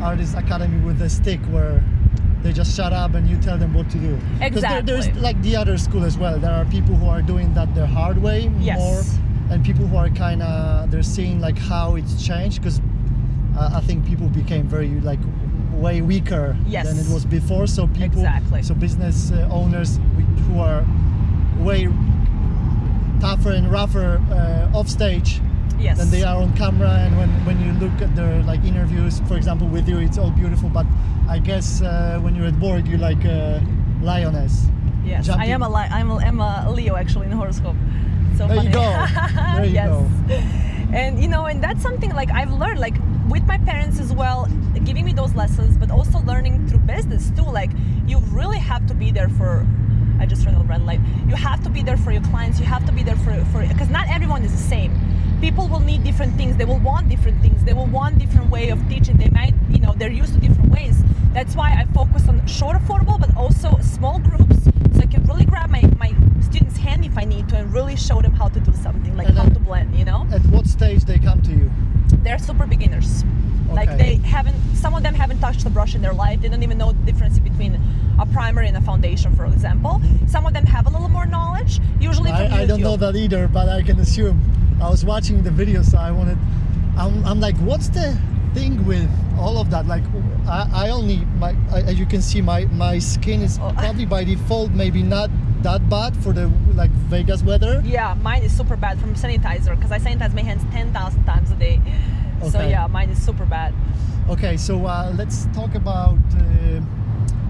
artist 0.00 0.34
academy 0.36 0.78
with 0.84 1.00
a 1.02 1.08
stick 1.08 1.40
where 1.50 1.82
they 2.42 2.52
just 2.52 2.76
shut 2.76 2.92
up 2.92 3.14
and 3.14 3.28
you 3.28 3.36
tell 3.38 3.58
them 3.58 3.72
what 3.74 3.88
to 3.90 3.98
do. 3.98 4.18
'Cause 4.40 4.60
there, 4.62 4.82
there's 4.82 5.08
like 5.16 5.40
the 5.42 5.56
other 5.56 5.76
school 5.78 6.04
as 6.04 6.16
well. 6.18 6.38
There 6.38 6.52
are 6.52 6.64
people 6.66 6.94
who 6.94 7.06
are 7.08 7.22
doing 7.22 7.54
that 7.54 7.74
the 7.74 7.86
hard 7.86 8.18
way 8.22 8.50
Yes. 8.60 8.78
more, 8.78 9.02
and 9.50 9.64
people 9.64 9.86
who 9.86 9.96
are 9.96 10.10
kind 10.10 10.42
of 10.42 10.90
they're 10.90 11.02
seeing 11.02 11.40
like 11.40 11.58
how 11.58 11.96
it's 11.96 12.14
changed 12.24 12.60
because 12.60 12.80
uh, 13.58 13.70
I 13.78 13.80
think 13.80 14.04
people 14.06 14.28
became 14.28 14.64
very 14.68 14.90
like 15.00 15.18
way 15.72 16.00
weaker 16.02 16.56
Yes. 16.66 16.86
than 16.86 16.98
it 16.98 17.08
was 17.12 17.24
before. 17.24 17.66
So 17.66 17.86
people, 17.88 18.20
Exactly. 18.20 18.62
so 18.62 18.74
business 18.74 19.30
uh, 19.32 19.48
owners 19.50 19.98
who 20.46 20.60
are 20.60 20.84
way 21.58 21.88
tougher 23.20 23.50
and 23.52 23.70
rougher 23.70 24.20
uh, 24.30 24.76
off 24.78 24.88
stage 24.88 25.40
yes. 25.78 25.98
than 25.98 26.10
they 26.10 26.22
are 26.22 26.40
on 26.40 26.54
camera 26.56 26.90
and 26.90 27.16
when, 27.16 27.28
when 27.44 27.60
you 27.60 27.72
look 27.74 28.00
at 28.00 28.14
their 28.16 28.42
like 28.42 28.64
interviews 28.64 29.20
for 29.28 29.36
example 29.36 29.66
with 29.68 29.88
you 29.88 29.98
it's 29.98 30.18
all 30.18 30.30
beautiful 30.30 30.68
but 30.68 30.86
i 31.28 31.38
guess 31.38 31.82
uh, 31.82 32.18
when 32.22 32.34
you're 32.34 32.46
at 32.46 32.58
work 32.60 32.86
you're 32.86 32.98
like 32.98 33.24
a 33.24 33.62
lioness 34.02 34.66
Yes, 35.06 35.28
I 35.28 35.46
am 35.46 35.62
a 35.62 35.68
li- 35.68 35.88
I'm 35.90 36.10
a, 36.10 36.16
I'm 36.16 36.40
a 36.40 36.68
Leo 36.70 36.96
actually 36.96 37.26
in 37.26 37.30
the 37.30 37.36
horoscope. 37.36 37.76
So 38.36 38.48
There 38.48 38.56
you 38.56 38.70
funny. 38.70 38.72
go. 38.72 39.06
There 39.54 39.64
you 39.64 39.72
yes. 39.72 39.88
go. 39.88 40.10
And 40.92 41.22
you 41.22 41.28
know, 41.28 41.46
and 41.46 41.62
that's 41.62 41.80
something 41.80 42.12
like 42.12 42.30
I've 42.30 42.52
learned 42.52 42.80
like 42.80 42.96
with 43.28 43.44
my 43.46 43.58
parents 43.58 44.00
as 44.00 44.12
well, 44.12 44.48
giving 44.84 45.04
me 45.04 45.12
those 45.12 45.34
lessons, 45.34 45.76
but 45.76 45.90
also 45.90 46.18
learning 46.20 46.66
through 46.68 46.80
business 46.80 47.30
too. 47.36 47.42
Like 47.42 47.70
you 48.06 48.18
really 48.32 48.58
have 48.58 48.86
to 48.88 48.94
be 48.94 49.10
there 49.12 49.28
for. 49.28 49.66
I 50.20 50.26
just 50.26 50.44
ran 50.46 50.54
a 50.54 50.64
red 50.64 50.84
light. 50.84 51.00
You 51.28 51.36
have 51.36 51.62
to 51.64 51.70
be 51.70 51.82
there 51.82 51.96
for 51.96 52.12
your 52.12 52.22
clients. 52.22 52.58
You 52.58 52.66
have 52.66 52.84
to 52.86 52.92
be 52.92 53.02
there 53.02 53.16
for 53.16 53.34
for 53.52 53.66
because 53.66 53.88
not 53.88 54.08
everyone 54.08 54.42
is 54.44 54.52
the 54.52 54.68
same. 54.74 54.92
People 55.40 55.68
will 55.68 55.80
need 55.80 56.02
different 56.02 56.34
things. 56.36 56.56
They 56.56 56.64
will 56.64 56.78
want 56.78 57.08
different 57.08 57.42
things. 57.42 57.62
They 57.64 57.74
will 57.74 57.86
want 57.86 58.18
different 58.18 58.50
way 58.50 58.70
of 58.70 58.78
teaching. 58.88 59.16
They 59.18 59.28
might, 59.28 59.54
you 59.70 59.78
know, 59.78 59.92
they're 59.96 60.10
used 60.10 60.32
to 60.34 60.40
different 60.40 60.70
ways. 60.70 61.02
That's 61.32 61.54
why 61.54 61.72
I 61.72 61.84
focus 61.92 62.28
on 62.28 62.46
short 62.46 62.76
affordable, 62.78 63.20
but 63.20 63.36
also 63.36 63.78
small 63.82 64.18
groups, 64.18 64.64
so 64.94 65.00
I 65.00 65.06
can 65.06 65.24
really 65.24 65.44
grab 65.44 65.68
my 65.70 65.82
my 65.98 66.14
students' 66.40 66.78
hand 66.78 67.04
if 67.04 67.18
I 67.18 67.24
need 67.24 67.48
to, 67.50 67.56
and 67.56 67.72
really 67.72 67.96
show 67.96 68.22
them 68.22 68.32
how 68.32 68.48
to 68.48 68.60
do 68.60 68.72
something, 68.72 69.16
like 69.16 69.28
And 69.28 69.38
how 69.38 69.48
to 69.48 69.60
blend. 69.60 69.96
You 69.98 70.06
know 70.06 70.26
at 70.32 70.44
what 70.46 70.66
stage 70.66 71.04
they 71.04 71.18
come 71.18 71.42
to 71.42 71.50
you 71.50 71.70
they're 72.26 72.38
super 72.38 72.66
beginners. 72.66 73.24
Like 73.70 73.96
they 73.98 74.16
haven't, 74.16 74.56
some 74.74 74.94
of 74.94 75.02
them 75.02 75.14
haven't 75.14 75.40
touched 75.40 75.64
the 75.64 75.70
brush 75.70 75.94
in 75.94 76.00
their 76.02 76.12
life. 76.14 76.40
They 76.40 76.48
don't 76.48 76.62
even 76.62 76.78
know 76.78 76.92
the 76.92 77.12
difference 77.12 77.38
between 77.38 77.80
a 78.18 78.26
primer 78.26 78.62
and 78.62 78.76
a 78.76 78.80
foundation, 78.80 79.34
for 79.36 79.44
example. 79.44 80.00
Mm. 80.02 80.30
Some 80.30 80.46
of 80.46 80.54
them 80.54 80.64
have 80.66 80.86
a 80.86 80.90
little 80.90 81.08
more 81.08 81.26
knowledge, 81.26 81.80
usually 82.00 82.30
from 82.30 82.52
I, 82.52 82.62
I 82.62 82.66
don't 82.66 82.80
know 82.80 82.96
that 82.96 83.16
either 83.16 83.48
but 83.48 83.68
i 83.68 83.82
can 83.82 83.98
assume 84.00 84.40
i 84.82 84.88
was 84.88 85.04
watching 85.04 85.42
the 85.42 85.50
video 85.50 85.82
so 85.82 85.98
i 85.98 86.10
wanted 86.10 86.38
i'm, 86.96 87.24
I'm 87.24 87.40
like 87.40 87.56
what's 87.58 87.88
the 87.88 88.16
thing 88.54 88.84
with 88.86 89.08
all 89.38 89.58
of 89.58 89.70
that 89.70 89.86
like 89.86 90.02
i, 90.46 90.86
I 90.86 90.90
only 90.90 91.18
my 91.38 91.56
I, 91.70 91.80
as 91.82 91.98
you 91.98 92.06
can 92.06 92.22
see 92.22 92.40
my 92.40 92.64
my 92.66 92.98
skin 92.98 93.42
is 93.42 93.58
Oh. 93.58 93.72
probably 93.76 94.06
by 94.06 94.24
default 94.24 94.70
maybe 94.72 95.02
not 95.02 95.30
that 95.66 95.88
bad 95.90 96.16
for 96.22 96.32
the 96.32 96.46
like 96.74 96.92
vegas 97.10 97.42
weather 97.42 97.82
Yeah, 97.84 98.14
mine 98.22 98.42
is 98.44 98.56
super 98.56 98.76
bad 98.76 99.00
from 99.00 99.14
sanitizer 99.14 99.74
because 99.74 99.90
I 99.90 99.98
sanitize 99.98 100.32
my 100.32 100.42
hands 100.42 100.62
10,000 100.70 101.24
times 101.24 101.50
a 101.50 101.56
day. 101.56 101.80
Okay. 102.40 102.50
So 102.50 102.60
yeah, 102.60 102.86
mine 102.86 103.10
is 103.10 103.20
super 103.20 103.44
bad. 103.44 103.74
Okay, 104.28 104.56
so 104.56 104.86
uh, 104.86 105.12
let's 105.16 105.46
talk 105.46 105.74
about 105.74 106.18
uh, 106.34 106.80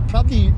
probably 0.09 0.55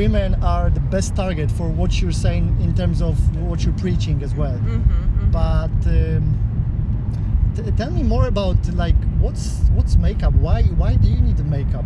women 0.00 0.34
are 0.42 0.70
the 0.70 0.80
best 0.94 1.14
target 1.14 1.50
for 1.50 1.68
what 1.68 2.00
you're 2.00 2.18
saying 2.26 2.56
in 2.62 2.74
terms 2.74 3.02
of 3.02 3.14
what 3.36 3.62
you're 3.64 3.78
preaching 3.84 4.22
as 4.22 4.34
well. 4.34 4.58
Mm-hmm, 4.58 5.30
But 5.30 5.76
um, 5.96 7.52
t- 7.54 7.70
tell 7.76 7.90
me 7.90 8.02
more 8.02 8.26
about 8.28 8.56
like 8.84 8.96
what's 9.18 9.44
what's 9.76 9.96
makeup? 9.96 10.32
Why 10.46 10.62
why 10.80 10.96
do 10.96 11.06
you 11.08 11.20
need 11.20 11.36
the 11.36 11.48
makeup? 11.58 11.84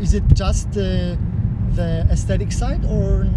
Is 0.00 0.14
it 0.14 0.24
just 0.32 0.68
uh, 0.68 1.16
the 1.78 2.06
aesthetic 2.10 2.50
side 2.52 2.82
or 2.86 3.28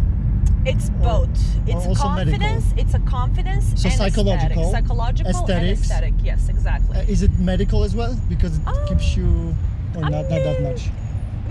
It's 0.65 0.89
Or- 0.89 1.25
both. 1.25 1.29
It's 1.67 1.85
medical? 1.85 1.95
confidence. 1.95 2.65
It's 2.77 2.93
a 2.93 2.99
confidence 2.99 3.65
So 3.81 3.89
and 3.89 3.97
psychological, 3.97 4.63
aesthetic. 4.63 4.71
psychological 4.87 5.31
aesthetics. 5.31 5.81
aesthetic. 5.81 6.13
Yes, 6.23 6.47
exactly. 6.49 6.97
uh, 6.97 7.01
is 7.03 7.21
it 7.21 7.31
medical 7.39 7.83
as 7.83 7.95
well? 7.95 8.17
Because 8.29 8.57
it 8.57 8.67
Um, 8.67 8.75
keeps 8.87 9.15
you 9.17 9.55
or 9.95 10.05
I 10.05 10.09
not, 10.09 10.29
not 10.29 10.43
that 10.43 10.63
much. 10.63 10.89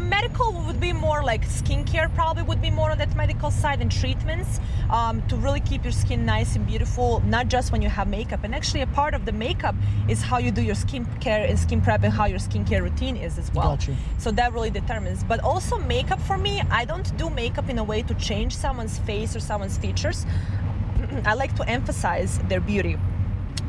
Medical 0.03 0.53
would 0.67 0.81
be 0.81 0.93
more 0.93 1.23
like 1.23 1.47
skincare 1.47 2.13
probably 2.15 2.43
would 2.43 2.61
be 2.61 2.71
more 2.71 2.91
on 2.91 2.99
that 2.99 3.15
medical 3.17 3.51
side 3.51 3.81
and 3.81 3.91
treatments 3.91 4.61
um, 4.91 5.27
to 5.29 5.37
really 5.37 5.61
keep 5.61 5.85
your 5.85 5.93
skin 5.93 6.25
nice 6.27 6.57
and 6.57 6.67
beautiful 6.67 7.21
not 7.27 7.49
just 7.49 7.73
when 7.73 7.83
you 7.83 7.89
have 7.89 8.09
makeup. 8.09 8.41
And 8.45 8.55
actually 8.55 8.83
a 8.83 8.87
part 8.87 9.15
of 9.15 9.25
the 9.25 9.33
makeup 9.33 9.75
is 10.09 10.23
how 10.23 10.39
you 10.39 10.51
do 10.51 10.63
your 10.63 10.75
skincare 10.75 11.49
and 11.49 11.59
skin 11.59 11.81
prep 11.81 12.03
and 12.03 12.13
how 12.13 12.27
your 12.27 12.39
skincare 12.39 12.83
routine 12.83 13.17
is 13.17 13.39
as 13.39 13.53
well. 13.55 13.71
Got 13.71 13.89
you. 13.89 13.97
so 14.19 14.31
that 14.33 14.53
really 14.53 14.71
determines. 14.71 15.25
But 15.25 15.41
also 15.41 15.79
makeup 15.79 16.21
for 16.21 16.39
me 16.39 16.61
i 16.71 16.85
don't 16.85 17.17
do 17.17 17.31
makeup 17.31 17.69
in 17.69 17.79
a 17.79 17.85
way 17.85 18.03
to 18.03 18.15
change 18.15 18.57
someone's 18.57 18.99
face 19.01 19.37
or 19.37 19.41
someone's 19.41 19.79
features. 19.79 20.27
I 21.25 21.35
like 21.35 21.55
to 21.57 21.69
emphasize 21.69 22.39
their 22.49 22.61
beauty. 22.61 22.97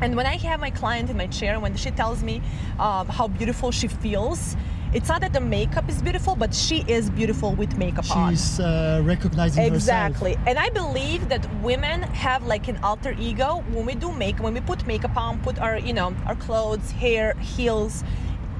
And 0.00 0.16
when 0.16 0.26
I 0.26 0.36
have 0.38 0.60
my 0.60 0.70
client 0.70 1.08
in 1.10 1.16
my 1.16 1.26
chair, 1.28 1.60
when 1.60 1.76
she 1.76 1.90
tells 1.90 2.22
me 2.22 2.42
um, 2.78 3.06
how 3.08 3.28
beautiful 3.28 3.70
she 3.70 3.88
feels, 3.88 4.56
it's 4.94 5.08
not 5.08 5.20
that 5.22 5.32
the 5.32 5.40
makeup 5.40 5.88
is 5.88 6.00
beautiful, 6.00 6.36
but 6.36 6.54
she 6.54 6.84
is 6.86 7.10
beautiful 7.10 7.52
with 7.54 7.76
makeup 7.76 8.08
on. 8.16 8.32
She's 8.32 8.60
uh, 8.60 9.02
recognizing 9.04 9.62
herself. 9.64 9.74
exactly. 9.76 10.36
And 10.46 10.56
I 10.58 10.70
believe 10.70 11.28
that 11.28 11.44
women 11.62 12.02
have 12.02 12.46
like 12.46 12.68
an 12.68 12.78
alter 12.82 13.14
ego 13.18 13.64
when 13.72 13.86
we 13.86 13.94
do 13.96 14.12
makeup, 14.12 14.42
when 14.42 14.54
we 14.54 14.60
put 14.60 14.86
makeup 14.86 15.16
on, 15.16 15.40
put 15.40 15.58
our, 15.58 15.78
you 15.78 15.92
know, 15.92 16.14
our 16.26 16.36
clothes, 16.36 16.92
hair, 16.92 17.34
heels, 17.40 18.04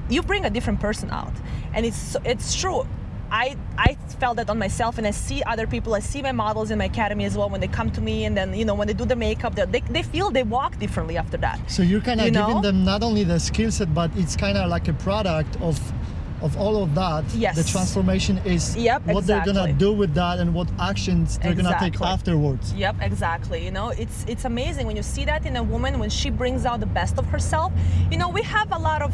you 0.09 0.21
bring 0.21 0.43
a 0.45 0.49
different 0.49 0.79
person 0.81 1.09
out. 1.09 1.33
And 1.73 1.85
it's 1.85 2.17
it's 2.25 2.53
true. 2.53 2.85
I, 3.31 3.57
I 3.77 3.95
felt 4.19 4.37
that 4.37 4.49
on 4.51 4.59
myself 4.59 4.97
and 4.99 5.07
I 5.07 5.11
see 5.11 5.41
other 5.43 5.65
people, 5.65 5.95
I 5.95 5.99
see 5.99 6.21
my 6.21 6.31
models 6.31 6.69
in 6.69 6.77
my 6.77 6.85
academy 6.85 7.25
as 7.25 7.35
well 7.35 7.49
when 7.49 7.59
they 7.59 7.67
come 7.67 7.89
to 7.91 7.99
me 7.99 8.25
and 8.25 8.37
then, 8.37 8.53
you 8.53 8.65
know, 8.65 8.75
when 8.75 8.87
they 8.87 8.93
do 8.93 9.03
the 9.03 9.15
makeup, 9.15 9.55
they, 9.55 9.65
they 9.65 10.03
feel 10.03 10.29
they 10.29 10.43
walk 10.43 10.77
differently 10.77 11.17
after 11.17 11.35
that. 11.37 11.59
So 11.69 11.81
you're 11.81 12.01
kind 12.01 12.19
of 12.19 12.27
You 12.27 12.31
giving 12.33 12.55
know? 12.57 12.61
them 12.61 12.85
not 12.85 13.01
only 13.01 13.23
the 13.23 13.39
skill 13.39 13.71
set, 13.71 13.93
but 13.95 14.11
it's 14.15 14.35
kind 14.35 14.57
of 14.57 14.69
like 14.69 14.87
a 14.87 14.93
product 14.93 15.59
of 15.59 15.79
of 16.41 16.57
all 16.57 16.83
of 16.83 16.93
that. 16.95 17.23
Yes. 17.33 17.55
The 17.55 17.63
transformation 17.63 18.37
is 18.39 18.75
Yep, 18.75 19.07
what 19.07 19.25
they're 19.25 19.45
gonna 19.45 19.73
do 19.73 19.91
with 19.93 20.13
that 20.15 20.39
and 20.39 20.53
what 20.53 20.67
actions 20.79 21.37
they're 21.39 21.53
gonna 21.53 21.77
take 21.79 21.99
afterwards. 22.01 22.73
Yep, 22.73 22.95
exactly. 23.01 23.63
You 23.63 23.71
know, 23.71 23.89
it's 23.89 24.25
it's 24.27 24.45
amazing 24.45 24.85
when 24.87 24.95
you 24.95 25.03
see 25.03 25.25
that 25.25 25.45
in 25.45 25.55
a 25.55 25.63
woman 25.63 25.99
when 25.99 26.09
she 26.09 26.29
brings 26.29 26.65
out 26.65 26.79
the 26.79 26.85
best 26.85 27.17
of 27.17 27.25
herself. 27.27 27.71
You 28.11 28.17
know, 28.17 28.29
we 28.29 28.41
have 28.43 28.71
a 28.71 28.79
lot 28.79 29.01
of 29.01 29.13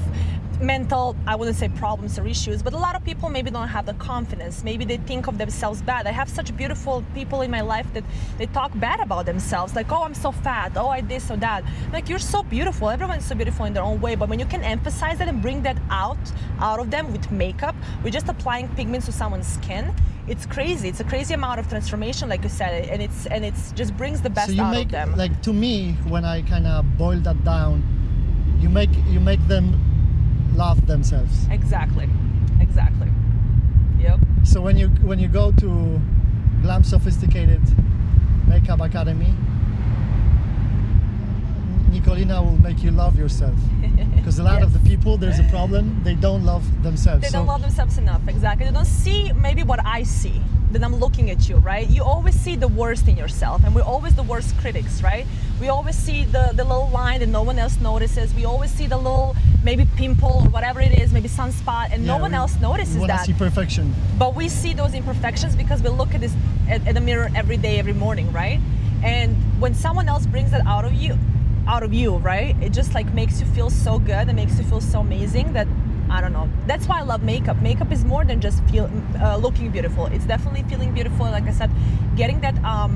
mental, 0.62 1.16
I 1.28 1.36
wouldn't 1.36 1.58
say 1.58 1.70
problems 1.70 2.18
or 2.20 2.28
issues, 2.28 2.62
but 2.62 2.74
a 2.74 2.78
lot 2.78 2.96
of 2.96 3.04
people 3.04 3.30
maybe 3.30 3.52
don't 3.52 3.68
have 3.68 3.86
the 3.86 3.94
confidence. 3.96 4.64
Maybe 4.64 4.86
they 4.86 4.98
think 4.98 5.28
of 5.28 5.38
themselves 5.38 5.82
bad. 5.82 6.08
I 6.08 6.12
have 6.12 6.30
such 6.30 6.56
beautiful 6.56 7.04
people 7.14 7.42
in 7.42 7.52
my 7.52 7.62
life 7.62 7.92
that 7.94 8.04
they 8.38 8.46
talk 8.48 8.72
bad 8.80 9.00
about 9.00 9.26
themselves, 9.26 9.76
like, 9.76 9.92
oh, 9.92 10.04
I'm 10.04 10.14
so 10.14 10.32
fat, 10.32 10.74
oh, 10.76 10.88
I 10.88 11.02
this 11.02 11.30
or 11.32 11.38
that. 11.38 11.64
Like, 11.92 12.10
you're 12.10 12.20
so 12.20 12.44
beautiful. 12.44 12.90
Everyone's 12.90 13.26
so 13.26 13.36
beautiful 13.36 13.66
in 13.66 13.74
their 13.74 13.84
own 13.84 14.00
way. 14.02 14.16
But 14.16 14.30
when 14.30 14.40
you 14.40 14.46
can 14.46 14.64
emphasize 14.64 15.18
that 15.20 15.28
and 15.28 15.42
bring 15.42 15.62
that 15.64 15.78
out 15.90 16.20
out 16.60 16.80
of 16.80 16.92
them 16.92 17.12
with 17.12 17.32
makeup, 17.32 17.76
with 18.04 18.14
just 18.14 18.28
applying 18.28 18.68
pigments 18.76 19.06
to 19.08 19.12
someone's 19.12 19.48
skin, 19.48 19.94
it's 20.28 20.46
crazy. 20.46 20.88
It's 20.88 21.00
a 21.00 21.04
crazy 21.04 21.34
amount 21.34 21.60
of 21.60 21.68
transformation, 21.68 22.30
like 22.30 22.44
you 22.44 22.50
said, 22.50 22.86
and 22.90 23.02
it's 23.02 23.26
and 23.26 23.44
it's 23.44 23.72
just 23.72 23.98
brings 23.98 24.22
the 24.22 24.30
best 24.30 24.50
so 24.50 24.54
you 24.54 24.62
out 24.62 24.72
make 24.72 24.88
of 24.88 24.92
them. 24.92 25.16
like 25.18 25.42
to 25.42 25.54
me 25.54 25.94
when 26.08 26.24
I 26.24 26.44
kind 26.44 26.68
of 26.68 26.86
boil 26.98 27.20
that 27.22 27.44
down, 27.44 27.84
you 28.60 28.70
make 28.70 28.92
you 29.08 29.20
make 29.20 29.46
them 29.48 29.91
love 30.56 30.86
themselves. 30.88 31.48
exactly, 31.50 32.10
exactly. 32.60 33.08
Yep. 34.00 34.20
So 34.44 34.62
when 34.62 34.78
you 34.78 34.88
when 35.04 35.20
you 35.20 35.28
go 35.28 35.52
to 35.54 36.02
Glam 36.62 36.84
Sophisticated 36.84 37.62
Makeup 38.48 38.82
Academy, 38.82 39.34
Nikolina 41.92 42.44
will 42.44 42.58
make 42.62 42.82
you 42.84 42.92
love 42.92 43.18
yourself. 43.18 43.56
Because 44.16 44.38
a 44.38 44.44
lot 44.44 44.62
of 44.62 44.72
the 44.72 44.80
people, 44.88 45.18
there's 45.18 45.40
a 45.40 45.44
problem. 45.46 46.00
They 46.04 46.14
don't 46.14 46.46
love 46.46 46.64
themselves. 46.84 47.24
They 47.24 47.30
so 47.30 47.40
don't 47.40 47.48
love 47.48 47.62
themselves 47.62 47.98
enough. 47.98 48.22
Exactly. 48.28 48.66
They 48.68 48.72
don't 48.72 48.86
see 48.86 49.32
maybe 49.34 49.64
what 49.64 49.84
I 49.84 50.04
see. 50.04 50.40
That 50.72 50.84
I'm 50.86 50.96
looking 50.96 51.30
at 51.32 51.50
you, 51.50 51.58
right? 51.58 51.90
You 51.90 52.04
always 52.04 52.34
see 52.36 52.56
the 52.56 52.68
worst 52.70 53.08
in 53.10 53.18
yourself, 53.18 53.64
and 53.66 53.76
we're 53.76 53.82
always 53.82 54.16
the 54.16 54.24
worst 54.24 54.56
critics, 54.60 55.02
right? 55.04 55.26
We 55.60 55.68
always 55.68 55.98
see 55.98 56.24
the, 56.24 56.52
the 56.56 56.64
little 56.64 56.90
line 56.90 57.20
that 57.20 57.28
no 57.28 57.42
one 57.42 57.60
else 57.60 57.78
notices. 57.82 58.34
We 58.34 58.46
always 58.46 58.72
see 58.72 58.88
the 58.88 58.96
little 58.96 59.36
maybe 59.64 59.86
pimple 59.98 60.44
or 60.46 60.50
whatever 60.50 60.80
it 60.80 60.98
is, 61.02 61.12
maybe 61.12 61.28
sunspot, 61.28 61.92
and 61.92 62.06
no 62.08 62.18
one 62.18 62.32
we- 62.32 62.38
else 62.38 62.56
notices 62.62 62.98
we 62.98 63.08
that. 63.08 63.26
see 63.26 63.34
perfection. 63.34 63.94
but 64.18 64.34
we 64.34 64.48
see 64.48 64.74
those 64.74 64.94
imperfections 64.94 65.58
because 65.58 65.82
we 65.84 65.90
look 65.90 66.14
at 66.16 66.22
this 66.22 66.34
at, 66.70 66.88
at 66.88 66.94
the 66.94 67.02
mirror 67.02 67.30
every 67.36 67.58
day 67.58 67.78
every 67.80 67.94
morning 67.94 68.32
right 68.32 68.60
and 69.04 69.36
when 69.60 69.74
someone 69.74 70.08
else 70.08 70.26
brings 70.26 70.52
that 70.52 70.66
out 70.66 70.86
of 70.86 70.94
you 70.94 71.18
out 71.72 71.84
of 71.84 71.94
you 71.94 72.18
right? 72.18 72.56
It 72.62 72.74
just 72.74 72.94
like 72.94 73.12
makes 73.14 73.40
you 73.40 73.46
feel 73.48 73.70
so 73.70 73.98
good 73.98 74.28
It 74.28 74.34
makes 74.34 74.58
you 74.60 74.66
feel 74.66 74.82
so 74.82 75.00
amazing 75.00 75.54
that 75.54 75.68
i 76.10 76.20
don't 76.20 76.34
know. 76.34 76.50
That's 76.68 76.88
why 76.88 77.00
i 77.00 77.04
love 77.04 77.24
makeup. 77.24 77.62
Makeup 77.62 77.92
is 77.92 78.04
more 78.04 78.26
than 78.26 78.42
just 78.42 78.62
feel 78.66 78.92
uh, 79.22 79.38
looking 79.38 79.72
beautiful. 79.72 80.08
It's 80.08 80.26
definitely 80.26 80.64
feeling 80.64 80.94
beautiful. 80.94 81.26
Like 81.38 81.46
i 81.46 81.52
said 81.52 81.72
getting 82.18 82.42
that 82.42 82.62
um 82.66 82.94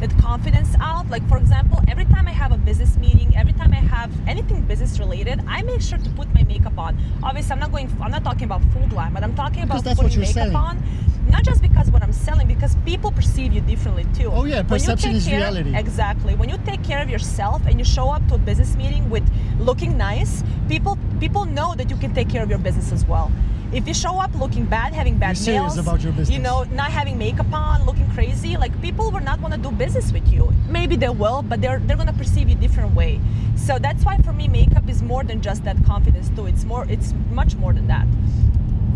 that 0.00 0.10
confidence 0.18 0.74
out 0.80 1.08
like 1.10 1.26
for 1.28 1.38
example 1.38 1.80
every 1.88 2.04
time 2.06 2.26
i 2.28 2.30
have 2.32 2.52
a 2.52 2.56
business 2.58 2.96
meeting 2.98 3.34
every 3.36 3.52
time 3.54 3.72
i 3.72 3.76
have 3.76 4.10
anything 4.28 4.60
business 4.62 4.98
related 4.98 5.40
i 5.48 5.62
make 5.62 5.80
sure 5.80 5.98
to 5.98 6.10
put 6.10 6.32
my 6.34 6.42
makeup 6.44 6.76
on 6.78 6.96
obviously 7.22 7.52
i'm 7.52 7.58
not 7.60 7.70
going 7.72 7.88
i'm 8.02 8.10
not 8.10 8.22
talking 8.24 8.44
about 8.44 8.60
full 8.72 8.86
glam 8.88 9.12
but 9.14 9.22
i'm 9.22 9.34
talking 9.34 9.62
about 9.62 9.82
Because 9.82 9.82
that's 9.84 9.98
what 9.98 10.06
putting 10.06 10.20
makeup 10.20 10.34
selling. 10.34 10.56
on 10.56 10.82
not 11.28 11.42
just 11.44 11.60
because 11.60 11.90
what 11.90 12.04
I'm 12.04 12.12
selling, 12.12 12.46
because 12.46 12.76
people 12.84 13.10
perceive 13.10 13.52
you 13.52 13.60
differently 13.60 14.06
too. 14.14 14.30
Oh, 14.32 14.44
yeah, 14.44 14.62
perception 14.62 15.10
is 15.16 15.26
care- 15.26 15.38
reality. 15.40 15.76
Exactly. 15.76 16.36
When 16.36 16.48
you 16.48 16.56
take 16.64 16.84
care 16.84 17.02
of 17.02 17.10
yourself 17.10 17.66
and 17.66 17.80
you 17.80 17.84
show 17.84 18.10
up 18.10 18.24
to 18.28 18.36
a 18.36 18.38
business 18.38 18.76
meeting 18.76 19.10
with 19.10 19.24
looking 19.58 19.98
nice, 19.98 20.44
people 20.68 20.96
people 21.18 21.44
know 21.44 21.74
that 21.74 21.90
you 21.90 21.96
can 21.96 22.14
take 22.14 22.28
care 22.30 22.44
of 22.44 22.48
your 22.48 22.60
business 22.60 22.92
as 22.92 23.04
well. 23.06 23.32
If 23.72 23.86
you 23.88 23.94
show 23.94 24.18
up 24.20 24.34
looking 24.34 24.64
bad, 24.64 24.92
having 24.94 25.18
bad 25.18 25.36
You're 25.38 25.60
nails, 25.62 25.76
about 25.78 26.02
your 26.02 26.12
business. 26.12 26.30
you 26.30 26.38
know, 26.42 26.64
not 26.64 26.90
having 26.90 27.18
makeup 27.18 27.52
on, 27.52 27.84
looking 27.84 28.08
crazy, 28.12 28.56
like 28.56 28.80
people 28.80 29.10
will 29.10 29.20
not 29.20 29.40
want 29.40 29.54
to 29.54 29.60
do 29.60 29.70
business 29.70 30.12
with 30.12 30.26
you. 30.32 30.52
Maybe 30.68 30.96
they 30.96 31.08
will, 31.08 31.42
but 31.42 31.60
they're 31.60 31.80
they're 31.80 31.96
gonna 31.96 32.12
perceive 32.12 32.48
you 32.48 32.54
different 32.54 32.94
way. 32.94 33.20
So 33.56 33.78
that's 33.78 34.04
why 34.04 34.18
for 34.18 34.32
me, 34.32 34.48
makeup 34.48 34.88
is 34.88 35.02
more 35.02 35.24
than 35.24 35.40
just 35.40 35.64
that 35.64 35.76
confidence 35.84 36.30
too. 36.30 36.46
It's 36.46 36.64
more, 36.64 36.86
it's 36.88 37.12
much 37.32 37.56
more 37.56 37.72
than 37.72 37.86
that 37.88 38.06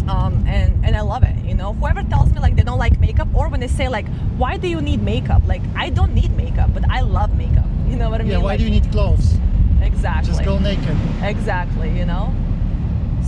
um, 0.09 0.45
and 0.47 0.85
and 0.85 0.97
I 0.97 1.01
love 1.03 1.23
it. 1.23 1.37
You 1.45 1.55
know, 1.55 1.73
whoever 1.75 2.03
tells 2.03 2.33
me 2.33 2.41
like 2.41 2.57
they 2.57 2.63
don't 2.63 2.79
like 2.79 2.99
makeup, 3.01 3.29
or 3.35 3.49
when 3.49 3.61
they 3.61 3.69
say 3.69 3.89
like, 3.89 4.07
why 4.37 4.57
do 4.57 4.69
you 4.69 4.81
need 4.81 5.03
makeup? 5.03 5.43
Like 5.47 5.63
I 5.77 5.91
don't 5.91 6.15
need 6.15 6.37
makeup, 6.37 6.73
but 6.75 6.89
I 6.91 7.01
love 7.01 7.37
makeup. 7.37 7.67
You 7.89 7.97
know 7.97 8.11
what 8.11 8.21
I 8.21 8.25
mean? 8.25 8.33
Yeah, 8.33 8.39
why 8.39 8.53
Like, 8.53 8.59
do 8.59 8.65
you 8.65 8.71
need 8.71 8.91
clothes? 8.91 9.37
exactly? 9.83 10.33
Just 10.33 10.45
go 10.45 10.59
naked. 10.59 10.97
Exactly. 11.23 11.97
You 11.97 12.07
know. 12.07 12.35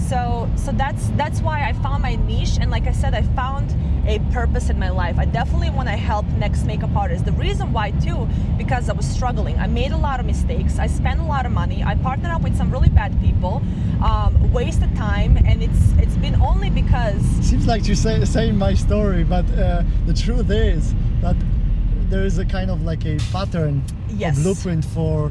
So 0.08 0.50
so 0.56 0.72
that's 0.72 1.08
that's 1.16 1.40
why 1.40 1.68
I 1.68 1.72
found 1.74 2.02
my 2.02 2.16
niche, 2.16 2.58
and 2.60 2.70
like 2.70 2.86
I 2.86 2.92
said, 2.92 3.14
I 3.14 3.22
found 3.22 3.74
a 4.06 4.18
purpose 4.32 4.68
in 4.68 4.78
my 4.78 4.90
life. 4.90 5.16
I 5.18 5.24
definitely 5.24 5.70
want 5.70 5.88
to 5.88 5.94
help 5.94 6.26
next 6.44 6.64
makeup 6.64 6.90
artists. 6.96 7.24
The 7.24 7.32
reason 7.32 7.72
why 7.72 7.92
too, 7.92 8.28
because 8.58 8.88
I 8.88 8.92
was 8.94 9.06
struggling. 9.06 9.58
I 9.58 9.66
made 9.68 9.92
a 9.92 9.96
lot 9.96 10.18
of 10.20 10.26
mistakes. 10.26 10.78
I 10.78 10.88
spent 10.88 11.20
a 11.20 11.24
lot 11.24 11.46
of 11.46 11.52
money. 11.52 11.84
I 11.84 11.94
partnered 11.94 12.32
up 12.32 12.42
with 12.42 12.56
some 12.56 12.70
really 12.70 12.88
bad 12.88 13.12
people, 13.22 13.62
um, 14.02 14.52
wasted 14.52 14.94
time, 14.96 15.36
and 15.46 15.62
it's 15.62 15.92
it's 15.98 16.16
been 16.16 16.34
only 16.42 16.68
because 16.70 17.22
Seems 17.40 17.66
like 17.66 17.86
you're 17.86 17.96
say, 17.96 18.24
saying 18.24 18.56
my 18.58 18.74
story, 18.74 19.22
but 19.24 19.44
uh, 19.56 19.82
the 20.06 20.14
truth 20.14 20.50
is 20.50 20.94
that 21.20 21.36
there 22.10 22.24
is 22.24 22.38
a 22.38 22.44
kind 22.44 22.70
of 22.70 22.82
like 22.82 23.06
a 23.06 23.18
pattern, 23.32 23.82
Yes. 24.10 24.36
a 24.38 24.42
blueprint 24.42 24.84
for 24.84 25.30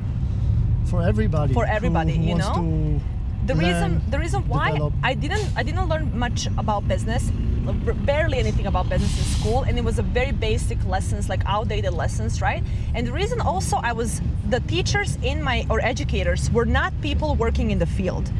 for 0.85 1.01
everybody. 1.03 1.53
For 1.53 1.65
who- 1.67 1.71
everybody, 1.73 2.15
who 2.15 2.23
you 2.23 2.29
wants 2.31 2.47
know? 2.47 2.55
To 2.55 3.01
the 3.53 3.59
reason 3.59 4.01
the 4.09 4.19
reason 4.19 4.47
why 4.47 4.71
develop. 4.71 4.93
I 5.03 5.13
didn't 5.13 5.45
I 5.55 5.63
didn't 5.63 5.87
learn 5.89 6.17
much 6.17 6.47
about 6.57 6.87
business 6.87 7.31
barely 8.05 8.39
anything 8.39 8.65
about 8.65 8.89
business 8.89 9.15
in 9.17 9.23
school 9.39 9.63
and 9.63 9.77
it 9.77 9.83
was 9.83 9.99
a 9.99 10.01
very 10.01 10.31
basic 10.31 10.83
lessons 10.85 11.29
like 11.29 11.41
outdated 11.45 11.93
lessons 11.93 12.41
right 12.41 12.63
and 12.95 13.05
the 13.05 13.11
reason 13.11 13.39
also 13.39 13.77
I 13.77 13.93
was 13.93 14.19
the 14.49 14.59
teachers 14.61 15.17
in 15.21 15.43
my 15.43 15.65
or 15.69 15.79
educators 15.79 16.49
were 16.51 16.65
not 16.65 16.91
people 17.01 17.35
working 17.35 17.69
in 17.69 17.77
the 17.77 17.85
field 17.85 18.31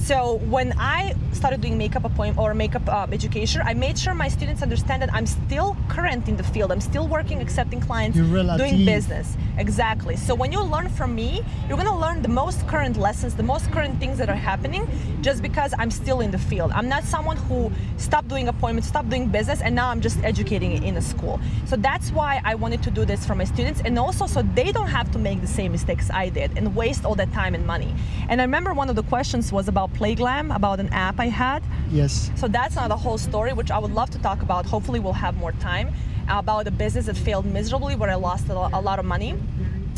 so 0.00 0.36
when 0.48 0.72
I 0.78 1.14
started 1.32 1.60
doing 1.60 1.76
makeup 1.76 2.04
appointment 2.04 2.38
or 2.38 2.54
makeup 2.54 2.88
um, 2.88 3.12
education 3.12 3.60
I 3.64 3.74
made 3.74 3.98
sure 3.98 4.14
my 4.14 4.28
students 4.28 4.62
understand 4.62 5.02
that 5.02 5.12
I'm 5.12 5.26
still 5.26 5.76
current 5.88 6.28
in 6.28 6.36
the 6.36 6.42
field. 6.42 6.72
I'm 6.72 6.80
still 6.80 7.06
working 7.06 7.40
accepting 7.40 7.80
clients 7.80 8.16
doing 8.18 8.84
business. 8.86 9.36
Exactly. 9.58 10.16
So 10.16 10.34
when 10.34 10.52
you 10.52 10.62
learn 10.62 10.88
from 10.88 11.14
me 11.14 11.44
you're 11.68 11.76
going 11.76 11.88
to 11.88 11.94
learn 11.94 12.22
the 12.22 12.28
most 12.28 12.66
current 12.66 12.96
lessons 12.96 13.34
the 13.34 13.42
most 13.42 13.70
current 13.70 13.98
things 14.00 14.16
that 14.18 14.28
are 14.28 14.42
happening 14.50 14.88
just 15.20 15.42
because 15.42 15.74
i'm 15.78 15.90
still 15.90 16.20
in 16.20 16.30
the 16.30 16.38
field. 16.38 16.72
I'm 16.72 16.88
not 16.88 17.04
someone 17.04 17.36
who 17.36 17.70
stopped 17.98 18.28
doing 18.28 18.48
appointments 18.48 18.88
stopped 18.88 19.10
doing 19.10 19.28
business 19.28 19.60
and 19.60 19.74
now 19.74 19.90
i'm 19.90 20.00
just 20.00 20.18
educating 20.24 20.82
in 20.82 20.96
a 20.96 21.02
school. 21.02 21.38
So 21.66 21.76
that's 21.76 22.10
why 22.10 22.40
i 22.44 22.54
wanted 22.54 22.82
to 22.84 22.90
do 22.90 23.04
this 23.04 23.26
for 23.26 23.34
my 23.34 23.44
students. 23.44 23.82
And 23.84 23.98
also 23.98 24.26
so 24.26 24.42
they 24.54 24.72
don't 24.72 24.88
have 24.88 25.10
to 25.12 25.18
make 25.18 25.40
the 25.40 25.46
same 25.46 25.72
mistakes 25.72 26.10
i 26.10 26.30
did 26.30 26.56
and 26.56 26.74
waste 26.74 27.04
all 27.04 27.14
that 27.16 27.32
time 27.32 27.54
and 27.54 27.66
money. 27.66 27.94
And 28.28 28.40
i 28.40 28.44
remember 28.44 28.72
one 28.72 28.88
of 28.88 28.96
the 28.96 29.04
questions 29.04 29.52
was 29.52 29.68
about 29.68 29.89
Play 29.94 30.14
Glam 30.14 30.50
about 30.50 30.80
an 30.80 30.88
app 30.92 31.20
i 31.20 31.28
had 31.28 31.62
Yes. 31.90 32.30
so 32.36 32.46
that's 32.48 32.76
not 32.76 32.88
the 32.88 32.96
whole 32.96 33.18
story, 33.18 33.52
which 33.52 33.70
I 33.70 33.78
would 33.78 33.92
love 33.92 34.10
to 34.10 34.18
talk 34.18 34.42
about. 34.42 34.64
Hopefully, 34.66 35.00
we'll 35.00 35.12
have 35.26 35.36
more 35.36 35.52
time 35.52 35.92
about 36.28 36.66
a 36.68 36.70
business 36.70 37.06
that 37.06 37.16
failed 37.16 37.44
miserably, 37.46 37.96
where 37.96 38.10
I 38.10 38.14
lost 38.14 38.48
a 38.48 38.52
a 38.52 38.80
lot 38.80 38.98
of 38.98 39.04
money. 39.04 39.34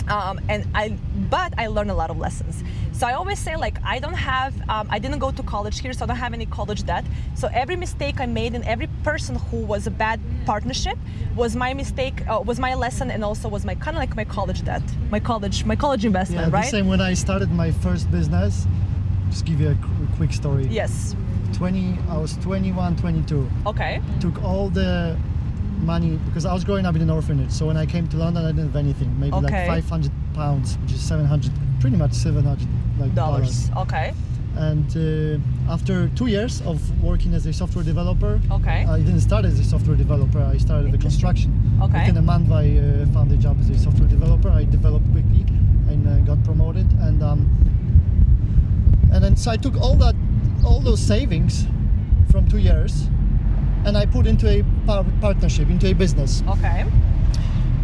Um, 0.08 0.40
and 0.48 0.66
I, 0.74 0.96
but 1.30 1.54
I 1.58 1.66
learned 1.68 1.90
a 1.90 1.94
lot 1.94 2.10
of 2.10 2.18
lessons. 2.18 2.64
So 2.92 3.06
I 3.06 3.12
always 3.12 3.38
say, 3.38 3.54
like, 3.56 3.76
I 3.84 3.98
don't 4.00 4.14
have, 4.32 4.52
um, 4.68 4.88
I 4.90 4.98
didn't 4.98 5.20
go 5.20 5.30
to 5.30 5.42
college 5.44 5.78
here, 5.80 5.92
so 5.92 6.04
I 6.04 6.06
don't 6.08 6.16
have 6.16 6.34
any 6.34 6.46
college 6.46 6.82
debt. 6.84 7.04
So 7.36 7.48
every 7.52 7.76
mistake 7.76 8.16
I 8.20 8.26
made 8.26 8.54
and 8.54 8.64
every 8.64 8.88
person 9.04 9.36
who 9.36 9.58
was 9.58 9.86
a 9.86 9.90
bad 9.90 10.18
partnership 10.44 10.98
was 11.36 11.54
my 11.54 11.72
mistake, 11.72 12.26
uh, 12.28 12.40
was 12.44 12.58
my 12.58 12.74
lesson, 12.74 13.10
and 13.12 13.22
also 13.24 13.48
was 13.48 13.64
my 13.64 13.76
kind 13.76 13.96
of 13.96 14.00
like 14.00 14.16
my 14.16 14.24
college 14.24 14.64
debt, 14.64 14.82
my 15.10 15.20
college, 15.20 15.64
my 15.64 15.76
college 15.76 16.04
investment, 16.04 16.48
Yeah, 16.48 16.56
right? 16.58 16.64
the 16.64 16.70
same 16.78 16.88
when 16.88 17.00
I 17.00 17.14
started 17.14 17.50
my 17.52 17.70
first 17.70 18.10
business. 18.10 18.66
Just 19.32 19.46
give 19.46 19.60
you 19.62 19.70
a 19.70 19.74
qu- 19.76 20.06
quick 20.16 20.32
story. 20.32 20.66
Yes. 20.70 21.16
20, 21.54 21.96
I 22.10 22.18
was 22.18 22.36
21, 22.38 22.96
22. 22.96 23.48
Okay. 23.66 24.00
Took 24.20 24.42
all 24.44 24.68
the 24.68 25.16
money 25.80 26.18
because 26.26 26.44
I 26.44 26.52
was 26.52 26.64
growing 26.64 26.84
up 26.84 26.94
in 26.96 27.00
an 27.00 27.08
orphanage. 27.10 27.50
So 27.50 27.66
when 27.66 27.78
I 27.78 27.86
came 27.86 28.06
to 28.08 28.16
London, 28.18 28.44
I 28.44 28.48
didn't 28.52 28.66
have 28.66 28.76
anything. 28.76 29.18
Maybe 29.18 29.32
Okay. 29.34 29.68
like 29.68 29.84
500 29.84 30.12
pounds, 30.34 30.76
which 30.82 30.92
is 30.92 31.00
700, 31.00 31.50
pretty 31.80 31.96
much 31.96 32.12
700 32.12 32.68
like 32.98 33.14
Dollars. 33.14 33.70
Okay. 33.76 34.12
And 34.56 34.84
uh, 34.94 35.72
after 35.72 36.08
two 36.10 36.26
years 36.26 36.60
of 36.66 36.78
working 37.02 37.32
as 37.32 37.46
a 37.46 37.54
software 37.54 37.84
developer, 37.84 38.38
Okay. 38.50 38.84
I 38.84 38.98
didn't 38.98 39.20
start 39.22 39.46
as 39.46 39.58
a 39.58 39.64
software 39.64 39.96
developer. 39.96 40.40
I 40.42 40.58
started 40.58 40.92
the 40.92 40.98
construction. 40.98 41.50
Okay. 41.80 42.00
Within 42.00 42.18
a 42.18 42.22
month, 42.22 42.52
I 42.52 42.76
uh, 42.76 43.06
found 43.14 43.32
a 43.32 43.36
job 43.36 43.56
as 43.60 43.70
a 43.70 43.78
software 43.78 44.08
developer. 44.08 44.50
I 44.50 44.64
developed 44.64 45.10
quickly 45.10 45.46
and 45.88 46.06
uh, 46.06 46.18
got 46.34 46.44
promoted. 46.44 46.86
And 47.00 47.22
um, 47.22 47.48
and 49.12 49.22
then 49.22 49.36
so 49.36 49.50
I 49.50 49.56
took 49.56 49.76
all 49.76 49.96
that, 49.96 50.14
all 50.64 50.80
those 50.80 51.00
savings 51.00 51.66
from 52.30 52.48
two 52.48 52.58
years, 52.58 53.08
and 53.84 53.96
I 53.96 54.06
put 54.06 54.26
into 54.26 54.48
a 54.48 54.64
par- 54.86 55.04
partnership, 55.20 55.68
into 55.68 55.88
a 55.90 55.92
business. 55.92 56.42
Okay. 56.48 56.84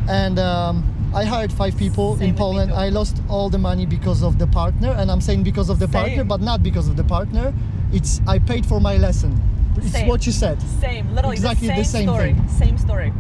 And 0.09 0.39
um, 0.39 1.11
I 1.15 1.25
hired 1.25 1.53
five 1.53 1.77
people 1.77 2.17
Same 2.17 2.31
in 2.31 2.35
Poland. 2.35 2.73
I 2.73 2.89
lost 2.89 3.21
all 3.29 3.51
the 3.51 3.59
money 3.59 3.87
because 3.87 4.23
of 4.23 4.39
the 4.39 4.47
partner, 4.47 4.91
and 4.93 5.11
I'm 5.11 5.21
saying 5.21 5.43
because 5.43 5.69
of 5.69 5.79
the 5.79 5.89
partner, 5.89 6.25
but 6.25 6.41
not 6.41 6.63
because 6.63 6.89
of 6.89 6.97
the 6.97 7.05
partner. 7.05 7.53
It's 7.93 8.21
I 8.27 8.39
paid 8.39 8.67
for 8.67 8.81
my 8.81 8.97
lesson. 8.97 9.41
It's 9.77 9.93
Same. 9.93 10.09
what 10.09 10.27
you 10.27 10.33
said. 10.33 10.61
Same. 10.81 11.15
Literally 11.15 11.37
Exactly 11.37 11.69
the 11.69 11.75
the 11.75 11.85
same, 11.85 12.07
same 12.07 12.09
story. 12.09 12.35
thing. 12.35 12.49
Same 12.49 12.79
story. 12.79 13.13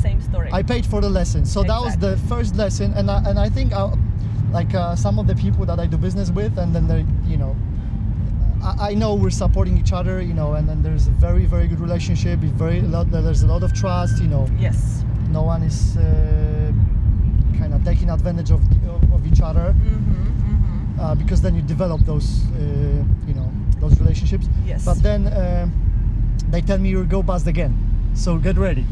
Same 0.00 0.20
story. 0.20 0.50
I 0.52 0.62
paid 0.62 0.86
for 0.86 1.00
the 1.00 1.10
lesson. 1.10 1.44
So 1.44 1.62
that 1.64 1.80
was 1.80 1.96
the 1.96 2.16
first 2.28 2.54
lesson, 2.56 2.92
and 2.94 3.10
I, 3.10 3.22
and 3.28 3.38
I 3.38 3.48
think 3.48 3.72
I, 3.72 3.92
like 4.52 4.74
uh, 4.74 4.94
some 4.96 5.18
of 5.18 5.26
the 5.26 5.34
people 5.34 5.66
that 5.66 5.78
I 5.78 5.86
do 5.86 5.96
business 5.96 6.30
with, 6.30 6.58
and 6.58 6.74
then 6.74 6.86
they, 6.88 7.04
you 7.30 7.36
know, 7.36 7.56
I, 8.62 8.90
I 8.90 8.94
know 8.94 9.14
we're 9.14 9.30
supporting 9.30 9.76
each 9.78 9.92
other, 9.92 10.20
you 10.20 10.34
know, 10.34 10.54
and 10.54 10.68
then 10.68 10.82
there's 10.82 11.06
a 11.08 11.10
very 11.10 11.44
very 11.46 11.66
good 11.68 11.80
relationship. 11.80 12.42
It's 12.42 12.52
very 12.52 12.80
lot, 12.80 13.10
there's 13.10 13.42
a 13.42 13.46
lot 13.46 13.62
of 13.62 13.72
trust, 13.72 14.22
you 14.22 14.28
know. 14.28 14.48
yes. 14.58 15.02
No 15.30 15.42
one 15.42 15.62
is 15.62 15.96
uh, 15.96 16.72
kind 17.58 17.74
of 17.74 17.84
taking 17.84 18.10
advantage 18.10 18.50
of 18.50 18.60
of 19.12 19.26
each 19.26 19.40
other 19.40 19.74
Mm-hmm, 19.74 21.00
uh, 21.00 21.14
because 21.14 21.40
then 21.42 21.54
you 21.54 21.62
develop 21.62 22.00
those, 22.06 22.44
uh, 22.54 22.58
you 23.26 23.34
know, 23.34 23.50
those 23.80 23.98
relationships. 24.00 24.46
Yes. 24.64 24.84
But 24.84 25.02
then 25.02 25.26
um 25.32 25.72
they 26.50 26.60
tell 26.60 26.78
me 26.78 26.88
you'll 26.90 27.04
go 27.04 27.22
bust 27.22 27.46
again, 27.46 27.74
so 28.14 28.38
get 28.38 28.56
ready. 28.56 28.84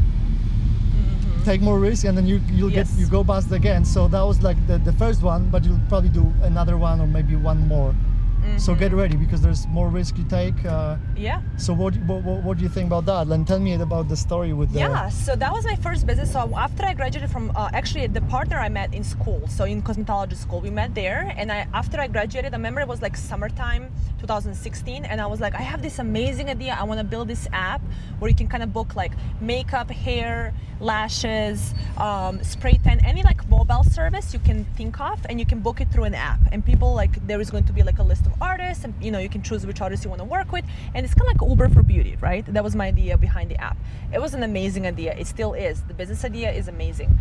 Take 1.45 1.61
more 1.61 1.79
risk, 1.79 2.05
and 2.05 2.17
then 2.17 2.25
you 2.25 2.41
you'll 2.51 2.69
Mm-hmm. 2.69 2.77
Yes. 2.79 2.91
get 2.91 2.99
you 3.01 3.07
go 3.07 3.23
bust 3.23 3.51
again. 3.51 3.85
So 3.85 4.07
that 4.07 4.23
was 4.23 4.41
like 4.41 4.57
the, 4.65 4.77
the 4.79 4.93
first 4.93 5.21
one, 5.21 5.49
but 5.51 5.63
you'll 5.63 5.79
probably 5.89 6.09
do 6.09 6.25
another 6.41 6.75
one 6.75 6.99
or 6.99 7.05
maybe 7.07 7.35
one 7.35 7.67
more. 7.67 7.93
So 8.57 8.75
get 8.75 8.93
ready 8.93 9.15
because 9.17 9.41
there's 9.41 9.65
more 9.77 9.89
risk 9.89 10.19
you 10.19 10.23
take. 10.39 10.53
Uh, 10.65 10.97
Yeah. 11.15 11.41
so 11.57 11.73
what, 11.73 11.93
what 12.09 12.21
what 12.27 12.43
what 12.45 12.57
do 12.57 12.63
you 12.63 12.69
think 12.69 12.87
about 12.91 13.05
that? 13.11 13.25
And 13.33 13.41
tell 13.47 13.59
me 13.59 13.73
about 13.73 14.07
the 14.07 14.15
story 14.15 14.53
with 14.53 14.69
the. 14.71 14.79
Yeah, 14.81 15.09
so 15.09 15.35
that 15.35 15.51
was 15.51 15.63
my 15.65 15.75
first 15.87 16.05
business. 16.05 16.31
So 16.31 16.39
after 16.55 16.85
I 16.85 16.93
graduated 16.93 17.31
from, 17.31 17.45
uh, 17.55 17.69
actually, 17.79 18.05
the 18.19 18.21
partner 18.35 18.57
I 18.67 18.69
met 18.69 18.93
in 18.93 19.03
school, 19.03 19.41
so 19.47 19.61
in 19.65 19.81
cosmetology 19.81 20.35
school, 20.45 20.61
we 20.61 20.69
met 20.69 20.93
there. 20.93 21.33
And 21.39 21.51
I, 21.51 21.59
after 21.73 21.97
I 21.99 22.07
graduated, 22.07 22.53
I 22.53 22.57
remember 22.57 22.81
it 22.81 22.87
was 22.87 23.01
like 23.01 23.17
summertime, 23.17 23.83
2016, 24.19 25.05
and 25.05 25.19
I 25.19 25.25
was 25.33 25.39
like, 25.45 25.55
I 25.55 25.63
have 25.71 25.81
this 25.81 25.97
amazing 25.97 26.47
idea. 26.49 26.77
I 26.79 26.83
want 26.83 26.99
to 26.99 27.07
build 27.13 27.27
this 27.27 27.47
app 27.51 27.81
where 28.19 28.29
you 28.29 28.35
can 28.41 28.47
kind 28.47 28.61
of 28.61 28.69
book 28.71 28.95
like 28.95 29.13
makeup, 29.41 29.89
hair, 29.89 30.53
lashes, 30.79 31.73
um, 31.97 32.43
spray 32.43 32.79
tan, 32.83 33.03
any 33.05 33.23
like 33.23 33.47
mobile 33.49 33.83
service 33.83 34.33
you 34.33 34.39
can 34.39 34.65
think 34.77 34.99
of, 34.99 35.25
and 35.29 35.39
you 35.39 35.45
can 35.45 35.59
book 35.59 35.81
it 35.81 35.91
through 35.91 36.03
an 36.03 36.15
app. 36.15 36.39
And 36.51 36.65
people 36.65 36.93
like 36.93 37.25
there 37.27 37.39
is 37.39 37.49
going 37.49 37.63
to 37.65 37.73
be 37.73 37.83
like 37.83 37.99
a 37.99 38.03
list 38.03 38.25
of 38.25 38.33
artists, 38.41 38.83
and 38.83 38.93
you 39.01 39.11
know 39.11 39.19
you 39.19 39.29
can 39.29 39.41
choose 39.41 39.65
which 39.65 39.81
artists 39.81 40.03
you 40.05 40.09
want 40.09 40.19
to 40.19 40.25
work 40.25 40.51
with, 40.51 40.65
and 40.93 41.05
it's 41.05 41.13
kind 41.13 41.29
of 41.29 41.41
like 41.41 41.49
Uber 41.49 41.69
for 41.69 41.83
beauty, 41.83 42.17
right? 42.21 42.45
That 42.45 42.63
was 42.63 42.75
my 42.75 42.87
idea 42.87 43.17
behind 43.17 43.51
the 43.51 43.59
app. 43.61 43.77
It 44.13 44.21
was 44.21 44.33
an 44.33 44.43
amazing 44.43 44.85
idea. 44.85 45.13
It 45.15 45.27
still 45.27 45.53
is. 45.53 45.81
The 45.83 45.93
business 45.93 46.23
idea 46.25 46.51
is 46.51 46.67
amazing. 46.67 47.17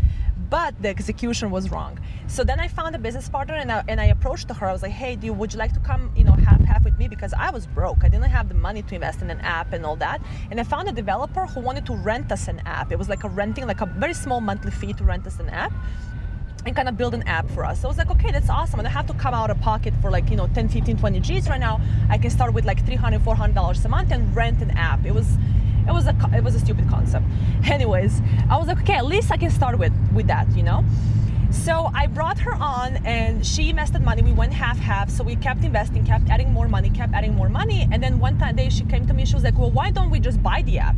But 0.51 0.81
the 0.83 0.89
execution 0.89 1.51
was 1.51 1.71
wrong. 1.71 1.99
So 2.27 2.45
then 2.45 2.61
I 2.61 2.69
found 2.69 2.95
a 2.95 2.99
business 2.99 3.29
partner 3.29 3.55
and 3.55 3.73
I, 3.73 3.83
and 3.89 4.01
I 4.01 4.07
approached 4.07 4.51
her. 4.51 4.67
I 4.67 4.73
was 4.73 4.83
like, 4.83 4.93
"Hey, 4.93 5.17
do 5.17 5.27
you, 5.27 5.33
would 5.33 5.53
you 5.53 5.59
like 5.59 5.73
to 5.73 5.81
come, 5.81 6.13
you 6.15 6.23
know, 6.23 6.33
half 6.33 6.61
half 6.61 6.85
with 6.85 6.99
me?" 6.99 7.09
Because 7.09 7.33
I 7.33 7.51
was 7.51 7.67
broke. 7.67 8.05
I 8.05 8.09
didn't 8.09 8.31
have 8.31 8.49
the 8.49 8.55
money 8.55 8.83
to 8.83 8.95
invest 8.95 9.23
in 9.23 9.31
an 9.31 9.41
app 9.41 9.73
and 9.73 9.85
all 9.87 9.97
that. 9.97 10.21
And 10.51 10.61
I 10.61 10.65
found 10.65 10.89
a 10.89 10.93
developer 10.93 11.47
who 11.47 11.61
wanted 11.61 11.87
to 11.87 11.95
rent 11.97 12.31
us 12.31 12.47
an 12.49 12.61
app. 12.67 12.93
It 12.93 12.99
was 12.99 13.09
like 13.09 13.25
a 13.25 13.29
renting, 13.45 13.67
like 13.67 13.83
a 13.83 13.87
very 14.05 14.15
small 14.15 14.41
monthly 14.41 14.71
fee 14.71 14.95
to 14.95 15.05
rent 15.05 15.27
us 15.27 15.39
an 15.39 15.51
app 15.51 15.73
and 16.65 16.75
kind 16.75 16.89
of 16.89 16.97
build 16.97 17.13
an 17.13 17.23
app 17.39 17.47
for 17.51 17.63
us. 17.71 17.77
So 17.81 17.89
I 17.89 17.91
was 17.93 17.99
like, 17.99 18.11
okay, 18.17 18.31
that's 18.33 18.49
awesome. 18.49 18.81
I 18.81 18.85
don't 18.85 18.93
have 19.01 19.07
to 19.09 19.17
come 19.25 19.35
out 19.35 19.51
of 19.51 19.61
pocket 19.61 19.93
for 20.01 20.11
like, 20.11 20.31
you 20.31 20.37
know, 20.37 20.47
10, 20.47 20.71
15, 20.71 20.97
20 20.97 21.21
G's 21.21 21.47
right 21.53 21.61
now. 21.61 21.79
I 22.09 22.17
can 22.17 22.31
start 22.31 22.55
with 22.55 22.65
like 22.65 22.81
300, 22.87 23.21
400 23.23 23.55
dollars 23.55 23.85
a 23.85 23.91
month 23.91 24.11
and 24.13 24.35
rent 24.35 24.63
an 24.63 24.71
app. 24.71 25.05
It 25.05 25.15
was 25.19 25.29
it 25.87 25.93
was 25.93 26.07
a 26.07 26.15
it 26.39 26.43
was 26.43 26.55
a 26.55 26.61
stupid 26.67 26.89
concept. 26.89 27.27
Anyways, 27.77 28.23
I 28.49 28.57
was 28.57 28.67
like, 28.69 28.81
okay, 28.83 28.95
at 28.95 29.05
least 29.05 29.31
I 29.31 29.37
can 29.37 29.51
start 29.51 29.79
with 29.79 29.93
with 30.15 30.27
that, 30.29 30.47
you 30.57 30.63
know. 30.63 30.83
So 31.51 31.75
I 32.03 32.07
brought 32.19 32.39
her 32.47 32.55
on 32.55 32.89
and 33.05 33.47
she 33.53 33.69
invested 33.69 34.01
money. 34.11 34.23
We 34.23 34.33
went 34.33 34.55
half 34.55 34.79
half. 34.79 35.11
So 35.11 35.23
we 35.23 35.37
kept 35.37 35.63
investing, 35.65 36.03
kept 36.07 36.31
adding 36.31 36.51
more 36.59 36.69
money, 36.77 36.89
kept 37.01 37.13
adding 37.13 37.35
more 37.41 37.51
money. 37.61 37.81
And 37.93 38.03
then 38.03 38.19
one 38.19 38.39
time 38.39 38.57
day 38.57 38.71
she 38.71 38.85
came 38.93 39.07
to 39.07 39.15
me, 39.19 39.27
she 39.27 39.35
was 39.35 39.45
like, 39.45 39.59
Well, 39.59 39.75
why 39.79 39.91
don't 39.91 40.11
we 40.11 40.19
just 40.19 40.43
buy 40.43 40.63
the 40.63 40.79
app? 40.79 40.97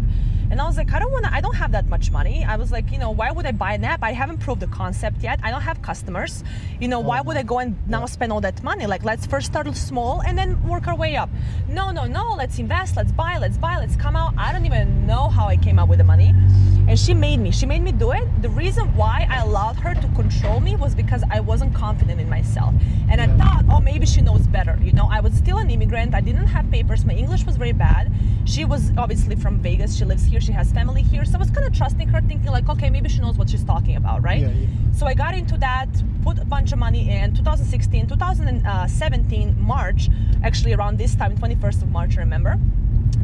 And 0.51 0.61
I 0.61 0.66
was 0.66 0.76
like, 0.76 0.92
I 0.92 0.99
don't 0.99 1.12
wanna 1.12 1.30
I 1.32 1.40
don't 1.40 1.55
have 1.55 1.72
that 1.72 1.88
much 1.88 2.11
money. 2.11 2.44
I 2.44 2.57
was 2.57 2.70
like, 2.70 2.90
you 2.92 2.99
know, 2.99 3.11
why 3.11 3.30
would 3.30 3.47
I 3.47 3.53
buy 3.53 3.74
an 3.74 3.84
app? 3.84 4.03
I 4.03 4.12
haven't 4.12 4.38
proved 4.38 4.61
the 4.61 4.68
concept 4.68 5.22
yet. 5.22 5.40
I 5.42 5.51
don't 5.51 5.62
have 5.62 5.82
customers. 5.82 6.44
You 6.80 6.88
know, 6.88 7.01
why 7.01 7.20
oh. 7.20 7.22
would 7.24 7.36
I 7.36 7.42
go 7.42 7.59
and 7.59 7.76
now 7.88 8.07
spend 8.07 8.32
all 8.32 8.40
that 8.42 8.62
money? 8.62 8.86
Like 8.86 9.05
let's 9.05 9.26
first 9.26 9.47
start 9.47 9.66
small 9.76 10.22
and 10.22 10.38
then 10.38 10.62
work 10.68 10.86
our 10.86 10.97
way 10.97 11.16
up. 11.16 11.30
No, 11.68 11.90
no, 11.90 12.05
no, 12.07 12.34
let's 12.36 12.59
invest, 12.59 12.97
let's 12.97 13.12
buy, 13.12 13.38
let's 13.38 13.59
buy, 13.59 13.78
let's 13.78 13.97
come 13.97 14.16
out. 14.16 14.34
I 14.38 14.53
don't 14.53 14.66
even 14.66 15.07
know 15.07 15.28
how 15.28 15.47
I 15.47 15.57
came 15.57 15.78
up 15.78 15.88
with 15.88 15.99
the 15.99 16.05
money. 16.05 16.34
And 16.88 16.97
she 16.99 17.14
made 17.14 17.38
me. 17.38 17.51
She 17.51 17.66
made 17.66 17.82
me 17.82 17.90
do 17.90 18.12
it. 18.12 18.24
The 18.42 18.49
reason 18.51 18.94
why 18.94 19.26
I 19.28 19.38
allowed 19.38 19.76
her 19.76 19.94
to 19.94 20.09
control 20.14 20.61
me 20.61 20.76
was 20.76 20.94
because 20.94 21.24
I 21.30 21.40
wasn't 21.40 21.74
confident 21.74 22.20
in 22.20 22.28
myself. 22.30 22.74
And 23.11 23.20
I 23.20 23.26
thought, 23.36 23.64
oh, 23.68 23.80
maybe 23.80 24.07
she 24.07 24.20
knows 24.20 24.47
better. 24.47 24.78
You 24.80 24.92
know, 24.92 25.09
I 25.11 25.20
was 25.20 25.34
still 25.34 25.59
an 25.59 25.70
immigrant. 25.70 26.14
I 26.14 26.20
didn't 26.20 26.47
have 26.47 26.70
papers. 26.70 27.05
My 27.05 27.14
English 27.14 27.44
was 27.44 27.57
very 27.57 27.72
bad. 27.72 28.12
She 28.44 28.64
was 28.64 28.92
obviously 28.97 29.34
from 29.34 29.59
Vegas. 29.59 29.97
She 29.97 30.05
lives 30.05 30.24
here. 30.24 30.36
She 30.41 30.53
has 30.53 30.72
family 30.72 31.03
here. 31.03 31.24
So 31.24 31.37
I 31.37 31.39
was 31.39 31.51
kind 31.51 31.66
of 31.66 31.72
trusting 31.72 32.09
her, 32.09 32.20
thinking 32.20 32.51
like, 32.51 32.68
okay, 32.68 32.91
maybe 32.91 33.09
she 33.09 33.20
knows 33.20 33.37
what 33.37 33.49
she's 33.51 33.64
talking 33.64 33.97
about, 33.97 34.22
right? 34.22 34.41
Yeah, 34.41 34.49
yeah. 34.49 34.66
So 34.93 35.07
I 35.07 35.14
got 35.14 35.34
into 35.34 35.57
that, 35.59 35.89
put 36.22 36.39
a 36.39 36.45
bunch 36.45 36.72
of 36.72 36.78
money 36.78 37.11
in 37.11 37.34
2016, 37.34 38.07
2017, 38.07 39.57
March, 39.61 40.09
actually 40.43 40.72
around 40.72 40.99
this 40.99 41.14
time, 41.14 41.37
21st 41.37 41.82
of 41.82 41.91
March, 41.91 42.16
I 42.16 42.20
remember, 42.20 42.59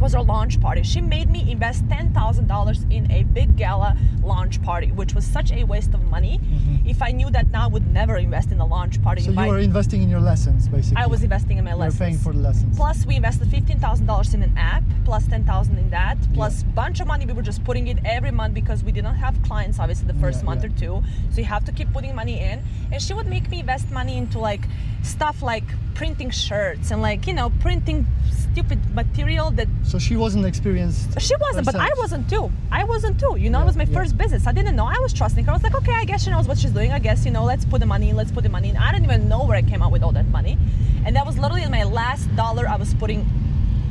was 0.03 0.15
our 0.17 0.23
launch 0.25 0.61
party. 0.61 0.83
She 0.83 1.01
made 1.01 1.31
me 1.31 1.51
invest 1.51 1.87
$10,000 1.89 2.91
in 2.93 3.11
a 3.13 3.23
big 3.23 3.57
gala 3.57 3.97
launch 4.23 4.61
party, 4.63 4.91
which 4.91 5.15
was 5.15 5.25
such 5.25 5.53
a 5.53 5.63
waste 5.65 5.95
of 5.95 6.03
money. 6.11 6.41
If 6.85 7.01
I 7.01 7.13
knew 7.13 7.31
that 7.31 7.49
now, 7.51 7.65
I 7.65 7.67
would 7.69 7.87
never 7.87 8.17
invest 8.17 8.51
in 8.51 8.59
a 8.59 8.67
launch 8.67 9.01
party. 9.03 9.23
Mm-hmm. 9.23 9.35
So 9.35 9.43
you 9.45 9.51
were 9.51 9.59
investing 9.61 10.03
in 10.03 10.09
your 10.09 10.21
lessons, 10.21 10.69
basically. 10.69 11.01
I 11.03 11.07
was 11.07 11.23
investing 11.23 11.57
in 11.59 11.65
my 11.65 11.71
You 11.71 11.77
lessons. 11.77 11.99
paying 12.01 12.19
for 12.19 12.33
the 12.33 12.41
lessons. 12.41 12.77
Plus, 12.77 13.07
we 13.07 13.15
invested 13.17 13.49
fifteen 13.49 13.79
thousand 13.79 14.07
dollars 14.07 14.35
in 14.35 14.43
an 14.43 14.57
app, 14.59 14.83
plus 15.05 15.27
ten 15.29 15.45
thousand 15.45 15.79
in 15.79 15.89
that, 15.91 16.19
plus 16.35 16.65
bunch 16.65 16.99
of 17.01 17.07
money. 17.07 17.25
We 17.25 17.33
were 17.33 17.43
just 17.43 17.63
putting 17.63 17.87
it 17.87 17.99
every 18.05 18.33
month 18.33 18.55
because 18.55 18.83
we 18.83 18.91
didn't 18.91 19.15
have 19.15 19.41
clients, 19.43 19.79
obviously, 19.79 20.09
the 20.09 20.15
first 20.25 20.41
Yeah, 20.41 20.45
month 20.47 20.65
yeah. 20.65 20.71
or 20.71 20.79
two. 21.03 21.03
So 21.31 21.37
you 21.39 21.45
have 21.45 21.65
to 21.67 21.73
keep 21.73 21.93
putting 21.93 22.15
money 22.17 22.41
in. 22.41 22.61
And 22.91 23.01
she 23.01 23.15
would 23.15 23.29
make 23.29 23.49
me 23.49 23.61
invest 23.61 23.91
money 23.91 24.19
into 24.19 24.39
like 24.41 24.65
stuff 25.03 25.43
like 25.43 25.65
printing 25.95 26.30
shirts 26.30 26.90
and 26.90 27.01
like 27.03 27.26
you 27.26 27.34
know 27.34 27.51
printing 27.61 28.07
stupid 28.30 28.78
material 28.95 29.51
that 29.53 29.66
So 29.82 29.99
she 29.99 30.14
wasn't 30.16 30.45
experienced. 30.45 31.18
she 31.20 31.34
wasn't, 31.40 31.64
but 31.64 31.74
I 31.74 31.90
wasn't 31.97 32.28
too. 32.28 32.51
I 32.70 32.84
wasn't 32.84 33.18
too. 33.18 33.36
You 33.38 33.49
know, 33.49 33.61
it 33.62 33.64
was 33.64 33.76
my 33.76 33.84
yeah. 33.84 33.99
first 33.99 34.18
business. 34.18 34.47
I 34.47 34.53
didn't 34.53 34.76
know. 34.76 34.86
I 34.86 34.99
was 35.01 35.12
trusting 35.14 35.45
her. 35.47 35.51
I 35.51 35.55
was 35.55 35.62
like, 35.62 35.74
okay, 35.74 35.95
I 35.95 36.05
guess 36.05 36.24
she 36.24 36.30
knows 36.30 36.47
what 36.47 36.59
she's 36.59 36.70
doing. 36.72 36.93
I 36.93 36.99
guess, 36.99 37.24
you 37.24 37.30
know, 37.30 37.45
let's 37.45 37.64
put 37.64 37.80
the 37.80 37.86
money 37.86 38.11
in, 38.11 38.16
let's 38.16 38.30
put 38.30 38.43
the 38.43 38.51
money 38.51 38.68
in. 38.68 38.76
I 38.76 38.93
don't 38.93 39.05
even 39.05 39.26
know 39.26 39.45
where 39.47 39.57
I 39.57 39.62
came 39.62 39.80
up 39.80 39.90
with 39.90 40.03
all 40.03 40.12
that 40.12 40.28
money. 40.28 40.59
And 41.07 41.16
that 41.16 41.24
was 41.24 41.38
literally 41.38 41.66
my 41.68 41.84
last 41.84 42.24
dollar 42.36 42.68
I 42.68 42.76
was 42.76 42.93
putting 42.95 43.24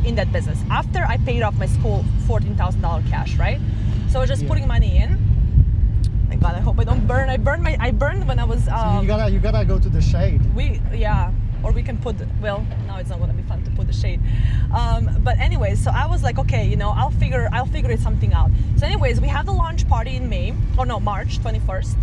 in 0.05 0.13
that 0.15 0.31
business. 0.31 0.59
After 0.69 0.99
I 1.05 1.17
paid 1.17 1.41
off 1.41 1.55
my 1.55 1.65
school 1.65 2.05
$14,000 2.27 3.09
cash, 3.09 3.35
right? 3.37 3.59
So 4.11 4.19
I 4.19 4.21
was 4.21 4.29
just 4.29 4.43
Yeah. 4.43 4.47
putting 4.49 4.67
money 4.67 4.97
in. 4.97 5.17
My 6.29 6.35
God, 6.35 6.53
I 6.55 6.59
hope 6.59 6.79
I 6.79 6.83
don't 6.83 7.07
burn. 7.07 7.29
I 7.29 7.37
burned 7.37 7.63
my, 7.63 7.75
I 7.79 7.89
burned 7.91 8.27
when 8.27 8.37
I 8.37 8.43
was, 8.43 8.65
So 8.65 8.73
um, 8.75 9.01
you 9.01 9.07
gotta 9.07 9.31
you 9.31 9.39
gotta 9.39 9.65
go 9.65 9.79
to 9.79 9.89
the 9.89 10.01
shade. 10.01 10.41
we 10.55 10.79
yeah 10.93 11.31
or 11.64 11.72
we 11.72 11.84
can 11.84 11.97
put 11.97 12.16
well 12.41 12.66
now 12.88 12.97
it's 12.97 13.09
not 13.09 13.26
to 13.26 13.34
be 13.34 13.43
fun 13.43 13.64
to 13.64 13.72
put 13.72 13.88
the 13.88 13.93
shade. 13.93 14.20
Um, 14.76 15.09
but 15.24 15.38
anyways 15.39 15.84
so 15.84 15.91
i 15.93 16.05
was 16.05 16.24
like 16.24 16.38
okay 16.39 16.66
you 16.68 16.76
know 16.76 16.89
i'll 16.91 17.12
figure 17.12 17.49
i'll 17.51 17.66
figure 17.66 17.91
it 17.91 17.99
something 17.99 18.34
out. 18.34 18.51
So 18.78 18.86
anyways 18.86 19.22
we 19.22 19.28
have 19.28 19.45
the 19.45 19.53
launch 19.53 19.88
party 19.88 20.16
in 20.16 20.30
may 20.30 20.53
or 20.78 20.86
no 20.86 20.99
march 20.99 21.39
21st 21.39 21.95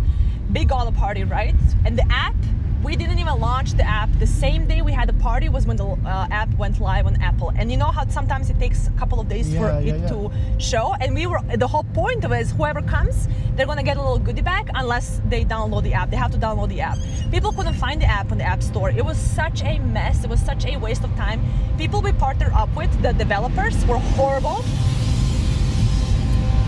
big 0.51 0.69
gala 0.69 0.91
party 0.91 1.23
right? 1.23 1.55
And 1.85 1.97
the 1.97 2.05
app 2.11 2.35
we 2.83 2.95
didn't 2.95 3.19
even 3.19 3.39
launch 3.39 3.73
the 3.73 3.83
app. 3.83 4.09
The 4.19 4.27
same 4.27 4.65
day 4.65 4.81
we 4.81 4.91
had 4.93 5.09
the 5.09 5.13
party 5.13 5.49
was 5.49 5.65
when 5.65 5.75
the 5.77 5.85
uh, 5.85 6.27
app 6.31 6.49
went 6.57 6.79
live 6.79 7.05
on 7.07 7.21
apple. 7.21 7.51
And 7.55 7.69
you 7.71 7.77
know 7.77 7.91
how 7.91 8.07
sometimes 8.07 8.49
it 8.49 8.57
takes 8.57 8.87
a 8.87 8.91
couple 8.91 9.19
of 9.19 9.27
days 9.27 9.47
for 9.49 9.65
Yeah, 9.67 9.79
yeah, 9.79 9.93
it 9.95 10.01
yeah. 10.01 10.07
to 10.09 10.31
show? 10.59 10.93
And 11.01 11.13
we 11.13 11.27
were 11.27 11.41
the 11.57 11.67
whole 11.67 11.83
point 11.93 12.23
of 12.23 12.31
it 12.31 12.39
is 12.41 12.51
whoever 12.51 12.81
comes 12.81 13.27
they're 13.55 13.65
gonna 13.65 13.83
get 13.83 13.97
a 13.97 14.01
little 14.01 14.19
goodie 14.19 14.41
bag 14.41 14.69
unless 14.73 15.19
they 15.27 15.43
download 15.43 15.83
the 15.83 15.93
app. 15.93 16.09
They 16.09 16.15
have 16.15 16.31
to 16.31 16.37
download 16.37 16.69
the 16.69 16.79
app. 16.79 16.97
People 17.29 17.51
couldn't 17.51 17.73
find 17.73 18.01
the 18.01 18.05
app 18.05 18.31
on 18.31 18.37
the 18.37 18.45
app 18.45 18.63
store. 18.63 18.89
It 18.89 19.03
was 19.03 19.17
such 19.17 19.61
a 19.63 19.79
mess. 19.79 20.23
It 20.23 20.29
was 20.29 20.39
such 20.39 20.65
a 20.65 20.77
waste 20.77 21.03
of 21.03 21.13
time. 21.17 21.41
People 21.77 22.01
we 22.01 22.13
partnered 22.13 22.53
up 22.53 22.73
with 22.77 22.89
the 23.01 23.11
developers 23.11 23.85
were 23.85 23.97
horrible. 24.15 24.63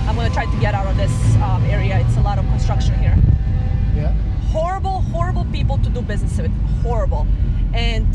I'm 0.05 0.15
gonna 0.17 0.29
try 0.33 0.45
to 0.45 0.59
get 0.59 0.73
out 0.75 0.85
of 0.85 0.97
this 0.97 1.13
um, 1.37 1.63
area. 1.63 1.97
It's 2.05 2.17
a 2.17 2.21
lot 2.21 2.37
of 2.37 2.45
construction 2.47 2.93
here. 2.99 3.17
Yeah. 3.95 4.13
Horrible, 4.51 5.01
horrible 5.01 5.45
people 5.45 5.77
to 5.79 5.89
do 5.89 6.01
business 6.01 6.37
with. 6.37 6.51
Horrible. 6.83 7.25
And 7.73 8.07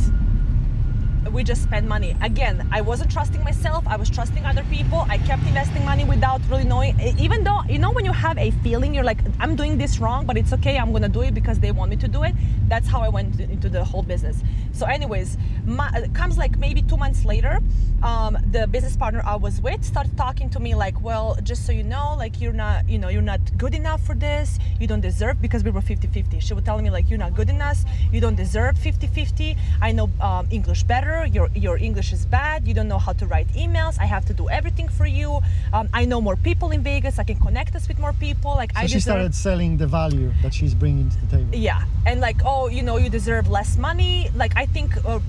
we 1.37 1.45
just 1.45 1.62
spend 1.62 1.87
money. 1.87 2.16
Again, 2.22 2.66
I 2.72 2.80
wasn't 2.80 3.11
trusting 3.12 3.45
myself. 3.45 3.87
I 3.87 3.97
was 3.97 4.09
trusting 4.09 4.47
other 4.47 4.64
people. 4.70 5.05
I 5.11 5.18
kept 5.18 5.43
investing 5.43 5.84
money 5.84 6.03
without 6.03 6.41
really 6.49 6.64
knowing. 6.64 6.99
Even 7.18 7.45
though, 7.45 7.61
you 7.68 7.78
know, 7.78 7.93
when 7.93 8.07
you 8.07 8.12
have 8.12 8.39
a 8.39 8.51
feeling, 8.64 8.95
you're 8.95 9.05
like, 9.05 9.18
I'm 9.39 9.55
doing 9.55 9.76
this 9.76 9.99
wrong, 9.99 10.24
but 10.24 10.39
it's 10.39 10.55
okay. 10.55 10.78
I'm 10.78 10.95
to 10.97 11.09
do 11.11 11.20
it 11.20 11.34
because 11.34 11.59
they 11.61 11.72
want 11.72 11.91
me 11.91 11.97
to 11.99 12.09
do 12.09 12.22
it. 12.22 12.34
That's 12.68 12.89
how 12.89 13.03
I 13.03 13.11
went 13.11 13.39
into 13.39 13.68
the 13.68 13.84
whole 13.84 14.03
business. 14.03 14.43
So, 14.72 14.87
anyways, 14.87 15.37
my, 15.66 16.09
comes 16.14 16.39
like 16.39 16.59
maybe 16.59 16.80
two 16.80 16.97
months 16.97 17.26
later. 17.26 17.61
Um, 18.03 18.39
the 18.51 18.66
business 18.66 18.97
partner 18.97 19.22
I 19.24 19.37
was 19.37 19.61
with 19.61 19.84
started 19.84 20.16
talking 20.16 20.49
to 20.51 20.61
me 20.61 20.74
like, 20.74 21.01
well, 21.03 21.37
just 21.43 21.66
so 21.66 21.72
you 21.72 21.82
know, 21.82 22.14
like 22.16 22.41
you're 22.41 22.53
not, 22.53 22.89
you 22.89 22.99
know, 22.99 23.09
you're 23.09 23.22
not 23.22 23.41
good 23.59 23.74
enough 23.74 24.03
for 24.07 24.14
this. 24.14 24.59
You 24.80 24.87
don't 24.87 25.01
deserve 25.01 25.43
because 25.43 25.64
we 25.64 25.70
were 25.70 25.80
50-50. 25.82 26.41
She 26.41 26.55
would 26.55 26.64
tell 26.64 26.80
me 26.80 26.89
like, 26.89 27.11
you're 27.11 27.18
not 27.18 27.34
good 27.34 27.51
enough. 27.51 27.78
You 28.11 28.20
don't 28.20 28.37
deserve 28.37 28.76
50-50. 28.76 29.57
I 29.82 29.93
know 29.93 30.09
um, 30.20 30.47
English 30.51 30.84
better 30.84 31.26
your 31.27 31.51
your 31.55 31.77
English 31.77 32.12
is 32.12 32.24
bad, 32.27 32.66
you 32.66 32.74
don't 32.74 32.89
know 32.89 32.99
how 32.99 33.12
to 33.14 33.27
write 33.27 33.49
emails, 33.49 33.99
I 33.99 34.07
have 34.07 34.24
to 34.27 34.35
do 34.35 34.49
everything 34.49 34.89
for 34.89 35.07
you. 35.07 35.41
Um, 35.72 35.89
I 35.93 36.05
know 36.05 36.20
more 36.20 36.37
people 36.37 36.70
in 36.70 36.83
Vegas, 36.83 37.18
I 37.18 37.24
can 37.24 37.39
connect 37.39 37.74
us 37.77 37.89
with 37.89 37.99
more 37.99 38.12
people. 38.14 38.53
Like 38.53 38.72
so 38.72 38.81
I 38.81 38.87
she 38.87 38.95
deserve, 38.95 39.03
started 39.03 39.35
selling 39.35 39.77
the 39.77 39.87
value 39.87 40.33
that 40.43 40.55
she's 40.55 40.74
bringing 40.74 41.11
to 41.11 41.16
the 41.22 41.37
table. 41.37 41.55
yeah, 41.55 41.85
and 42.07 42.20
like 42.20 42.39
oh, 42.45 42.68
you 42.68 42.83
know, 42.83 42.97
you 42.97 43.11
deserve 43.11 43.49
less 43.49 43.77
money. 43.77 44.31
Like 44.35 44.53
I 44.57 44.66
think 44.66 44.97
uh, 45.05 45.20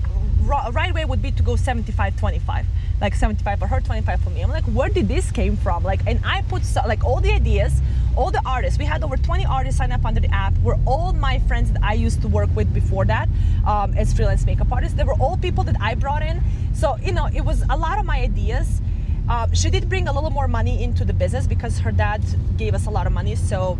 ri- 0.42 0.70
right 0.72 0.94
way 0.94 1.04
would 1.04 1.22
be 1.22 1.32
to 1.32 1.42
go 1.42 1.56
75 1.56 2.16
25 2.16 2.66
like 3.00 3.14
75 3.14 3.58
for 3.58 3.66
her 3.66 3.80
25 3.80 4.20
for 4.20 4.30
me 4.30 4.42
i'm 4.42 4.50
like 4.50 4.64
where 4.64 4.88
did 4.88 5.06
this 5.08 5.30
came 5.30 5.56
from 5.56 5.84
like 5.84 6.00
and 6.06 6.20
i 6.24 6.42
put 6.42 6.64
so, 6.64 6.82
like 6.86 7.04
all 7.04 7.20
the 7.20 7.32
ideas 7.32 7.80
all 8.18 8.32
the 8.32 8.42
artists 8.44 8.80
we 8.80 8.84
had 8.84 9.04
over 9.04 9.16
20 9.16 9.46
artists 9.46 9.78
sign 9.78 9.92
up 9.92 10.04
under 10.04 10.20
the 10.20 10.34
app. 10.34 10.52
Were 10.58 10.76
all 10.84 11.12
my 11.12 11.38
friends 11.40 11.70
that 11.72 11.82
i 11.84 11.92
used 11.92 12.20
to 12.22 12.28
work 12.28 12.50
with 12.56 12.74
before 12.74 13.04
that 13.04 13.28
um, 13.64 13.94
as 13.94 14.12
freelance 14.12 14.44
makeup 14.44 14.72
artists. 14.72 14.96
They 14.96 15.04
were 15.04 15.18
all 15.20 15.36
people 15.36 15.62
that 15.64 15.76
i 15.80 15.94
brought 15.94 16.22
in. 16.22 16.42
So 16.74 16.96
you 16.96 17.12
know 17.12 17.28
it 17.32 17.42
was 17.42 17.62
a 17.70 17.76
lot 17.76 17.98
of 18.00 18.04
my 18.04 18.18
ideas. 18.20 18.82
Um, 19.28 19.54
she 19.54 19.70
did 19.70 19.88
bring 19.88 20.08
a 20.08 20.12
little 20.12 20.30
more 20.30 20.48
money 20.48 20.82
into 20.82 21.04
the 21.04 21.12
business 21.12 21.46
because 21.46 21.78
her 21.78 21.92
dad 21.92 22.22
gave 22.56 22.74
us 22.74 22.86
a 22.86 22.90
lot 22.90 23.06
of 23.06 23.12
money. 23.12 23.36
So 23.36 23.78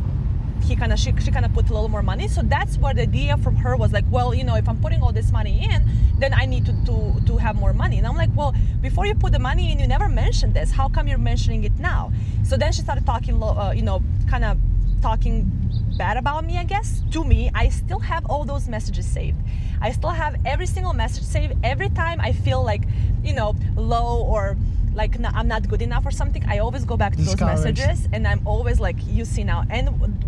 he 0.62 0.76
kind 0.76 0.92
of 0.92 0.98
she, 0.98 1.12
she 1.18 1.30
kind 1.30 1.44
of 1.44 1.52
put 1.52 1.68
a 1.70 1.72
little 1.72 1.88
more 1.88 2.02
money. 2.02 2.28
So 2.28 2.42
that's 2.42 2.76
what 2.78 2.96
the 2.96 3.02
idea 3.02 3.36
from 3.38 3.56
her 3.56 3.76
was 3.76 3.92
like 3.92 4.04
well 4.10 4.34
you 4.34 4.44
know 4.44 4.56
if 4.56 4.68
i'm 4.68 4.78
putting 4.78 5.02
all 5.02 5.12
this 5.12 5.32
money 5.32 5.68
in 5.70 5.84
then 6.18 6.32
i 6.34 6.44
need 6.46 6.66
to 6.66 6.72
to, 6.84 7.20
to 7.26 7.36
have 7.36 7.56
more 7.56 7.72
money. 7.72 7.98
And 7.98 8.06
i'm 8.06 8.16
like 8.16 8.30
well 8.34 8.54
before 8.80 9.06
you 9.06 9.14
put 9.14 9.32
the 9.32 9.38
money 9.38 9.72
in 9.72 9.78
you 9.78 9.86
never 9.86 10.08
mentioned 10.08 10.54
this. 10.54 10.70
How 10.70 10.88
come 10.88 11.08
you're 11.08 11.18
mentioning 11.18 11.64
it 11.64 11.78
now? 11.78 12.12
So 12.44 12.56
then 12.56 12.72
she 12.72 12.82
started 12.82 13.06
talking 13.06 13.42
uh, 13.42 13.72
you 13.74 13.82
know 13.82 14.02
kind 14.28 14.44
of 14.44 14.58
talking 15.00 15.50
bad 15.96 16.16
about 16.16 16.44
me 16.44 16.58
i 16.58 16.64
guess 16.64 17.02
to 17.12 17.24
me. 17.24 17.50
I 17.54 17.68
still 17.68 18.00
have 18.00 18.26
all 18.26 18.44
those 18.44 18.68
messages 18.68 19.06
saved. 19.06 19.38
I 19.80 19.92
still 19.92 20.10
have 20.10 20.36
every 20.44 20.66
single 20.66 20.92
message 20.92 21.24
saved 21.24 21.54
every 21.62 21.88
time 21.90 22.20
i 22.20 22.32
feel 22.32 22.62
like 22.62 22.82
you 23.22 23.34
know 23.34 23.54
low 23.76 24.24
or 24.24 24.56
like 25.02 25.18
no, 25.18 25.30
I'm 25.38 25.48
not 25.54 25.62
good 25.72 25.80
enough 25.88 26.04
or 26.04 26.10
something, 26.10 26.44
I 26.54 26.58
always 26.58 26.84
go 26.92 26.96
back 27.02 27.12
to 27.16 27.22
those 27.22 27.40
messages 27.40 28.08
and 28.12 28.22
I'm 28.30 28.42
always 28.52 28.78
like, 28.86 28.96
you 29.16 29.24
see 29.24 29.44
now. 29.52 29.60
And 29.70 29.84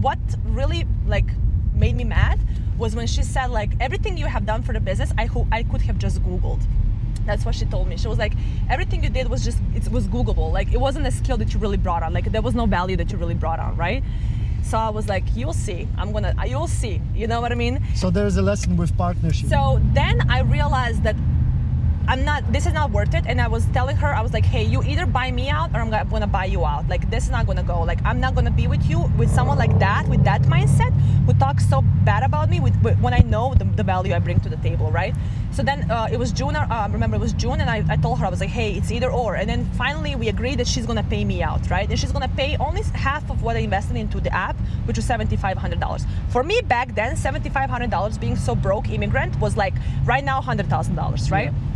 what 0.06 0.18
really 0.60 0.82
like 1.14 1.28
made 1.74 1.96
me 2.00 2.04
mad 2.04 2.38
was 2.78 2.90
when 2.98 3.06
she 3.14 3.22
said 3.34 3.48
like 3.60 3.70
everything 3.86 4.16
you 4.22 4.26
have 4.34 4.44
done 4.46 4.62
for 4.62 4.72
the 4.72 4.80
business, 4.90 5.10
I 5.18 5.26
ho- 5.26 5.48
I 5.58 5.60
could 5.70 5.82
have 5.82 5.98
just 5.98 6.22
Googled. 6.22 6.62
That's 7.26 7.44
what 7.44 7.54
she 7.54 7.66
told 7.74 7.86
me. 7.90 7.96
She 8.02 8.08
was 8.08 8.18
like, 8.18 8.34
everything 8.74 9.04
you 9.04 9.10
did 9.18 9.28
was 9.28 9.44
just 9.48 9.58
it 9.74 9.86
was 9.96 10.04
Googleable. 10.14 10.50
Like 10.58 10.68
it 10.72 10.80
wasn't 10.86 11.06
a 11.06 11.10
skill 11.20 11.36
that 11.40 11.52
you 11.52 11.58
really 11.64 11.76
brought 11.86 12.02
on. 12.06 12.12
Like 12.18 12.26
there 12.34 12.42
was 12.48 12.54
no 12.54 12.66
value 12.78 12.96
that 13.00 13.08
you 13.12 13.18
really 13.18 13.38
brought 13.44 13.58
on, 13.66 13.76
right? 13.76 14.02
So 14.62 14.78
I 14.78 14.90
was 14.98 15.08
like, 15.14 15.24
you'll 15.34 15.52
see. 15.66 15.88
I'm 16.00 16.12
gonna, 16.12 16.32
you'll 16.46 16.68
see. 16.82 17.00
You 17.14 17.26
know 17.26 17.40
what 17.40 17.50
I 17.50 17.56
mean? 17.64 17.80
So 17.94 18.10
there's 18.10 18.36
a 18.36 18.42
lesson 18.42 18.76
with 18.76 18.96
partnership. 18.96 19.48
So 19.48 19.80
then 19.94 20.16
I 20.30 20.40
realized 20.42 21.02
that 21.06 21.16
I'm 22.10 22.24
not, 22.24 22.52
this 22.52 22.66
is 22.66 22.72
not 22.72 22.90
worth 22.90 23.14
it. 23.14 23.24
And 23.28 23.40
I 23.40 23.46
was 23.46 23.64
telling 23.66 23.96
her, 23.98 24.08
I 24.08 24.20
was 24.20 24.32
like, 24.32 24.44
hey, 24.44 24.64
you 24.64 24.82
either 24.82 25.06
buy 25.06 25.30
me 25.30 25.48
out 25.48 25.70
or 25.72 25.76
I'm 25.76 25.90
gonna, 25.90 26.26
buy 26.26 26.46
you 26.46 26.66
out. 26.66 26.88
Like, 26.88 27.08
this 27.08 27.22
is 27.22 27.30
not 27.30 27.46
gonna 27.46 27.62
go. 27.62 27.82
Like, 27.82 28.00
I'm 28.04 28.18
not 28.18 28.34
gonna 28.34 28.50
be 28.50 28.66
with 28.66 28.82
you 28.90 29.02
with 29.16 29.30
someone 29.30 29.56
like 29.56 29.78
that, 29.78 30.08
with 30.08 30.24
that 30.24 30.42
mindset, 30.42 30.92
who 31.26 31.34
talks 31.34 31.70
so 31.70 31.82
bad 32.04 32.24
about 32.24 32.50
me 32.50 32.58
with, 32.58 32.74
with- 32.82 32.98
when 32.98 33.14
I 33.14 33.18
know 33.20 33.54
the, 33.54 33.62
the 33.64 33.84
value 33.84 34.12
I 34.12 34.18
bring 34.18 34.40
to 34.40 34.48
the 34.48 34.56
table, 34.56 34.90
right? 34.90 35.14
So 35.52 35.62
then 35.62 35.88
uh, 35.88 36.08
it 36.10 36.18
was 36.18 36.32
June, 36.32 36.56
uh, 36.56 36.88
remember, 36.90 37.16
it 37.16 37.20
was 37.20 37.32
June, 37.32 37.60
and 37.60 37.70
I, 37.70 37.84
I 37.88 37.96
told 37.96 38.18
her, 38.18 38.26
I 38.26 38.28
was 38.28 38.40
like, 38.40 38.50
hey, 38.50 38.72
it's 38.72 38.90
either 38.90 39.10
or. 39.12 39.36
And 39.36 39.48
then 39.48 39.64
finally 39.74 40.16
we 40.16 40.28
agreed 40.28 40.58
that 40.58 40.66
she's 40.66 40.86
gonna 40.86 41.04
pay 41.04 41.24
me 41.24 41.44
out, 41.44 41.70
right? 41.70 41.88
And 41.88 41.96
she's 41.96 42.10
gonna 42.10 42.28
pay 42.36 42.56
only 42.56 42.82
half 42.92 43.30
of 43.30 43.44
what 43.44 43.54
I 43.54 43.60
invested 43.60 43.96
into 43.96 44.18
the 44.18 44.34
app, 44.34 44.56
which 44.86 44.96
was 44.96 45.06
$7,500. 45.06 46.06
For 46.30 46.42
me 46.42 46.60
back 46.62 46.92
then, 46.96 47.14
$7,500 47.14 48.18
being 48.20 48.34
so 48.34 48.56
broke 48.56 48.90
immigrant 48.90 49.38
was 49.38 49.56
like 49.56 49.74
right 50.04 50.24
now 50.24 50.40
$100,000, 50.40 51.30
right? 51.30 51.52
Yeah. 51.52 51.69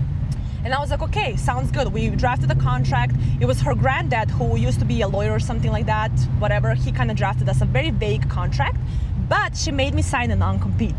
And 0.65 0.73
I 0.73 0.81
was 0.81 0.91
like, 0.91 1.03
okay, 1.03 1.37
sounds 1.37 1.71
good. 1.71 1.93
We 1.93 2.09
drafted 2.09 2.51
a 2.51 2.55
contract. 2.55 3.17
It 3.39 3.45
was 3.45 3.61
her 3.61 3.75
granddad 3.75 4.31
who 4.31 4.57
used 4.57 4.79
to 4.79 4.87
be 4.87 5.03
a 5.03 5.09
lawyer 5.09 5.31
or 5.31 5.39
something 5.39 5.71
like 5.71 5.85
that, 5.87 6.11
whatever. 6.39 6.73
He 6.73 6.91
kind 6.91 7.11
of 7.11 7.19
drafted 7.19 7.51
us 7.51 7.61
a 7.61 7.67
very 7.67 7.91
vague 7.91 8.31
contract, 8.31 8.79
but 9.29 9.55
she 9.57 9.71
made 9.71 9.93
me 9.93 10.01
sign 10.01 10.31
a 10.31 10.37
non 10.37 10.59
compete, 10.59 10.95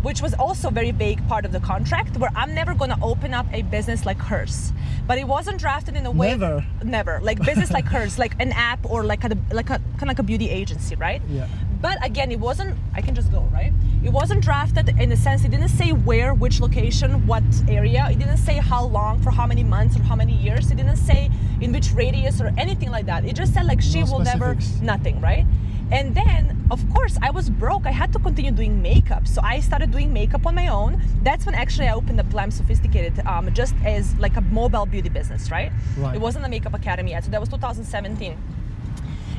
which 0.00 0.22
was 0.22 0.32
also 0.32 0.68
a 0.68 0.70
very 0.70 0.90
vague 0.90 1.26
part 1.28 1.44
of 1.44 1.52
the 1.52 1.60
contract 1.60 2.16
where 2.16 2.30
I'm 2.34 2.54
never 2.54 2.72
going 2.74 2.90
to 2.90 2.98
open 3.02 3.34
up 3.34 3.46
a 3.52 3.60
business 3.60 4.06
like 4.06 4.18
hers. 4.18 4.72
But 5.06 5.18
it 5.18 5.28
wasn't 5.28 5.58
drafted 5.58 5.96
in 5.96 6.06
a 6.06 6.10
way. 6.10 6.28
Never? 6.28 6.64
Never. 6.82 7.20
Like 7.22 7.44
business 7.44 7.70
like 7.72 7.84
hers, 7.84 8.18
like 8.24 8.34
an 8.40 8.52
app 8.52 8.86
or 8.90 9.04
like 9.04 9.22
a, 9.24 9.36
like 9.52 9.68
a 9.68 9.78
kind 9.98 10.02
of 10.02 10.08
like 10.08 10.18
a 10.18 10.22
beauty 10.22 10.48
agency, 10.48 10.94
right? 10.94 11.20
Yeah. 11.28 11.46
But 11.82 12.02
again, 12.02 12.32
it 12.32 12.40
wasn't. 12.40 12.78
I 12.94 13.02
can 13.02 13.14
just 13.14 13.30
go 13.30 13.42
right. 13.52 13.74
It 14.04 14.12
wasn't 14.12 14.42
drafted 14.42 14.90
in 15.00 15.08
the 15.08 15.16
sense. 15.16 15.44
It 15.44 15.50
didn't 15.50 15.70
say 15.70 15.92
where, 15.92 16.34
which 16.34 16.60
location, 16.60 17.26
what 17.26 17.42
area. 17.68 18.06
It 18.10 18.18
didn't 18.18 18.36
say 18.36 18.56
how 18.56 18.84
long, 18.84 19.22
for 19.22 19.30
how 19.30 19.46
many 19.46 19.64
months, 19.64 19.96
or 19.98 20.02
how 20.02 20.14
many 20.14 20.34
years. 20.34 20.70
It 20.70 20.76
didn't 20.76 20.98
say 20.98 21.30
in 21.62 21.72
which 21.72 21.90
radius 21.92 22.38
or 22.38 22.52
anything 22.58 22.90
like 22.90 23.06
that. 23.06 23.24
It 23.24 23.34
just 23.34 23.54
said 23.54 23.64
like 23.64 23.80
she 23.80 24.02
No 24.02 24.12
will 24.12 24.18
never 24.20 24.58
nothing, 24.82 25.22
right? 25.22 25.46
And 25.90 26.14
then, 26.14 26.66
of 26.70 26.84
course, 26.92 27.16
I 27.22 27.30
was 27.30 27.48
broke. 27.48 27.86
I 27.86 27.92
had 27.92 28.12
to 28.12 28.18
continue 28.18 28.50
doing 28.50 28.82
makeup, 28.82 29.26
so 29.26 29.40
I 29.42 29.60
started 29.60 29.90
doing 29.90 30.12
makeup 30.12 30.46
on 30.46 30.54
my 30.54 30.68
own. 30.68 31.00
That's 31.22 31.46
when 31.46 31.54
actually 31.54 31.88
I 31.88 31.94
opened 31.94 32.20
up 32.20 32.28
Glam 32.30 32.50
Sophisticated, 32.50 33.24
um, 33.26 33.52
just 33.54 33.74
as 33.84 34.14
like 34.16 34.36
a 34.36 34.40
mobile 34.42 34.86
beauty 34.86 35.08
business, 35.08 35.50
right? 35.50 35.72
Right. 35.96 36.14
It 36.14 36.20
wasn't 36.20 36.44
a 36.44 36.48
makeup 36.48 36.74
academy 36.74 37.12
yet, 37.12 37.24
so 37.24 37.30
that 37.30 37.40
was 37.40 37.48
2017. 37.48 38.36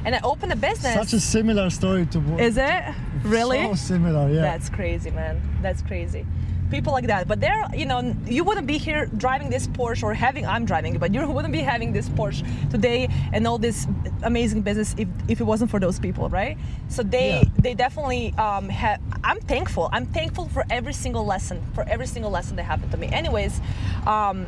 And 0.06 0.14
I 0.14 0.22
opened 0.24 0.54
a 0.54 0.56
business. 0.56 0.94
Such 0.94 1.14
a 1.14 1.20
similar 1.20 1.70
story 1.72 2.06
to 2.08 2.20
what 2.20 2.40
Is 2.40 2.58
it 2.58 2.84
really? 3.24 3.64
So 3.64 3.76
similar, 3.76 4.30
yeah. 4.30 4.42
That's 4.42 4.70
crazy, 4.70 5.10
man. 5.10 5.42
That's 5.62 5.82
crazy. 5.82 6.26
People 6.72 6.94
like 6.94 7.06
that, 7.08 7.28
but 7.28 7.40
they're, 7.40 7.64
you 7.76 7.86
know, 7.86 8.16
you 8.26 8.44
wouldn't 8.44 8.66
be 8.66 8.80
here 8.80 9.06
driving 9.18 9.50
this 9.52 9.68
Porsche 9.68 10.04
or 10.04 10.14
having. 10.16 10.48
I'm 10.48 10.66
driving 10.66 10.98
but 10.98 11.14
you 11.14 11.28
wouldn't 11.28 11.54
be 11.54 11.60
having 11.60 11.94
this 11.94 12.10
Porsche 12.10 12.44
today 12.72 13.08
and 13.34 13.46
all 13.48 13.60
this 13.60 13.88
amazing 14.24 14.62
business 14.64 14.96
if, 14.98 15.08
if 15.28 15.40
it 15.40 15.44
wasn't 15.44 15.70
for 15.70 15.80
those 15.80 16.00
people, 16.00 16.28
right? 16.30 16.58
So 16.90 17.04
they 17.04 17.42
Yeah. 17.42 17.50
they 17.60 17.74
definitely 17.76 18.34
um, 18.38 18.70
have. 18.70 19.00
I'm 19.24 19.40
thankful. 19.42 19.90
I'm 19.92 20.08
thankful 20.08 20.50
for 20.50 20.66
every 20.70 20.94
single 20.94 21.26
lesson, 21.26 21.64
for 21.76 21.84
every 21.84 22.08
single 22.08 22.32
lesson 22.32 22.56
that 22.58 22.64
happened 22.64 22.92
to 22.92 22.98
me. 22.98 23.08
Anyways. 23.08 23.62
Um, 24.08 24.48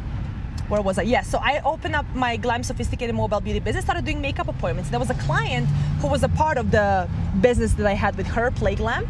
where 0.70 0.82
was 0.82 0.98
I? 0.98 1.04
Yeah, 1.04 1.22
so 1.22 1.40
I 1.42 1.62
opened 1.64 1.96
up 1.96 2.06
my 2.14 2.38
Glam 2.38 2.64
Sophisticated 2.64 3.16
Mobile 3.16 3.40
Beauty 3.40 3.60
business, 3.60 3.86
started 3.86 4.06
doing 4.06 4.22
makeup 4.22 4.48
appointments. 4.48 4.90
There 4.90 5.00
was 5.00 5.10
a 5.10 5.16
client 5.16 5.68
who 6.02 6.08
was 6.08 6.24
a 6.24 6.30
part 6.30 6.58
of 6.58 6.72
the 6.72 7.10
business 7.42 7.74
that 7.74 7.86
I 7.86 7.94
had 7.94 8.16
with 8.18 8.28
her, 8.28 8.52
Play 8.52 8.76
Glam. 8.76 9.08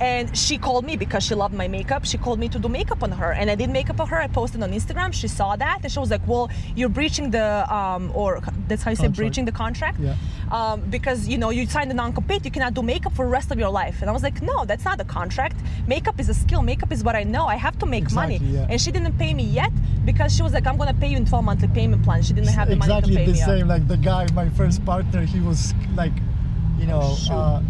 And 0.00 0.34
she 0.34 0.56
called 0.56 0.84
me 0.86 0.96
because 0.96 1.22
she 1.24 1.34
loved 1.34 1.52
my 1.54 1.68
makeup. 1.68 2.06
She 2.06 2.16
called 2.16 2.38
me 2.38 2.48
to 2.48 2.58
do 2.58 2.68
makeup 2.68 3.02
on 3.02 3.12
her, 3.12 3.32
and 3.32 3.50
I 3.50 3.54
did 3.54 3.68
makeup 3.68 4.00
on 4.00 4.08
her. 4.08 4.16
I 4.18 4.28
posted 4.28 4.62
on 4.62 4.70
Instagram. 4.72 5.12
She 5.12 5.28
saw 5.28 5.56
that, 5.56 5.80
and 5.82 5.92
she 5.92 5.98
was 5.98 6.10
like, 6.10 6.26
"Well, 6.26 6.48
you're 6.74 6.88
breaching 6.88 7.30
the 7.30 7.46
um, 7.78 8.10
or 8.14 8.40
that's 8.66 8.82
how 8.82 8.90
you 8.92 8.96
say 8.96 9.02
Contract. 9.02 9.16
breaching 9.18 9.44
the 9.44 9.52
contract, 9.52 9.98
Yeah. 10.00 10.14
um, 10.50 10.80
because 10.96 11.28
you 11.28 11.36
know 11.36 11.50
you 11.50 11.66
signed 11.66 11.90
a 11.90 11.94
non-compete. 11.94 12.46
You 12.46 12.50
cannot 12.50 12.72
do 12.72 12.82
makeup 12.82 13.12
for 13.12 13.26
the 13.26 13.30
rest 13.30 13.50
of 13.52 13.58
your 13.58 13.68
life." 13.68 14.00
And 14.00 14.08
I 14.08 14.12
was 14.14 14.22
like, 14.22 14.40
"No, 14.40 14.64
that's 14.64 14.86
not 14.86 14.98
a 15.00 15.04
contract. 15.04 15.56
Makeup 15.86 16.18
is 16.18 16.30
a 16.30 16.34
skill. 16.34 16.62
Makeup 16.62 16.90
is 16.92 17.04
what 17.04 17.14
I 17.14 17.24
know. 17.24 17.44
I 17.46 17.56
have 17.56 17.78
to 17.80 17.86
make 17.86 18.10
money." 18.12 18.36
Exactly, 18.36 18.56
yeah. 18.58 18.66
And 18.70 18.80
she 18.80 18.90
didn't 18.92 19.18
pay 19.18 19.34
me 19.34 19.44
yet 19.44 19.72
because 20.06 20.34
she 20.34 20.42
was 20.42 20.54
like, 20.54 20.66
I'm 20.66 20.78
gonna 20.78 20.94
pay 20.94 21.08
you 21.08 21.18
in 21.18 21.26
12 21.26 21.44
monthly 21.44 21.68
payment 21.68 22.02
plan. 22.04 22.22
She 22.22 22.32
didn't 22.32 22.54
have 22.60 22.68
the 22.68 22.76
exactly 22.76 22.94
money 23.00 23.12
to 23.12 23.18
pay 23.20 23.26
the 23.26 23.32
me. 23.32 23.58
same. 23.58 23.68
Like 23.68 23.86
the 23.86 23.98
guy, 23.98 24.26
my 24.32 24.48
first 24.48 24.82
partner, 24.86 25.26
he 25.26 25.40
was 25.40 25.74
like, 25.94 26.12
you 26.78 26.86
know, 26.86 27.02
Oh, 27.30 27.36
uh, 27.36 27.60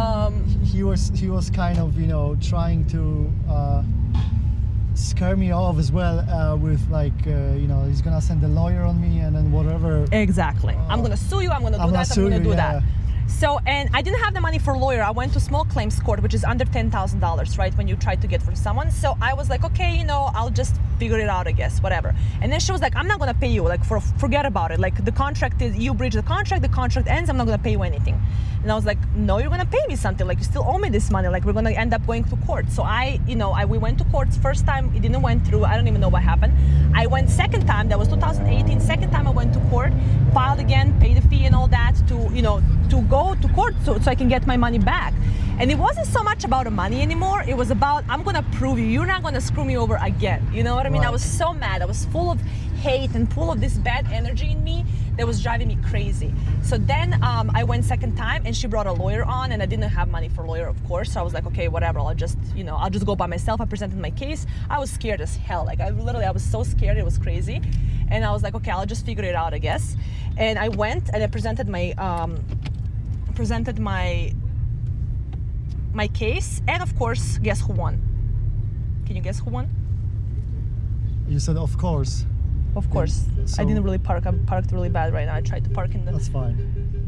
Um, 0.00 0.44
he 0.70 0.82
was 0.84 1.10
he 1.14 1.28
was 1.28 1.50
kind 1.50 1.78
of 1.78 1.98
you 1.98 2.06
know 2.06 2.36
trying 2.40 2.84
to 2.86 3.30
uh, 3.50 3.82
scare 4.94 5.36
me 5.36 5.50
off 5.50 5.78
as 5.78 5.90
well 5.90 6.20
uh, 6.20 6.56
with 6.56 6.80
like 6.90 7.20
uh, 7.26 7.54
you 7.62 7.66
know 7.66 7.82
he's 7.84 8.02
gonna 8.02 8.20
send 8.20 8.42
a 8.44 8.48
lawyer 8.48 8.82
on 8.82 9.00
me 9.00 9.20
and 9.20 9.34
then 9.34 9.50
whatever. 9.50 10.06
exactly. 10.12 10.74
I'm 10.88 11.02
gonna 11.02 11.16
sue 11.16 11.40
you. 11.40 11.50
I'm 11.50 11.62
gonna 11.62 11.76
do 11.76 11.82
I'm 11.82 11.90
gonna 11.90 12.04
that. 12.04 12.16
I'm 12.16 12.24
gonna 12.24 12.36
you, 12.36 12.42
do 12.44 12.50
yeah. 12.50 12.80
that. 12.80 12.82
So, 13.26 13.60
and 13.64 13.88
I 13.94 14.02
didn't 14.02 14.20
have 14.20 14.34
the 14.34 14.40
money 14.40 14.58
for 14.58 14.74
a 14.74 14.78
lawyer. 14.78 15.02
I 15.02 15.12
went 15.12 15.32
to 15.34 15.40
small 15.40 15.64
claims 15.64 16.00
court, 16.00 16.20
which 16.20 16.34
is 16.34 16.44
under 16.44 16.64
ten 16.64 16.90
thousand 16.90 17.20
dollars, 17.20 17.58
right? 17.58 17.76
When 17.76 17.88
you 17.88 17.96
try 17.96 18.16
to 18.16 18.26
get 18.26 18.42
from 18.42 18.56
someone. 18.56 18.90
So 18.90 19.16
I 19.20 19.34
was 19.34 19.48
like, 19.48 19.64
okay, 19.64 19.96
you 19.96 20.04
know, 20.04 20.30
I'll 20.34 20.50
just 20.50 20.76
figure 21.00 21.18
it 21.18 21.30
out, 21.36 21.48
I 21.52 21.52
guess, 21.52 21.80
whatever. 21.84 22.14
And 22.42 22.52
then 22.52 22.60
she 22.60 22.72
was 22.72 22.82
like, 22.86 22.94
I'm 22.94 23.08
not 23.12 23.18
gonna 23.18 23.40
pay 23.44 23.48
you, 23.56 23.62
like, 23.74 23.84
for 23.90 23.98
forget 24.24 24.44
about 24.46 24.70
it. 24.70 24.78
Like 24.78 25.04
the 25.04 25.16
contract 25.24 25.62
is 25.62 25.76
you 25.76 25.94
breach 25.94 26.14
the 26.14 26.22
contract, 26.34 26.62
the 26.62 26.74
contract 26.80 27.08
ends, 27.08 27.30
I'm 27.30 27.38
not 27.40 27.46
gonna 27.46 27.66
pay 27.68 27.72
you 27.72 27.82
anything. 27.82 28.16
And 28.62 28.70
I 28.70 28.74
was 28.74 28.84
like, 28.84 28.98
no, 29.14 29.38
you're 29.38 29.48
gonna 29.48 29.64
pay 29.64 29.84
me 29.88 29.96
something. 29.96 30.26
Like 30.26 30.38
you 30.38 30.44
still 30.44 30.64
owe 30.66 30.76
me 30.76 30.90
this 30.90 31.10
money. 31.10 31.28
Like 31.28 31.44
we're 31.44 31.54
gonna 31.54 31.70
end 31.70 31.94
up 31.94 32.06
going 32.06 32.24
to 32.24 32.36
court. 32.48 32.70
So 32.70 32.82
I, 32.82 33.18
you 33.26 33.34
know, 33.34 33.52
I 33.52 33.64
we 33.64 33.78
went 33.78 33.96
to 33.98 34.04
court 34.04 34.28
first 34.34 34.66
time. 34.66 34.92
It 34.94 35.00
didn't 35.00 35.22
went 35.22 35.46
through. 35.46 35.64
I 35.64 35.76
don't 35.76 35.88
even 35.88 36.00
know 36.00 36.10
what 36.10 36.22
happened. 36.22 36.52
I 36.94 37.06
went 37.06 37.30
second 37.30 37.66
time. 37.66 37.88
That 37.88 37.98
was 37.98 38.08
2018. 38.08 38.80
Second 38.80 39.10
time 39.10 39.26
I 39.26 39.30
went 39.30 39.54
to 39.54 39.60
court, 39.70 39.92
filed 40.34 40.60
again, 40.60 40.98
paid 41.00 41.16
the 41.16 41.26
fee 41.28 41.46
and 41.46 41.54
all 41.54 41.68
that 41.68 41.94
to, 42.08 42.16
you 42.34 42.42
know, 42.42 42.62
to 42.90 43.00
go 43.02 43.34
to 43.34 43.48
court 43.54 43.74
so, 43.84 43.98
so 43.98 44.10
I 44.10 44.14
can 44.14 44.28
get 44.28 44.46
my 44.46 44.58
money 44.58 44.78
back. 44.78 45.14
And 45.58 45.70
it 45.70 45.78
wasn't 45.78 46.06
so 46.06 46.22
much 46.22 46.44
about 46.44 46.64
the 46.64 46.70
money 46.70 47.02
anymore. 47.02 47.44
It 47.46 47.54
was 47.54 47.70
about 47.70 48.04
I'm 48.08 48.22
gonna 48.22 48.44
prove 48.52 48.78
you. 48.78 48.86
You're 48.86 49.06
not 49.06 49.22
gonna 49.22 49.40
screw 49.40 49.64
me 49.64 49.76
over 49.76 49.98
again. 50.02 50.46
You 50.52 50.62
know 50.64 50.74
what 50.74 50.86
I 50.86 50.89
mean? 50.89 50.89
I 50.90 50.92
mean, 50.92 51.02
Right. 51.02 51.08
I 51.08 51.12
was 51.12 51.22
so 51.22 51.52
mad. 51.52 51.82
I 51.82 51.84
was 51.84 52.04
full 52.06 52.32
of 52.32 52.40
hate 52.80 53.14
and 53.14 53.32
full 53.32 53.52
of 53.52 53.60
this 53.60 53.74
bad 53.74 54.08
energy 54.10 54.50
in 54.50 54.64
me 54.64 54.84
that 55.16 55.24
was 55.24 55.40
driving 55.40 55.68
me 55.68 55.78
crazy. 55.88 56.34
So 56.62 56.78
then 56.78 57.22
um, 57.22 57.48
I 57.54 57.62
went 57.62 57.84
second 57.84 58.16
time, 58.16 58.42
and 58.44 58.56
she 58.56 58.66
brought 58.66 58.88
a 58.88 58.92
lawyer 58.92 59.22
on, 59.22 59.52
and 59.52 59.62
I 59.62 59.66
didn't 59.66 59.88
have 59.88 60.08
money 60.08 60.28
for 60.28 60.42
a 60.42 60.48
lawyer, 60.48 60.66
of 60.66 60.82
course. 60.88 61.12
So 61.12 61.20
I 61.20 61.22
was 61.22 61.32
like, 61.32 61.46
okay, 61.46 61.68
whatever. 61.68 62.00
I'll 62.00 62.12
just, 62.12 62.38
you 62.56 62.64
know, 62.64 62.74
I'll 62.74 62.90
just 62.90 63.06
go 63.06 63.14
by 63.14 63.26
myself. 63.26 63.60
I 63.60 63.66
presented 63.66 64.00
my 64.00 64.10
case. 64.10 64.46
I 64.68 64.80
was 64.80 64.90
scared 64.90 65.20
as 65.20 65.36
hell. 65.36 65.64
Like 65.64 65.78
I 65.78 65.90
literally, 65.90 66.26
I 66.26 66.32
was 66.32 66.42
so 66.42 66.64
scared. 66.64 66.96
It 66.98 67.04
was 67.04 67.18
crazy, 67.18 67.62
and 68.08 68.24
I 68.24 68.32
was 68.32 68.42
like, 68.42 68.56
okay, 68.56 68.72
I'll 68.72 68.84
just 68.84 69.06
figure 69.06 69.24
it 69.24 69.36
out, 69.36 69.54
I 69.54 69.58
guess. 69.58 69.96
And 70.36 70.58
I 70.58 70.70
went 70.70 71.10
and 71.12 71.22
I 71.22 71.28
presented 71.28 71.68
my 71.68 71.92
um, 71.98 72.44
presented 73.36 73.78
my 73.78 74.32
my 75.94 76.08
case, 76.08 76.62
and 76.66 76.82
of 76.82 76.98
course, 76.98 77.38
guess 77.38 77.60
who 77.60 77.74
won? 77.74 77.94
Can 79.06 79.14
you 79.14 79.22
guess 79.22 79.38
who 79.38 79.50
won? 79.50 79.68
You 81.30 81.38
said, 81.38 81.56
of 81.56 81.78
course. 81.78 82.24
Of 82.76 82.88
course, 82.90 83.24
so- 83.46 83.62
I 83.62 83.64
didn't 83.64 83.82
really 83.82 83.98
park. 83.98 84.26
I'm 84.26 84.44
parked 84.46 84.70
really 84.70 84.88
bad 84.88 85.12
right 85.12 85.26
now. 85.26 85.34
I 85.34 85.40
tried 85.40 85.64
to 85.64 85.70
park 85.70 85.94
in 85.94 86.04
the. 86.04 86.12
That's 86.12 86.28
fine. 86.28 86.56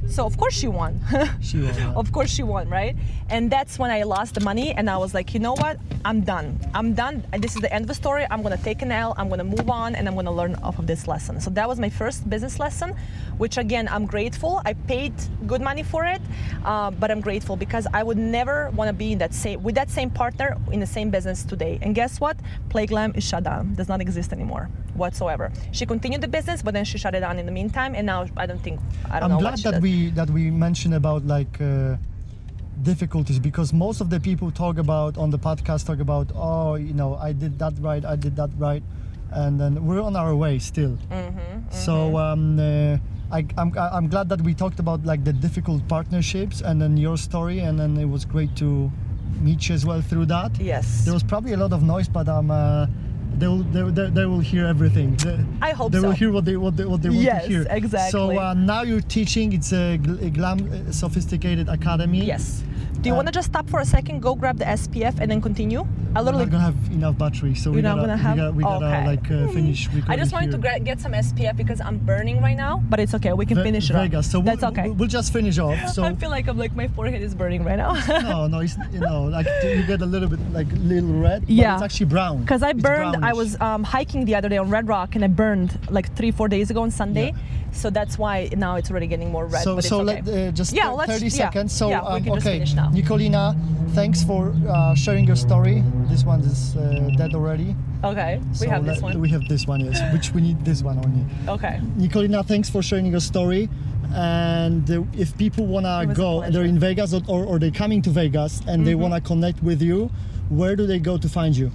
So 0.09 0.27
of 0.27 0.37
course 0.37 0.55
she 0.55 0.66
won. 0.66 1.01
She 1.41 1.59
won. 1.61 1.75
yeah. 1.77 1.93
of 1.95 2.11
course 2.11 2.31
she 2.31 2.43
won, 2.43 2.68
right? 2.68 2.97
And 3.31 3.49
that's 3.49 3.79
when 3.79 3.91
I 3.93 4.03
lost 4.03 4.35
the 4.35 4.41
money, 4.41 4.73
and 4.73 4.91
I 4.91 4.97
was 4.97 5.14
like, 5.14 5.33
you 5.35 5.39
know 5.41 5.53
what? 5.55 5.79
I'm 6.05 6.23
done. 6.23 6.59
I'm 6.75 6.95
done. 6.95 7.25
This 7.39 7.55
is 7.55 7.62
the 7.62 7.73
end 7.73 7.83
of 7.85 7.89
the 7.89 7.95
story. 7.95 8.27
I'm 8.29 8.43
gonna 8.43 8.57
take 8.57 8.83
an 8.83 8.91
L. 8.91 9.14
I'm 9.16 9.29
gonna 9.29 9.45
move 9.45 9.70
on, 9.70 9.95
and 9.95 10.09
I'm 10.09 10.16
gonna 10.16 10.33
learn 10.33 10.57
off 10.57 10.81
of 10.81 10.89
this 10.89 11.07
lesson. 11.07 11.41
So 11.41 11.51
that 11.51 11.68
was 11.68 11.79
my 11.79 11.91
first 11.91 12.29
business 12.29 12.59
lesson, 12.59 12.95
which 13.43 13.57
again 13.59 13.86
I'm 13.95 14.07
grateful. 14.14 14.53
I 14.70 14.72
paid 14.93 15.12
good 15.53 15.62
money 15.70 15.82
for 15.93 16.03
it, 16.14 16.22
uh, 16.64 16.90
but 17.01 17.09
I'm 17.12 17.20
grateful 17.28 17.57
because 17.64 17.84
I 17.99 18.03
would 18.07 18.20
never 18.38 18.57
want 18.78 18.88
to 18.93 18.97
be 19.05 19.09
in 19.14 19.18
that 19.24 19.34
same 19.34 19.59
with 19.66 19.74
that 19.80 19.90
same 19.99 20.11
partner 20.22 20.49
in 20.74 20.78
the 20.86 20.90
same 20.97 21.09
business 21.16 21.38
today. 21.53 21.74
And 21.82 21.90
guess 22.01 22.12
what? 22.24 22.36
Play 22.72 22.86
Glam 22.86 23.11
is 23.18 23.24
shut 23.30 23.43
down. 23.51 23.74
Does 23.74 23.88
not 23.93 24.01
exist 24.07 24.32
anymore 24.32 24.64
whatsoever. 25.03 25.47
She 25.78 25.84
continued 25.93 26.20
the 26.26 26.32
business, 26.38 26.59
but 26.66 26.72
then 26.76 26.84
she 26.90 26.97
shut 27.05 27.14
it 27.18 27.22
down 27.26 27.36
in 27.40 27.47
the 27.51 27.57
meantime, 27.61 27.93
and 27.99 28.05
now 28.12 28.20
I 28.43 28.45
don't 28.47 28.62
think 28.66 28.78
I 29.11 29.18
don't 29.18 29.24
I'm 29.24 29.30
know 29.32 29.43
glad 29.45 29.51
what 29.55 29.59
she 29.59 29.64
that 29.68 29.74
does. 29.78 29.82
we 29.88 29.95
that 30.18 30.30
we 30.38 30.43
mentioned 30.66 30.95
about 31.03 31.20
like 31.36 31.55
uh, 31.61 31.97
difficulties 32.90 33.38
because 33.49 33.68
most 33.86 33.99
of 34.05 34.09
the 34.14 34.20
people 34.28 34.49
talk 34.64 34.76
about 34.86 35.12
on 35.22 35.28
the 35.34 35.40
podcast 35.49 35.80
talk 35.90 36.01
about 36.09 36.26
oh 36.34 36.74
you 36.88 36.95
know 37.01 37.11
I 37.28 37.30
did 37.43 37.59
that 37.62 37.74
right 37.88 38.05
I 38.14 38.16
did 38.24 38.34
that 38.40 38.51
right 38.68 38.84
and 39.43 39.53
then 39.61 39.72
we're 39.86 40.05
on 40.11 40.14
our 40.22 40.34
way 40.45 40.55
still. 40.59 40.95
Mm-hmm, 41.11 41.70
So 41.86 41.95
um, 42.18 42.59
uh, 42.61 42.99
I, 43.33 43.47
I'm 43.57 43.72
I'm 43.78 44.09
glad 44.09 44.28
that 44.28 44.43
we 44.43 44.55
talked 44.55 44.78
about 44.78 45.05
like 45.05 45.24
the 45.24 45.33
difficult 45.33 45.87
partnerships 45.89 46.61
and 46.61 46.80
then 46.80 46.97
your 46.97 47.16
story 47.16 47.61
and 47.61 47.80
then 47.80 47.97
it 47.97 48.05
was 48.05 48.24
great 48.24 48.55
to 48.57 48.91
meet 49.41 49.68
you 49.68 49.74
as 49.74 49.87
well 49.87 50.03
through 50.03 50.26
that. 50.26 50.61
Yes. 50.61 51.05
There 51.05 51.14
was 51.14 51.22
probably 51.22 51.53
a 51.55 51.57
lot 51.57 51.72
of 51.72 51.83
noise, 51.83 52.09
but 52.09 52.28
um. 52.28 52.51
Uh, 52.51 52.87
they 53.39 53.49
will, 53.49 53.62
they, 53.74 53.83
they, 53.91 54.11
they 54.11 54.26
will 54.26 54.41
hear 54.41 54.66
everything. 54.66 55.16
They, 55.16 55.39
I 55.61 55.70
hope 55.70 55.93
so. 55.93 56.01
they 56.01 56.07
will 56.07 56.14
hear 56.14 56.30
what 56.33 56.45
they 56.45 56.57
what 56.57 56.76
they, 56.76 56.85
what 56.85 57.03
they 57.03 57.09
want 57.11 57.20
Yes, 57.22 57.45
to 57.45 57.49
hear. 57.51 57.62
Yes, 57.62 57.72
exactly. 57.72 58.11
So 58.12 58.39
uh, 58.39 58.55
now 58.55 58.83
you're 58.83 59.01
teaching. 59.01 59.53
It's 59.53 59.72
a, 59.72 59.95
a 59.95 60.30
glam 60.30 60.59
uh, 60.72 60.93
sophisticated 60.93 61.68
academy. 61.68 62.24
Yes. 62.24 62.62
Do 63.01 63.09
you 63.09 63.14
Uh, 63.14 63.16
want 63.18 63.28
to 63.28 63.33
just 63.33 63.49
stop 63.49 63.68
for 63.68 63.80
a 63.80 63.85
second, 63.85 64.20
go 64.22 64.35
grab 64.37 64.59
the 64.59 64.64
SPF, 64.64 65.18
and 65.18 65.28
then 65.30 65.41
continue? 65.41 65.85
I 66.14 66.20
literally. 66.20 66.45
We're 66.45 66.53
not 66.53 66.53
gonna 66.53 66.64
have 66.64 66.93
enough 66.93 67.18
battery, 67.18 67.55
so 67.57 67.70
we 67.72 67.83
gotta, 67.83 68.01
gonna 68.01 68.16
have. 68.16 68.37
we 68.37 68.41
gotta, 68.43 68.53
we 68.53 68.62
gotta 68.62 68.87
okay. 68.87 69.07
like 69.07 69.26
uh, 69.30 69.49
finish 69.49 69.87
recording 69.89 70.11
I 70.11 70.16
just 70.16 70.33
wanted 70.33 70.51
to 70.53 70.59
here. 70.59 70.76
gra- 70.78 70.80
get 70.85 71.01
some 71.01 71.12
SPF 71.12 71.57
because 71.57 71.80
I'm 71.80 71.99
burning 71.99 72.41
right 72.41 72.57
now, 72.57 72.83
but 72.91 73.01
it's 73.01 73.14
okay. 73.14 73.33
We 73.33 73.47
can 73.47 73.57
Ve- 73.57 73.62
finish 73.64 73.91
it. 73.91 73.95
Vegas. 73.95 74.30
So 74.30 74.39
we'll, 74.39 74.47
That's 74.55 74.62
okay. 74.70 74.85
We'll, 74.89 74.95
we'll 74.95 75.09
just 75.09 75.33
finish 75.33 75.59
off. 75.59 75.78
So 75.95 76.05
I 76.05 76.14
feel 76.14 76.30
like 76.30 76.47
I'm 76.49 76.59
like 76.59 76.76
my 76.76 76.87
forehead 76.89 77.22
is 77.22 77.35
burning 77.35 77.64
right 77.64 77.76
now. 77.76 77.93
no, 78.22 78.47
no, 78.47 78.61
it's 78.61 78.76
you 78.93 79.01
know 79.01 79.24
like 79.24 79.47
you 79.64 79.83
get 79.85 80.01
a 80.03 80.07
little 80.07 80.28
bit 80.28 80.39
like 80.53 80.68
little 80.85 81.14
red. 81.18 81.41
But 81.43 81.51
Yeah. 81.51 81.74
It's 81.74 81.83
actually 81.83 82.07
brown. 82.07 82.43
Because 82.43 82.62
I 82.62 82.72
burned, 82.72 83.22
I 83.23 83.33
was 83.33 83.61
um, 83.61 83.85
hiking 83.85 84.25
the 84.25 84.35
other 84.35 84.49
day 84.49 84.59
on 84.59 84.68
Red 84.70 84.89
Rock 84.89 85.14
and 85.14 85.25
I 85.25 85.29
burned 85.29 85.79
like 85.91 86.14
three, 86.16 86.31
four 86.31 86.49
days 86.49 86.70
ago 86.70 86.83
on 86.83 86.91
Sunday. 86.91 87.29
Yeah. 87.31 87.73
So 87.73 87.89
that's 87.89 88.18
why 88.18 88.51
now 88.57 88.77
it's 88.77 88.91
already 88.91 89.07
getting 89.07 89.31
more 89.31 89.47
red. 89.47 89.62
So, 89.62 89.75
but 89.77 89.79
it's 89.79 89.89
so 89.89 90.01
okay. 90.03 90.20
let 90.23 90.49
uh, 90.49 90.51
just 90.53 90.75
Yeah, 90.75 90.89
thir- 90.91 90.95
let's- 90.95 91.12
30 91.12 91.25
yeah, 91.25 91.31
seconds. 91.31 91.73
So, 91.73 91.89
yeah, 91.89 92.01
we 92.03 92.29
um, 92.31 92.37
okay, 92.39 92.41
finish 92.59 92.75
now. 92.75 92.91
Nikolina, 92.91 93.57
thanks 93.95 94.23
for 94.23 94.55
uh, 94.68 94.95
sharing 94.95 95.25
your 95.25 95.37
story. 95.37 95.83
This 96.11 96.25
one 96.25 96.41
is 96.41 96.77
uh, 96.77 97.09
dead 97.16 97.33
already. 97.35 97.75
okay, 98.05 98.41
we 98.51 98.55
So 98.57 98.68
have 98.68 98.85
this 98.85 99.01
one. 99.01 99.18
We 99.20 99.31
have 99.31 99.49
this 99.49 99.66
one, 99.66 99.81
yes, 99.81 100.03
which 100.12 100.33
we 100.35 100.43
need 100.43 100.62
this 100.64 100.83
one 100.83 100.99
only. 100.99 101.25
okay. 101.49 101.81
Nikolina, 101.97 102.45
thanks 102.45 102.68
for 102.68 102.83
sharing 102.83 103.07
your 103.07 103.20
story. 103.20 103.68
And 104.14 104.91
uh, 104.91 105.05
if 105.16 105.37
people 105.39 105.64
wanna 105.66 106.03
It 106.03 106.09
was 106.09 106.18
a 106.18 106.20
go, 106.20 106.51
they're 106.51 106.64
in 106.64 106.79
Vegas 106.79 107.14
or, 107.14 107.23
or, 107.47 107.59
they're 107.59 107.70
coming 107.70 108.03
to 108.03 108.11
Vegas 108.11 108.61
and 108.68 108.87
they 108.87 108.93
Mm-hmm. 108.93 109.01
wanna 109.03 109.20
connect 109.23 109.62
with 109.62 109.81
you, 109.81 110.11
where 110.51 110.77
do 110.77 110.87
they 110.87 110.99
go 110.99 111.16
to 111.16 111.29
find 111.29 111.57
you? 111.57 111.70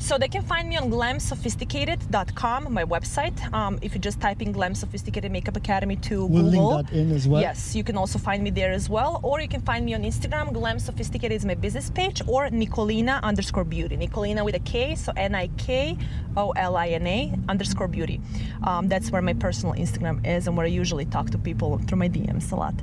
So 0.00 0.16
they 0.16 0.28
can 0.28 0.42
find 0.42 0.66
me 0.68 0.76
on 0.78 0.90
glamsophisticated.com, 0.90 2.72
my 2.72 2.84
website. 2.84 3.36
Um, 3.52 3.78
if 3.82 3.94
you 3.94 4.00
just 4.00 4.18
type 4.18 4.40
in 4.40 4.50
Glam 4.50 4.74
Sophisticated 4.74 5.30
Makeup 5.30 5.56
Academy 5.58 5.96
to 5.96 6.24
We'll 6.24 6.42
link 6.44 6.54
Google. 6.54 6.82
that 6.82 6.92
in 6.92 7.12
as 7.12 7.28
well. 7.28 7.42
Yes, 7.42 7.76
you 7.76 7.84
can 7.84 7.96
also 7.98 8.18
find 8.18 8.42
me 8.42 8.48
there 8.48 8.72
as 8.72 8.88
well. 8.88 9.20
Or 9.22 9.40
you 9.42 9.46
can 9.46 9.60
find 9.60 9.84
me 9.84 9.92
on 9.94 10.02
Instagram. 10.02 10.54
Glam 10.54 10.78
Sophisticated 10.78 11.36
is 11.36 11.44
my 11.44 11.54
business 11.54 11.90
page. 11.90 12.22
Or 12.26 12.48
Nikolina 12.48 13.22
underscore 13.22 13.64
beauty. 13.64 13.96
Nikolina 13.98 14.42
with 14.42 14.54
a 14.54 14.60
K, 14.60 14.94
so 14.94 15.12
N 15.16 15.34
I 15.34 15.48
K 15.58 15.96
O 16.36 16.50
L 16.52 16.76
I 16.76 16.88
N 16.88 17.06
A 17.06 17.32
underscore 17.50 17.88
beauty. 17.88 18.22
Um, 18.64 18.88
that's 18.88 19.10
where 19.12 19.22
my 19.22 19.34
personal 19.34 19.74
Instagram 19.74 20.26
is 20.26 20.46
and 20.46 20.56
where 20.56 20.64
I 20.64 20.70
usually 20.70 21.04
talk 21.04 21.28
to 21.30 21.38
people 21.38 21.78
through 21.86 21.98
my 21.98 22.08
DMs 22.08 22.50
a 22.52 22.56
lot. 22.56 22.74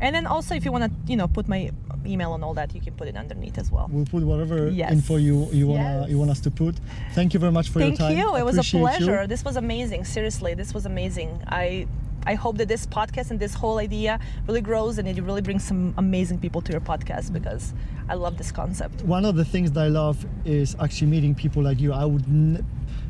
And 0.00 0.14
then 0.14 0.26
also, 0.26 0.54
if 0.54 0.64
you 0.66 0.72
want 0.72 0.84
to, 0.84 0.90
you 1.10 1.16
know, 1.16 1.26
put 1.28 1.48
my 1.48 1.70
email 2.06 2.34
and 2.34 2.42
all 2.44 2.54
that, 2.54 2.74
you 2.74 2.80
can 2.80 2.94
put 2.94 3.08
it 3.08 3.16
underneath 3.16 3.58
as 3.58 3.70
well. 3.70 3.88
We'll 3.90 4.04
put 4.06 4.22
whatever 4.22 4.68
Yes. 4.68 4.92
info 4.92 5.16
you 5.16 5.48
you 5.52 5.66
wanna 5.68 6.00
Yes. 6.02 6.10
you 6.10 6.18
want 6.18 6.30
us 6.30 6.40
to 6.40 6.50
put. 6.50 6.74
Thank 7.14 7.34
you 7.34 7.40
very 7.40 7.52
much 7.52 7.68
for 7.70 7.78
Thank 7.80 7.98
your 7.98 8.08
time. 8.08 8.16
Thank 8.16 8.26
you. 8.26 8.36
It 8.36 8.44
was 8.44 8.56
a 8.56 8.60
Appreciate 8.60 8.80
you. 8.80 8.86
pleasure. 9.06 9.26
This 9.26 9.44
was 9.44 9.56
amazing. 9.56 10.04
Seriously, 10.04 10.54
this 10.54 10.72
was 10.74 10.86
amazing. 10.86 11.30
I 11.48 11.86
I 12.28 12.34
hope 12.34 12.56
that 12.58 12.66
this 12.66 12.86
podcast 12.86 13.30
and 13.30 13.38
this 13.38 13.54
whole 13.54 13.78
idea 13.78 14.18
really 14.48 14.60
grows 14.60 14.98
and 14.98 15.06
it 15.06 15.22
really 15.22 15.42
brings 15.42 15.62
some 15.62 15.94
amazing 15.96 16.38
people 16.44 16.60
to 16.62 16.72
your 16.72 16.80
podcast 16.80 17.32
because 17.32 17.72
I 18.08 18.14
love 18.14 18.36
this 18.36 18.50
concept. 18.50 19.02
one 19.04 19.24
of 19.24 19.36
the 19.36 19.44
things 19.44 19.70
that 19.72 19.84
I 19.84 19.88
love 20.02 20.16
is 20.44 20.74
actually 20.80 21.10
meeting 21.16 21.34
people 21.36 21.62
like 21.62 21.78
you. 21.80 21.92
I 21.92 22.04
would 22.04 22.26
n- 22.26 22.64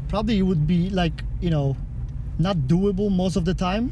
probably 0.09 0.39
it 0.39 0.43
would 0.51 0.67
be 0.67 0.91
like 0.91 1.25
you 1.41 1.49
know 1.51 1.77
not 2.39 2.57
doable 2.73 3.11
most 3.11 3.37
of 3.37 3.45
the 3.47 3.55
time 3.55 3.85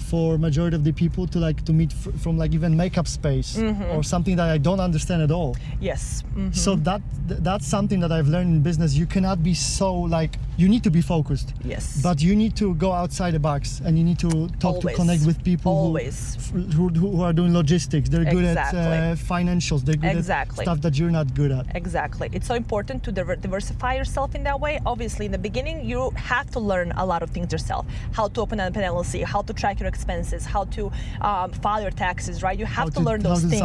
for 0.00 0.38
majority 0.38 0.76
of 0.76 0.84
the 0.84 0.92
people 0.92 1.26
to 1.28 1.38
like 1.38 1.64
to 1.64 1.72
meet 1.72 1.92
fr- 1.92 2.10
from 2.22 2.36
like 2.38 2.52
even 2.54 2.76
makeup 2.76 3.06
space 3.06 3.56
Mm-hmm. 3.56 3.96
or 3.96 4.02
something 4.02 4.36
that 4.36 4.48
I 4.48 4.58
don't 4.58 4.80
understand 4.80 5.22
at 5.22 5.30
all. 5.30 5.56
Yes. 5.80 6.22
mhm. 6.34 6.54
So 6.54 6.74
that 6.88 7.00
th- 7.28 7.40
that's 7.48 7.66
something 7.66 8.00
that 8.00 8.12
I've 8.12 8.28
learned 8.28 8.50
in 8.56 8.60
business. 8.62 8.94
You 8.94 9.06
cannot 9.06 9.38
be 9.42 9.54
so 9.54 9.94
like 9.94 10.32
you 10.56 10.68
need 10.68 10.82
to 10.84 10.90
be 10.90 11.00
focused. 11.14 11.48
Yes. 11.64 12.00
But 12.02 12.20
you 12.20 12.34
need 12.36 12.54
to 12.56 12.74
go 12.74 12.92
outside 12.92 13.32
the 13.32 13.38
box 13.50 13.80
and 13.84 13.92
you 13.98 14.04
need 14.04 14.18
to 14.26 14.30
talk 14.64 14.76
Always. 14.76 14.94
to 14.96 15.00
connect 15.00 15.22
with 15.26 15.42
people 15.42 15.72
who- 15.72 15.86
Always. 15.88 16.36
f- 16.38 16.74
who, 16.76 16.88
who 17.02 17.22
are 17.22 17.32
doing 17.32 17.52
logistics. 17.54 18.08
They're 18.08 18.24
good 18.36 18.44
Exactly. 18.44 18.80
at 18.80 19.12
uh, 19.12 19.16
financials. 19.34 19.80
They're 19.86 19.96
good 20.06 20.16
Exactly. 20.16 20.62
at 20.62 20.66
stuff 20.66 20.80
that 20.82 20.98
you're 20.98 21.10
not 21.20 21.32
good 21.34 21.50
at. 21.58 21.64
Exactly. 21.74 22.28
It's 22.32 22.46
so 22.46 22.54
important 22.64 22.98
to 23.04 23.10
diver- 23.12 23.36
diversify 23.36 23.92
yourself 24.00 24.34
in 24.34 24.42
that 24.48 24.58
way. 24.60 24.74
Obviously, 24.92 25.24
in 25.26 25.32
the 25.32 25.42
beginning, 25.48 25.76
you 25.90 26.10
have 26.32 26.46
to 26.56 26.60
learn 26.60 26.88
a 26.96 27.04
lot 27.12 27.22
of 27.22 27.30
things 27.30 27.48
yourself. 27.52 27.84
How 28.18 28.26
to 28.28 28.38
open 28.44 28.60
an 28.60 28.72
LLC, 28.74 29.24
how 29.24 29.42
to 29.48 29.52
track 29.60 29.76
your 29.80 29.88
expenses, 29.92 30.42
how 30.54 30.62
to 30.76 30.82
um, 31.28 31.48
file 31.64 31.82
your 31.86 31.94
taxes, 32.06 32.36
right? 32.46 32.58
You 32.62 32.68
have 32.78 32.88
to, 32.96 32.98
to- 33.00 33.08
learn 33.08 33.20
those 33.28 33.42
things. 33.52 33.62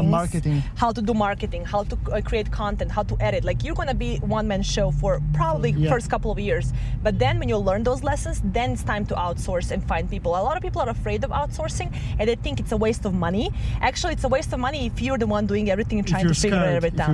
How 0.84 0.92
to 0.98 1.02
do 1.10 1.14
marketing, 1.28 1.64
how 1.74 1.82
to 1.92 1.96
uh, 1.98 2.22
create 2.30 2.48
content, 2.62 2.90
how 2.98 3.04
to 3.12 3.16
edit. 3.28 3.42
Like 3.50 3.60
you're 3.66 3.80
gonna 3.82 4.00
be 4.08 4.12
one 4.38 4.46
man 4.52 4.64
show 4.76 4.88
for 5.02 5.12
probably 5.40 5.72
Yeah. 5.72 5.90
first 5.96 6.08
couple 6.14 6.32
of 6.36 6.40
years. 6.50 6.66
But 7.06 7.14
then 7.24 7.34
when 7.40 7.50
you 7.54 7.58
learn 7.70 7.82
those 7.90 8.02
lessons, 8.12 8.36
then 8.58 8.68
it's 8.74 8.86
time 8.94 9.06
to 9.12 9.16
outsource 9.28 9.68
and 9.74 9.80
find 9.92 10.04
people. 10.16 10.32
A 10.42 10.44
lot 10.48 10.56
of 10.58 10.64
people 10.68 10.82
are 10.86 10.92
afraid 11.00 11.22
of 11.28 11.32
outsourcing 11.42 11.90
and 12.20 12.26
they 12.30 12.38
think 12.46 12.56
it's 12.62 12.74
a 12.78 12.80
waste 12.86 13.04
of 13.10 13.14
money. 13.28 13.46
Actually, 13.90 14.14
it's 14.18 14.28
a 14.30 14.32
waste 14.38 14.52
of 14.56 14.60
money 14.68 14.80
if 14.90 14.96
you're 15.06 15.22
the 15.24 15.30
one 15.38 15.44
doing 15.54 15.66
everything 15.76 15.98
and 16.02 16.08
trying 16.14 16.28
to 16.28 16.34
figure 16.46 16.58
scared, 16.60 16.76
everything 16.82 17.02
out. 17.02 17.10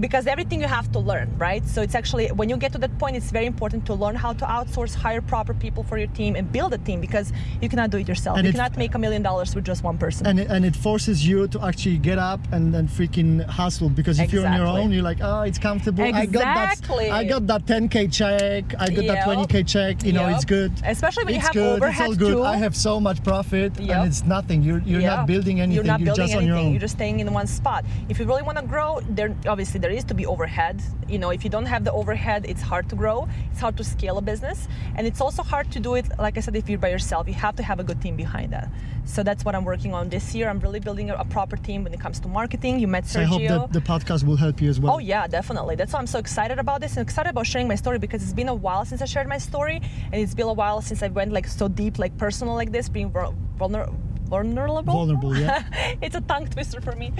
Because 0.00 0.26
everything 0.26 0.60
you 0.60 0.66
have 0.66 0.90
to 0.92 0.98
learn, 0.98 1.30
right? 1.38 1.66
So 1.66 1.82
it's 1.82 1.94
actually 1.94 2.28
when 2.28 2.48
you 2.48 2.56
get 2.56 2.72
to 2.72 2.78
that 2.78 2.98
point, 2.98 3.16
it's 3.16 3.30
very 3.30 3.46
important 3.46 3.84
to 3.86 3.94
learn 3.94 4.14
how 4.14 4.32
to 4.32 4.44
outsource, 4.44 4.94
hire 4.94 5.20
proper 5.20 5.52
people 5.54 5.82
for 5.82 5.98
your 5.98 6.08
team, 6.08 6.34
and 6.36 6.50
build 6.50 6.72
a 6.72 6.78
team 6.78 7.00
because 7.00 7.32
you 7.60 7.68
cannot 7.68 7.90
do 7.90 7.98
it 7.98 8.08
yourself. 8.08 8.38
And 8.38 8.44
you 8.46 8.50
it- 8.50 8.52
cannot 8.56 8.76
make 8.76 8.94
a 8.94 8.98
million 8.98 9.22
dollars 9.22 9.54
with 9.54 9.64
just 9.64 9.82
one 9.84 9.98
person. 9.98 10.26
and 10.26 10.40
it, 10.40 10.48
and 10.50 10.64
it 10.64 10.74
forces 10.76 11.26
you 11.26 11.46
to 11.48 11.60
actually 11.62 11.98
get 11.98 12.18
up 12.18 12.40
and 12.52 12.72
then 12.74 12.88
freaking 12.88 13.44
hustle 13.46 13.88
because 13.90 14.18
if 14.18 14.32
you're 14.32 14.46
on 14.46 14.56
your 14.56 14.66
own 14.66 14.90
you're 14.92 15.02
like 15.02 15.18
oh 15.20 15.42
it's 15.42 15.58
comfortable 15.58 16.02
I 16.04 16.10
got 16.12 16.22
Exactly. 16.24 17.06
that 17.08 17.14
I 17.14 17.24
got 17.24 17.46
that 17.48 17.66
10k 17.66 18.12
check 18.12 18.64
I 18.78 18.88
got 18.90 19.06
that 19.06 19.26
20k 19.26 19.66
check 19.66 20.04
you 20.04 20.12
know 20.12 20.28
it's 20.28 20.44
good 20.44 20.72
Especially 20.84 21.24
when 21.24 21.34
you 21.34 21.40
have 21.40 21.52
good 21.52 21.76
overhead 21.76 22.10
it's 22.10 22.18
all 22.20 22.26
good 22.26 22.34
too. 22.36 22.42
I 22.42 22.56
have 22.56 22.74
so 22.76 23.00
much 23.00 23.22
profit 23.24 23.78
Yep. 23.78 23.96
and 23.96 24.06
it's 24.08 24.24
nothing 24.24 24.62
you're 24.62 24.82
you're 24.90 25.00
not 25.02 25.26
building 25.26 25.60
anything 25.60 25.74
You're 25.74 25.84
not 25.84 26.00
building 26.04 26.14
just 26.26 26.32
anything. 26.32 26.50
on 26.50 26.56
your 26.56 26.56
own 26.56 26.70
You're 26.72 26.80
just 26.80 26.94
staying 26.94 27.20
in 27.20 27.32
one 27.32 27.46
spot. 27.46 27.84
If 28.08 28.18
you 28.18 28.24
really 28.26 28.42
want 28.42 28.58
to 28.58 28.64
grow, 28.64 29.00
there 29.08 29.34
obviously 29.46 29.80
there 29.82 29.90
is 29.90 30.04
to 30.04 30.14
be 30.14 30.24
overhead. 30.24 30.80
You 31.08 31.18
know, 31.18 31.30
if 31.30 31.44
you 31.44 31.50
don't 31.50 31.66
have 31.66 31.84
the 31.84 31.92
overhead, 31.92 32.46
it's 32.48 32.62
hard 32.62 32.88
to 32.90 32.96
grow. 32.96 33.28
It's 33.50 33.60
hard 33.60 33.76
to 33.76 33.84
scale 33.84 34.16
a 34.18 34.22
business, 34.22 34.68
and 34.96 35.06
it's 35.06 35.20
also 35.20 35.42
hard 35.42 35.70
to 35.72 35.80
do 35.80 35.94
it. 35.96 36.06
Like 36.18 36.38
I 36.38 36.40
said, 36.40 36.56
if 36.56 36.68
you're 36.68 36.78
by 36.78 36.88
yourself, 36.88 37.28
you 37.28 37.34
have 37.34 37.56
to 37.56 37.62
have 37.62 37.78
a 37.80 37.84
good 37.84 38.00
team 38.00 38.16
behind 38.16 38.52
that. 38.52 38.68
So 39.04 39.22
that's 39.22 39.44
what 39.44 39.54
I'm 39.56 39.64
working 39.64 39.92
on 39.94 40.08
this 40.08 40.34
year. 40.34 40.48
I'm 40.48 40.60
really 40.60 40.78
building 40.78 41.10
a, 41.10 41.16
a 41.16 41.24
proper 41.24 41.56
team 41.56 41.82
when 41.84 41.92
it 41.92 42.00
comes 42.00 42.20
to 42.20 42.28
marketing. 42.28 42.78
You 42.78 42.86
met 42.86 43.04
so 43.06 43.20
I 43.20 43.24
hope 43.24 43.42
that 43.42 43.72
the 43.72 43.80
podcast 43.80 44.22
will 44.24 44.36
help 44.36 44.60
you 44.62 44.70
as 44.70 44.78
well 44.78 44.94
Oh 44.94 44.98
yeah, 44.98 45.26
definitely. 45.26 45.74
That's 45.74 45.92
why 45.92 45.98
I'm 45.98 46.06
so 46.06 46.20
excited 46.20 46.58
about 46.58 46.80
this 46.80 46.96
and 46.96 47.02
excited 47.08 47.30
about 47.30 47.46
sharing 47.46 47.68
my 47.68 47.74
story 47.74 47.98
because 47.98 48.22
it's 48.22 48.32
been 48.32 48.48
a 48.48 48.54
while 48.54 48.84
since 48.84 49.02
I 49.02 49.06
shared 49.06 49.28
my 49.28 49.38
story, 49.38 49.80
and 50.12 50.14
it's 50.22 50.34
been 50.34 50.46
a 50.46 50.52
while 50.52 50.80
since 50.80 51.02
I 51.02 51.08
went 51.08 51.32
like 51.32 51.46
so 51.48 51.66
deep, 51.68 51.98
like 51.98 52.16
personal 52.16 52.54
like 52.54 52.70
this, 52.70 52.88
being 52.88 53.10
vul- 53.10 53.34
vulner- 53.58 53.92
vulnerable. 54.32 54.92
Vulnerable, 54.92 55.36
yeah. 55.36 55.62
it's 56.02 56.16
a 56.16 56.20
tongue 56.22 56.46
twister 56.46 56.80
for 56.80 56.92
me. 56.92 57.12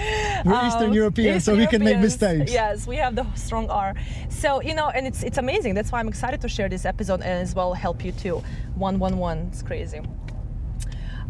We're 0.45 0.67
Eastern 0.67 0.91
um, 0.91 0.95
European, 0.95 1.41
so 1.41 1.55
we 1.55 1.67
can 1.67 1.85
make 1.85 1.99
mistakes. 1.99 2.51
Yes, 2.53 2.87
we 2.87 2.97
have 2.97 3.15
the 3.15 3.27
strong 3.35 3.69
R. 3.71 3.95
So 4.29 4.63
you 4.63 4.75
know, 4.75 4.89
and 4.89 5.07
it's 5.07 5.23
it's 5.23 5.39
amazing. 5.39 5.75
That's 5.75 5.93
why 5.93 6.01
I'm 6.01 6.09
excited 6.09 6.41
to 6.41 6.49
share 6.49 6.69
this 6.69 6.85
episode 6.85 7.21
and 7.21 7.43
as 7.47 7.55
well 7.55 7.75
help 7.75 8.05
you 8.05 8.13
too. 8.13 8.43
One 8.75 8.99
one 8.99 9.19
one. 9.19 9.39
It's 9.53 9.63
crazy. 9.63 10.01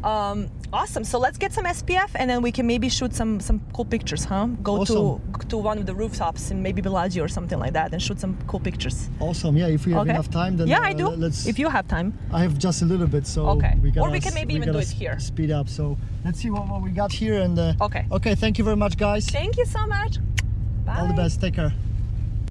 Um, 0.04 0.48
awesome. 0.72 1.04
So 1.04 1.18
let's 1.18 1.38
get 1.38 1.52
some 1.52 1.64
SPF 1.64 2.10
and 2.16 2.28
then 2.28 2.42
we 2.42 2.50
can 2.50 2.66
maybe 2.66 2.88
shoot 2.88 3.14
some 3.14 3.38
some 3.40 3.60
cool 3.72 3.84
pictures, 3.84 4.24
huh? 4.24 4.46
Go 4.62 4.80
Awesome. 4.80 5.20
to 5.38 5.46
to 5.48 5.56
one 5.58 5.78
of 5.78 5.86
the 5.86 5.94
rooftops 5.94 6.50
in 6.50 6.62
maybe 6.62 6.80
Bellagio 6.82 7.22
or 7.24 7.28
something 7.28 7.58
like 7.58 7.72
that 7.74 7.92
and 7.92 8.00
shoot 8.02 8.18
some 8.18 8.36
cool 8.46 8.60
pictures. 8.60 9.08
awesome 9.20 9.56
yeah 9.56 9.68
if 9.76 9.86
we 9.86 9.92
have 9.92 10.02
okay. 10.02 10.10
enough 10.10 10.30
time 10.30 10.56
then 10.56 10.66
yeah, 10.66 10.78
uh, 10.80 10.90
I 10.90 10.92
do. 10.94 11.08
let's 11.08 11.46
If 11.46 11.58
you 11.58 11.68
have 11.68 11.86
time. 11.86 12.12
I 12.32 12.40
have 12.42 12.58
just 12.58 12.82
a 12.82 12.84
little 12.86 13.06
bit, 13.06 13.26
so 13.26 13.40
Okay. 13.56 13.74
we 13.82 13.88
Or 13.90 13.92
gotta 13.92 14.10
we 14.12 14.20
can 14.20 14.34
maybe 14.34 14.54
even 14.54 14.72
do 14.72 14.78
it 14.78 14.88
here. 14.88 15.18
Speed 15.20 15.50
up. 15.50 15.68
So 15.68 15.96
let's 16.24 16.38
see 16.40 16.50
what, 16.50 16.66
what 16.68 16.82
we 16.82 16.90
got 16.90 17.12
here. 17.12 17.36
And 17.44 17.58
uh, 17.58 17.74
Okay. 17.86 18.04
Okay. 18.10 18.34
Thank 18.34 18.58
you 18.58 18.64
very 18.64 18.76
much, 18.84 18.96
guys. 18.96 19.26
Thank 19.26 19.56
you 19.60 19.66
so 19.66 19.86
much. 19.86 20.18
Bye. 20.84 20.96
All 20.98 21.06
the 21.06 21.14
best. 21.22 21.40
Take 21.40 21.54
care. 21.54 21.72